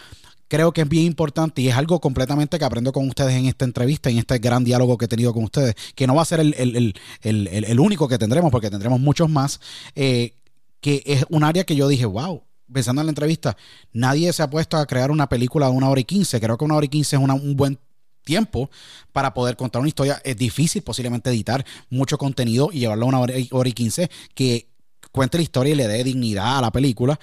[0.51, 3.63] creo que es bien importante y es algo completamente que aprendo con ustedes en esta
[3.63, 6.41] entrevista, en este gran diálogo que he tenido con ustedes, que no va a ser
[6.41, 9.61] el, único que tendremos, porque tendremos muchos más,
[9.95, 10.35] eh,
[10.81, 13.55] que es un área que yo dije, wow, pensando en la entrevista,
[13.93, 16.65] nadie se ha puesto a crear una película de una hora y quince, creo que
[16.65, 17.79] una hora y quince es un buen
[18.25, 18.69] tiempo
[19.13, 20.21] para poder contar una historia.
[20.25, 24.67] Es difícil posiblemente editar mucho contenido y llevarlo a una hora y quince que
[25.13, 27.17] cuente la historia y le dé dignidad a la película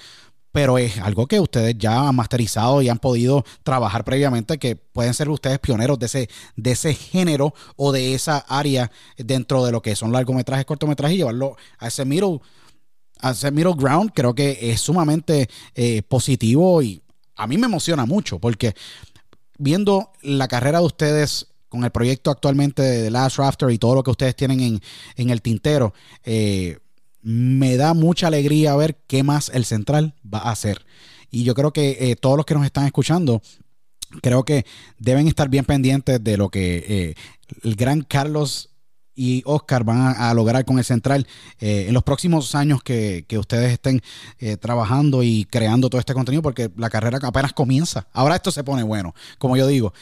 [0.51, 5.13] pero es algo que ustedes ya han masterizado y han podido trabajar previamente, que pueden
[5.13, 9.81] ser ustedes pioneros de ese, de ese género o de esa área dentro de lo
[9.81, 12.39] que son largometrajes, cortometrajes y llevarlo a ese middle,
[13.19, 17.01] a ese middle ground, creo que es sumamente eh, positivo y
[17.35, 18.75] a mí me emociona mucho porque
[19.57, 24.03] viendo la carrera de ustedes con el proyecto actualmente de Last Rafter y todo lo
[24.03, 24.81] que ustedes tienen en,
[25.15, 25.93] en el tintero,
[26.23, 26.79] eh,
[27.21, 30.85] me da mucha alegría ver qué más el central va a hacer.
[31.31, 33.41] Y yo creo que eh, todos los que nos están escuchando,
[34.21, 34.65] creo que
[34.97, 37.15] deben estar bien pendientes de lo que eh,
[37.63, 38.69] el gran Carlos
[39.13, 41.27] y Oscar van a, lograr con el central
[41.59, 44.01] eh, en los próximos años que, ustedes estén
[44.61, 48.07] trabajando y creando todo este contenido, porque la carrera apenas comienza.
[48.13, 49.93] Ahora esto se pone bueno, como yo digo,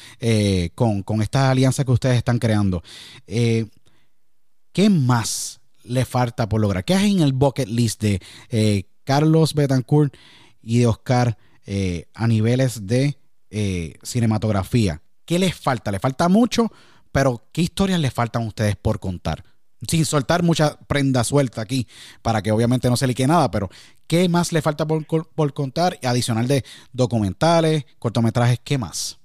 [0.76, 2.84] con, con estas alianzas que ustedes están creando.
[3.26, 6.86] ¿Qué más le falta por lograr?
[6.86, 10.16] ¿Qué hay en el bucket list de eh, Carlos Betancourt
[10.62, 13.18] y de Oscar eh, a niveles de
[13.50, 15.02] eh, cinematografía?
[15.26, 15.92] ¿Qué les falta?
[15.92, 16.72] ¿Le falta mucho?
[17.12, 19.44] Pero ¿qué historias les faltan a ustedes por contar?
[19.88, 21.88] Sin soltar mucha prenda suelta aquí,
[22.22, 23.70] para que obviamente no se lique nada, pero
[24.08, 26.00] ¿qué más le falta por, por contar?
[26.04, 29.20] Adicional de documentales, cortometrajes, ¿qué más?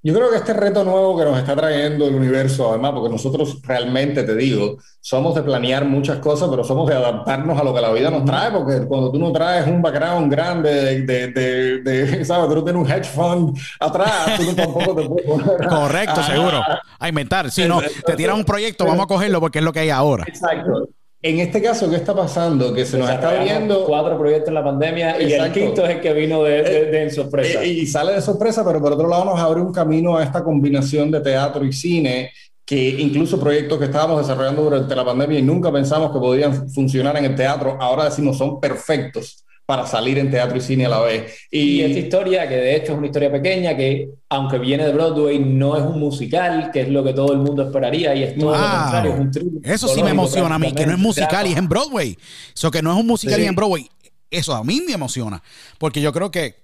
[0.00, 3.60] Yo creo que este reto nuevo que nos está trayendo el universo, además, porque nosotros
[3.62, 7.80] realmente, te digo, somos de planear muchas cosas, pero somos de adaptarnos a lo que
[7.80, 12.24] la vida nos trae, porque cuando tú no traes un background grande de, de, de,
[12.24, 12.48] ¿sabes?
[12.48, 16.62] Tú no tienes un hedge fund atrás, tú tampoco te puedes Correcto, seguro.
[16.98, 17.50] A inventar.
[17.50, 20.24] Si no, te tiran un proyecto, vamos a cogerlo porque es lo que hay ahora.
[20.28, 20.90] Exacto.
[21.20, 22.72] En este caso, ¿qué está pasando?
[22.72, 23.84] Que se nos está viendo...
[23.84, 27.10] Cuatro proyectos en la pandemia y el quinto es el que vino de, de, eh,
[27.10, 27.62] sorpresa.
[27.62, 30.44] Eh, y sale de sorpresa, pero por otro lado nos abre un camino a esta
[30.44, 32.30] combinación de teatro y cine
[32.64, 37.16] que incluso proyectos que estábamos desarrollando durante la pandemia y nunca pensamos que podían funcionar
[37.16, 41.00] en el teatro, ahora decimos son perfectos para salir en teatro y cine a la
[41.00, 41.46] vez.
[41.50, 45.40] Y, esta historia, que de hecho es una historia pequeña, que aunque viene de Broadway,
[45.40, 48.52] no es un musical, que es lo que todo el mundo esperaría, y es todo
[48.52, 49.60] lo contrario, es un thriller.
[49.62, 52.16] Eso sí me emociona a mí, que no es musical y es en Broadway.
[52.54, 53.90] Eso que no es un musical y en Broadway.
[54.30, 55.42] Eso a mí me emociona,
[55.76, 56.54] porque yo creo que...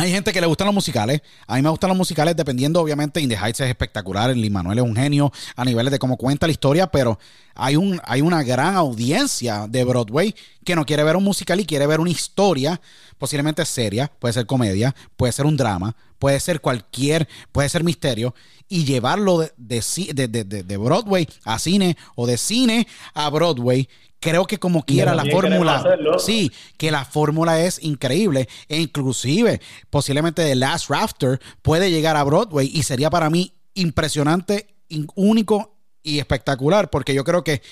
[0.00, 1.22] Hay gente que le gustan los musicales.
[1.48, 4.30] A mí me gustan los musicales dependiendo, obviamente, In the Heights es espectacular.
[4.30, 7.18] Lin Manuel es un genio a niveles de cómo cuenta la historia, pero
[7.56, 11.66] hay, un, hay una gran audiencia de Broadway que no quiere ver un musical y
[11.66, 12.80] quiere ver una historia,
[13.18, 18.36] posiblemente seria, puede ser comedia, puede ser un drama, puede ser cualquier, puede ser misterio,
[18.68, 19.82] y llevarlo de,
[20.14, 23.88] de, de Broadway a cine o de cine a Broadway
[24.20, 25.84] creo que como quiera la fórmula,
[26.18, 28.48] sí, que la fórmula es increíble.
[28.68, 34.74] E inclusive posiblemente The Last Rafter puede llegar a Broadway y sería para mí impresionante,
[35.14, 37.62] único y espectacular porque yo creo que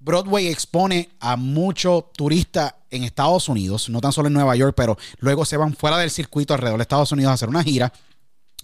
[0.00, 4.96] Broadway expone a muchos turistas en Estados Unidos, no tan solo en Nueva York, pero
[5.18, 7.92] luego se van fuera del circuito alrededor de Estados Unidos a hacer una gira.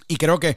[0.08, 0.56] Y creo que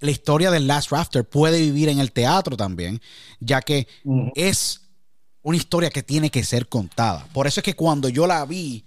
[0.00, 3.02] la historia del Last Rafter puede vivir en el teatro también,
[3.38, 3.86] ya que
[4.34, 4.85] es
[5.46, 7.24] una historia que tiene que ser contada.
[7.32, 8.84] Por eso es que cuando yo la vi,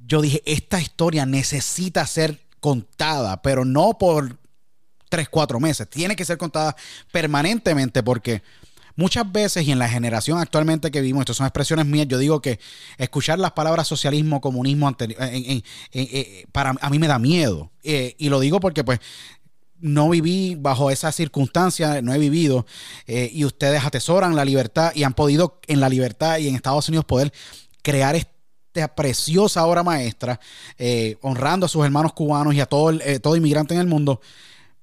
[0.00, 4.36] yo dije, esta historia necesita ser contada, pero no por
[5.08, 6.74] tres, cuatro meses, tiene que ser contada
[7.12, 8.42] permanentemente porque
[8.96, 12.42] muchas veces y en la generación actualmente que vivimos, estas son expresiones mías, yo digo
[12.42, 12.58] que
[12.96, 14.92] escuchar las palabras socialismo, comunismo,
[16.50, 17.70] para a mí me da miedo.
[17.84, 18.98] Eh, y lo digo porque pues
[19.80, 22.66] no viví bajo esas circunstancias, no he vivido,
[23.06, 26.88] eh, y ustedes atesoran la libertad y han podido en la libertad y en Estados
[26.88, 27.32] Unidos poder
[27.82, 30.40] crear esta preciosa obra maestra,
[30.78, 34.20] eh, honrando a sus hermanos cubanos y a todo, eh, todo inmigrante en el mundo.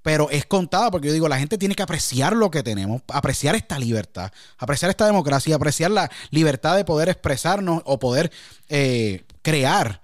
[0.01, 3.55] Pero es contada porque yo digo, la gente tiene que apreciar lo que tenemos, apreciar
[3.55, 8.31] esta libertad, apreciar esta democracia, apreciar la libertad de poder expresarnos o poder
[9.41, 10.01] crear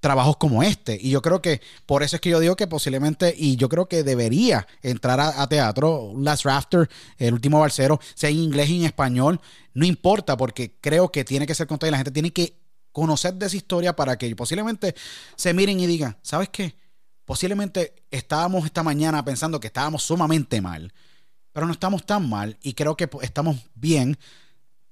[0.00, 0.98] trabajos como este.
[1.00, 3.86] Y yo creo que por eso es que yo digo que posiblemente, y yo creo
[3.86, 8.86] que debería entrar a, teatro, Last Rafter, el último balsero, sea en inglés y en
[8.86, 9.40] español,
[9.74, 12.58] no importa, porque creo que tiene que ser contado y la gente tiene que
[12.92, 14.94] conocer de esa historia para que posiblemente
[15.36, 16.74] se miren y digan, ¿sabes qué?
[17.24, 20.92] Posiblemente estábamos esta mañana pensando que estábamos sumamente mal,
[21.52, 24.16] pero no estamos tan mal y creo que estamos bien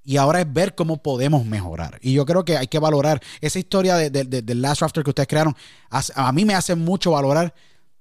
[0.05, 1.98] y ahora es ver cómo podemos mejorar.
[2.02, 5.28] Y yo creo que hay que valorar esa historia de, del Last Rafter que ustedes
[5.28, 5.56] crearon.
[5.90, 7.55] A, mí me hace mucho valorar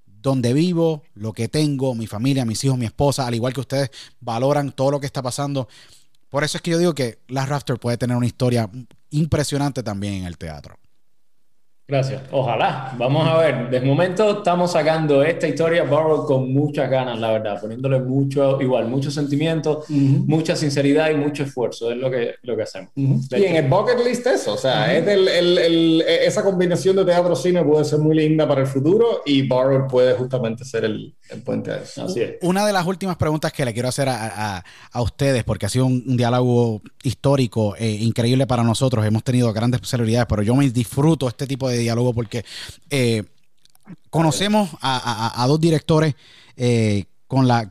[0.05, 3.89] donde vivo, lo que tengo, mi familia, mis hijos, mi esposa, al igual que ustedes
[4.19, 5.67] valoran todo lo que está pasando.
[6.29, 8.69] Por eso es que yo digo que Last Rafter puede tener una historia
[9.11, 10.77] impresionante también en el teatro.
[11.87, 12.21] Gracias.
[12.31, 12.93] Ojalá.
[12.97, 13.69] Vamos a ver.
[13.69, 18.87] De momento estamos sacando esta historia Borrow con muchas ganas, la verdad, poniéndole mucho, igual,
[18.87, 21.91] mucho sentimiento, mucha sinceridad y mucho esfuerzo.
[21.91, 22.91] Es lo que, lo que hacemos.
[22.95, 27.63] Y en el bucket list eso, o sea, es el, el, esa combinación de teatro-cine
[27.63, 31.77] puede ser muy linda para el futuro y Borrow puede justamente ser el, puente a
[31.77, 32.05] eso.
[32.05, 32.35] Así es.
[32.41, 35.69] Una de las últimas preguntas que le quiero hacer a, a, a ustedes, porque ha
[35.69, 39.05] sido un, diálogo histórico e increíble para nosotros.
[39.05, 42.45] Hemos tenido grandes celebridades, pero yo me disfruto este tipo de diálogo porque
[42.89, 43.23] eh,
[44.09, 46.15] conocemos a, dos directores
[46.55, 47.67] eh, con la,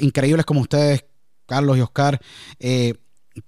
[0.00, 1.04] increíbles como ustedes,
[1.46, 2.20] Carlos y Oscar.
[2.58, 2.94] Eh,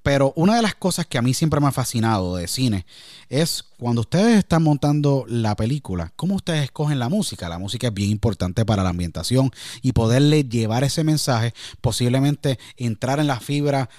[0.02, 2.86] pero una de las cosas que a mí siempre me ha fascinado de cine
[3.28, 7.48] es cuando ustedes están montando la película, cómo ustedes escogen la música.
[7.48, 9.50] La música es bien importante para la ambientación
[9.82, 13.90] y poderle llevar ese mensaje, posiblemente entrar en la fibra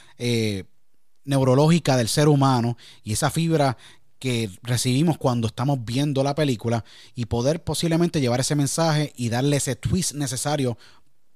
[1.26, 3.78] neurológica del ser humano y esa fibra
[4.24, 9.58] que recibimos cuando estamos viendo la película y poder posiblemente llevar ese mensaje y darle
[9.58, 10.78] ese twist necesario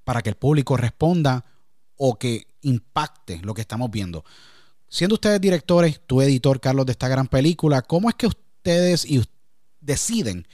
[0.06, 1.44] para que el público responda
[1.98, 4.24] o que impacte lo que estamos viendo.
[4.88, 9.22] Siendo ustedes directores, tu editor Carlos de esta gran película, ¿cómo es que ustedes y
[9.82, 10.48] deciden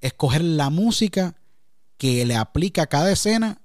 [0.00, 1.36] escoger la música
[1.96, 3.61] que le aplica a cada escena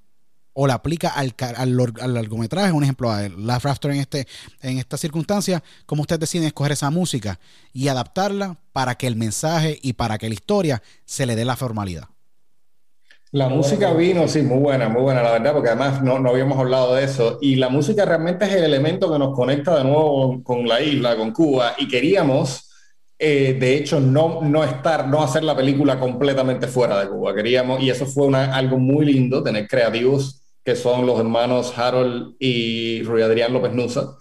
[0.60, 4.28] o la aplica al, al, largometraje, un ejemplo, a Last Rafter en, este,
[4.64, 7.40] en esta circunstancia, cómo ustedes deciden escoger esa música
[7.74, 11.56] y adaptarla para que el mensaje y para que la historia se le dé la
[11.56, 12.06] formalidad.
[13.30, 16.58] La música vino, sí, muy buena, muy buena, la verdad, porque además no, no, habíamos
[16.58, 17.38] hablado de eso.
[17.40, 21.16] Y la música realmente es el elemento que nos conecta de nuevo con la isla,
[21.16, 21.76] con Cuba.
[21.78, 22.68] Y queríamos,
[23.20, 27.36] eh, de hecho, no, no estar, no hacer la película completamente fuera de Cuba.
[27.36, 32.36] Queríamos, y eso fue una, algo muy lindo, tener creativos que son los hermanos Harold
[32.40, 34.18] y Rui Adrián López Nusa,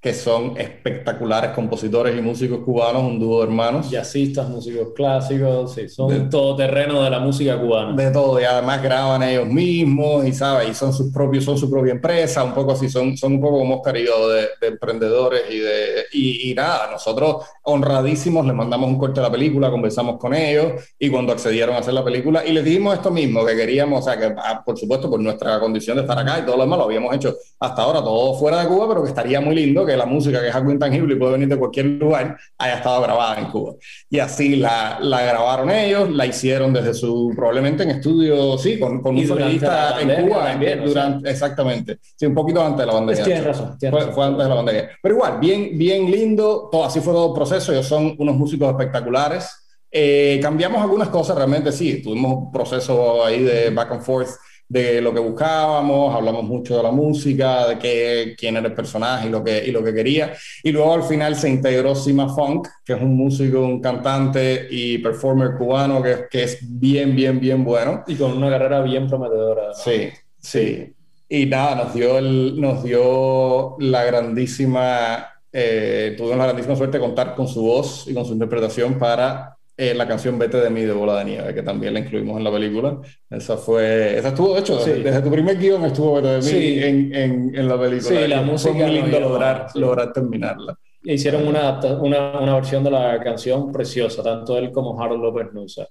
[0.00, 3.90] que son espectaculares compositores y músicos cubanos, un dúo de hermanos.
[3.90, 7.94] Jazzistas, músicos clásicos, sí, son todo terreno de la música cubana.
[7.94, 11.70] De todo, y además graban ellos mismos, y sabes, y son sus propios, son su
[11.70, 15.42] propia empresa, un poco así, son, son un poco como Oscar y yo, de, emprendedores
[15.50, 20.32] y de, y, nada, nosotros honradísimos les mandamos un corte de la película, conversamos con
[20.32, 24.00] ellos, y cuando accedieron a hacer la película, y les dijimos esto mismo, que queríamos,
[24.00, 26.62] o sea, que ah, por supuesto, por nuestra condición de estar acá y todo lo
[26.62, 29.84] demás, lo habíamos hecho hasta ahora todo fuera de Cuba, pero que estaría muy lindo
[29.90, 33.02] que la música, que es algo intangible y puede venir de cualquier lugar, haya estado
[33.02, 33.74] grabada en Cuba.
[34.08, 39.02] Y así la, la grabaron ellos, la hicieron desde su, probablemente en estudio, sí, con,
[39.02, 40.44] con un sonidista en Cuba.
[40.44, 41.98] También, durante, Exactamente.
[42.16, 43.24] Sí, un poquito antes de la bandera.
[43.24, 43.76] Tienes razón.
[43.78, 44.90] fue, antes de la bandera.
[45.02, 48.70] Pero igual, bien, bien lindo, todo, así fue todo el proceso, ellos son unos músicos
[48.70, 49.48] espectaculares.
[49.90, 54.30] Eh, cambiamos algunas cosas, realmente sí, tuvimos un proceso ahí de back and forth
[54.70, 59.26] de lo que buscábamos, hablamos mucho de la música, de qué, quién era el personaje
[59.26, 60.32] y lo, que, y lo que quería.
[60.62, 64.98] Y luego al final se integró Sima Funk, que es un músico, un cantante y
[64.98, 68.04] performer cubano que, que es bien, bien, bien bueno.
[68.06, 69.74] Y con una carrera bien prometedora.
[69.74, 70.94] Sí, sí.
[71.28, 77.04] Y nada, nos dio, el, nos dio la grandísima, eh, tuvimos la grandísima suerte de
[77.04, 80.82] contar con su voz y con su interpretación para eh, la canción Vete de mí
[80.82, 83.00] de Bola de Nieve, que también la incluimos en la película.
[83.30, 87.14] Esa fue, esa estuvo, de hecho, desde, tu primer guion estuvo Vete de mí en,
[87.14, 88.20] en, en, la película.
[88.20, 88.74] Sí, la música.
[88.74, 90.78] Fue muy lindo lograr, lograr terminarla.
[91.02, 95.88] Hicieron una, una, una, versión de la canción preciosa, tanto él como Harold López Nusa.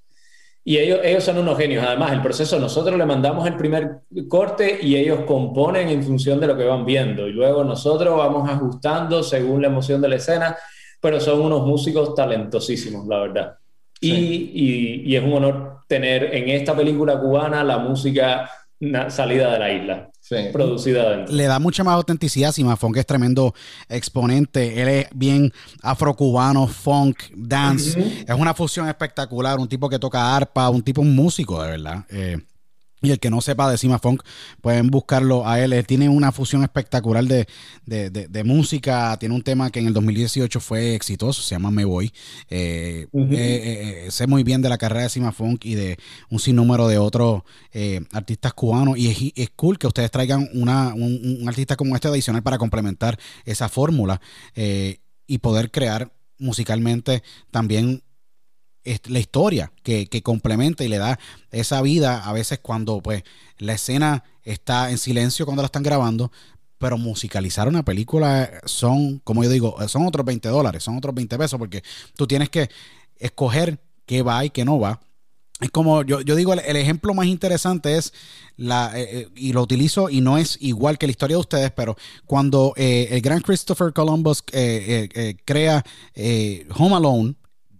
[0.63, 1.83] Y ellos, ellos son unos genios.
[1.83, 6.45] Además, el proceso, nosotros le mandamos el primer corte y ellos componen en función de
[6.45, 7.27] lo que van viendo.
[7.27, 10.55] Y luego nosotros vamos ajustando según la emoción de la escena,
[11.01, 13.55] pero son unos músicos talentosísimos, la verdad.
[14.01, 18.49] Y, y, y, es un honor tener en esta película cubana la música
[19.09, 20.09] salida de la isla.
[20.53, 21.33] Producida dentro.
[21.33, 22.51] Le da mucha más autenticidad.
[22.51, 23.53] Sima Funk es tremendo
[23.87, 24.81] exponente.
[24.81, 25.51] Él es bien
[25.81, 27.99] afrocubano, funk, dance.
[28.27, 29.57] Es una fusión espectacular.
[29.57, 32.05] Un tipo que toca arpa, un tipo, un músico, de verdad.
[32.09, 32.37] Eh,
[33.01, 34.23] y el que no sepa de Sima Funk,
[34.61, 35.73] pueden buscarlo a él.
[35.73, 39.17] Él tiene una fusión espectacular de, música.
[39.19, 42.11] Tiene un tema que en el 2018 fue exitoso, se llama Me Voy.
[42.49, 45.97] Eh, eh, eh, sé muy bien de la carrera de Sima Funk y de
[46.29, 47.43] un sinnúmero de otros
[48.11, 48.97] artistas cubanos.
[48.97, 53.17] Y es, cool que ustedes traigan una, un, un, artista como este adicional para complementar
[53.45, 54.21] esa fórmula
[54.55, 58.03] y poder crear musicalmente también
[58.83, 61.19] la historia que, complementa y le da
[61.51, 63.23] esa vida a veces cuando pues
[63.57, 66.31] la escena está en silencio cuando la están grabando,
[66.77, 71.37] pero musicalizar una película son, como yo digo, son otros 20 dólares, son otros 20
[71.37, 71.83] pesos porque
[72.15, 72.69] tú tienes que
[73.17, 74.99] escoger qué va y qué no va.
[75.59, 78.13] Es como, yo, yo digo, el, ejemplo más interesante es,
[78.55, 81.71] la, eh, eh, y lo utilizo y no es igual que la historia de ustedes,
[81.71, 85.83] pero cuando eh, el gran Christopher Columbus crea
[86.75, 87.35] Home Alone,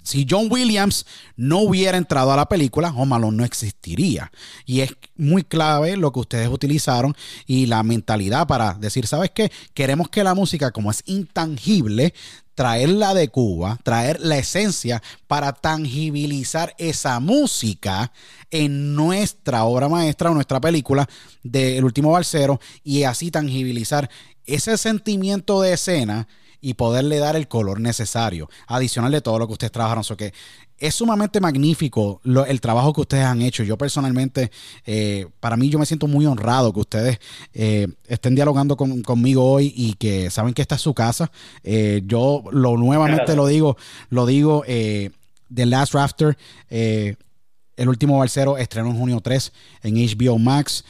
[0.09, 1.05] si John Williams
[1.35, 4.31] no hubiera entrado a la película, Home no existiría.
[4.65, 7.15] Y es muy clave lo que ustedes utilizaron
[7.45, 9.51] y la mentalidad para decir, ¿sabes qué?
[9.73, 12.13] Queremos que la música, como es intangible,
[12.55, 18.11] traerla de Cuba, traer la esencia para tangibilizar esa música
[18.51, 21.07] en nuestra obra maestra o nuestra película
[21.43, 24.09] de El último balsero y así tangibilizar
[24.45, 26.27] ese sentimiento de escena
[26.61, 30.03] y poderle dar el color necesario, adicional de todo lo que ustedes trabajaron.
[30.03, 30.33] So que
[30.79, 33.63] es sumamente magnífico el trabajo que ustedes han hecho.
[33.63, 34.51] Yo personalmente,
[34.85, 37.19] eh, para mí yo me siento muy honrado que ustedes
[37.53, 41.31] eh, estén dialogando conmigo hoy y que saben que esta es su casa.
[41.63, 43.77] Eh, yo lo nuevamente lo digo,
[44.09, 46.37] lo digo, The Last Rafter.
[46.69, 49.51] el último balsero estrenó en junio 3
[49.83, 50.85] en HBO Max.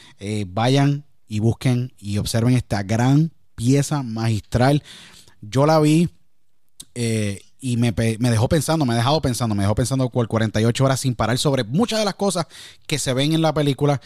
[0.46, 4.82] vayan y busquen y observen esta gran pieza magistral.
[5.40, 6.08] Yo la vi
[6.94, 11.00] eh, y me, dejó pensando, me ha dejado pensando, me dejó pensando por 48 horas
[11.00, 12.46] sin parar sobre muchas de las cosas
[12.86, 14.00] que se ven en la película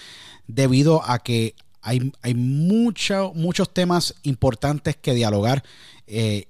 [0.46, 5.62] debido a que hay, hay muchos temas importantes que dialogar.
[6.06, 6.48] Eh,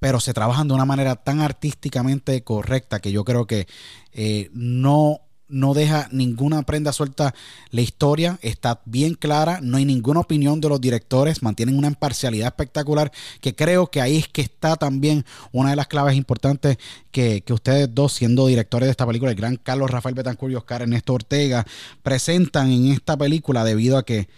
[0.00, 3.68] pero se trabajan de una manera tan artísticamente correcta que yo creo que
[4.12, 5.20] eh, no
[5.50, 7.34] no deja ninguna prenda suelta
[7.70, 12.48] la historia, está bien clara, no hay ninguna opinión de los directores, mantienen una imparcialidad
[12.48, 16.78] espectacular, que creo que ahí es que está también una de las claves importantes
[17.10, 20.82] que, ustedes dos, siendo directores de esta película, el gran Carlos Rafael Betancourt y Oscar
[20.82, 21.66] Ernesto Ortega,
[22.02, 24.28] presentan en esta película debido a que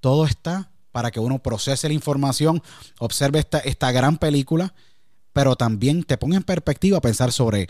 [0.00, 2.62] todo está para que uno procese la información,
[2.98, 4.72] observe esta, esta gran película,
[5.32, 7.68] pero también te ponga en perspectiva a pensar sobre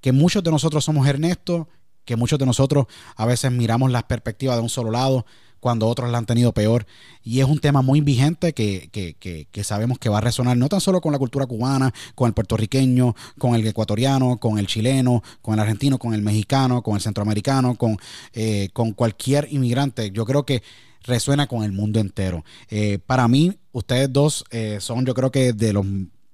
[0.00, 1.68] que muchos de nosotros somos Ernesto,
[2.04, 2.86] que muchos de nosotros
[3.16, 5.24] a veces miramos las perspectivas de un solo lado
[5.60, 6.86] cuando otros la han tenido peor.
[7.22, 9.14] Y es un tema muy vigente que, que,
[9.50, 12.34] que, sabemos que va a resonar no tan solo con la cultura cubana, con el
[12.34, 17.02] puertorriqueño, con el ecuatoriano, con el chileno, con el argentino, con el mexicano, con el
[17.02, 17.98] centroamericano, con,
[18.32, 20.10] eh, con cualquier inmigrante.
[20.10, 20.62] Yo creo que
[21.02, 22.44] resuena con el mundo entero.
[22.68, 25.86] Eh, para mí, ustedes dos eh, son yo creo que de los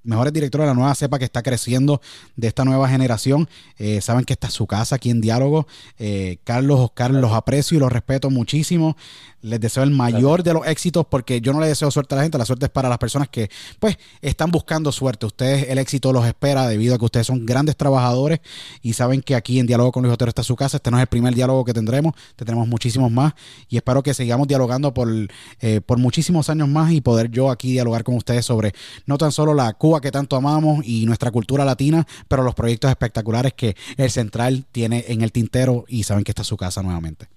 [0.07, 2.01] mejores directores de la nueva cepa que está creciendo
[2.37, 3.49] de esta nueva generación.
[3.79, 5.67] Eh, saben que esta es su casa aquí en Diálogo.
[5.99, 8.97] Eh, Carlos, Oscar, los aprecio y los respeto muchísimo.
[9.47, 12.23] Les deseo el mayor de los éxitos porque yo no le deseo suerte a la
[12.25, 13.49] gente, la suerte es para las personas que
[13.79, 15.25] pues están buscando suerte.
[15.25, 18.41] Ustedes el éxito los espera debido a que ustedes son grandes trabajadores
[18.83, 20.79] y saben que aquí en Diálogo con Luis Otero está su casa.
[20.79, 23.35] Este no es el primer diálogo que tendremos, tendremos muchísimos más
[23.69, 25.09] y espero que sigamos dialogando por,
[25.61, 28.73] eh, por muchísimos años más y poder yo aquí dialogar con ustedes sobre
[29.07, 32.91] no tan solo la Cuba que tanto amamos y nuestra cultura latina, pero los proyectos
[32.91, 37.36] espectaculares que el Central tiene en el tintero y saben que está su casa nuevamente.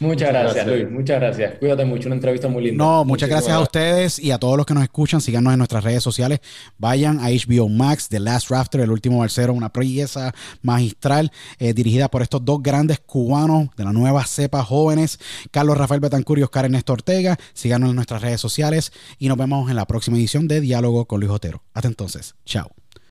[0.00, 0.90] Muchas, gracias, Luis.
[0.90, 1.54] Muchas gracias.
[1.58, 2.84] Cuídate mucho, una entrevista muy linda.
[2.84, 5.20] No, muchas gracias a ustedes y a todos los que nos escuchan.
[5.20, 6.40] Síganos en nuestras redes sociales.
[6.78, 12.10] Vayan a HBO Max, The Last Rafter, El último balsero, una pieza magistral eh, dirigida
[12.10, 15.20] por estos dos grandes cubanos de la nueva cepa jóvenes,
[15.52, 17.38] Carlos Rafael Betancur y Oscar Ernesto Ortega.
[17.52, 21.20] Síganos en nuestras redes sociales y nos vemos en la próxima edición de Diálogo con
[21.20, 21.62] Luis Otero.
[21.72, 22.83] Hasta entonces, chao.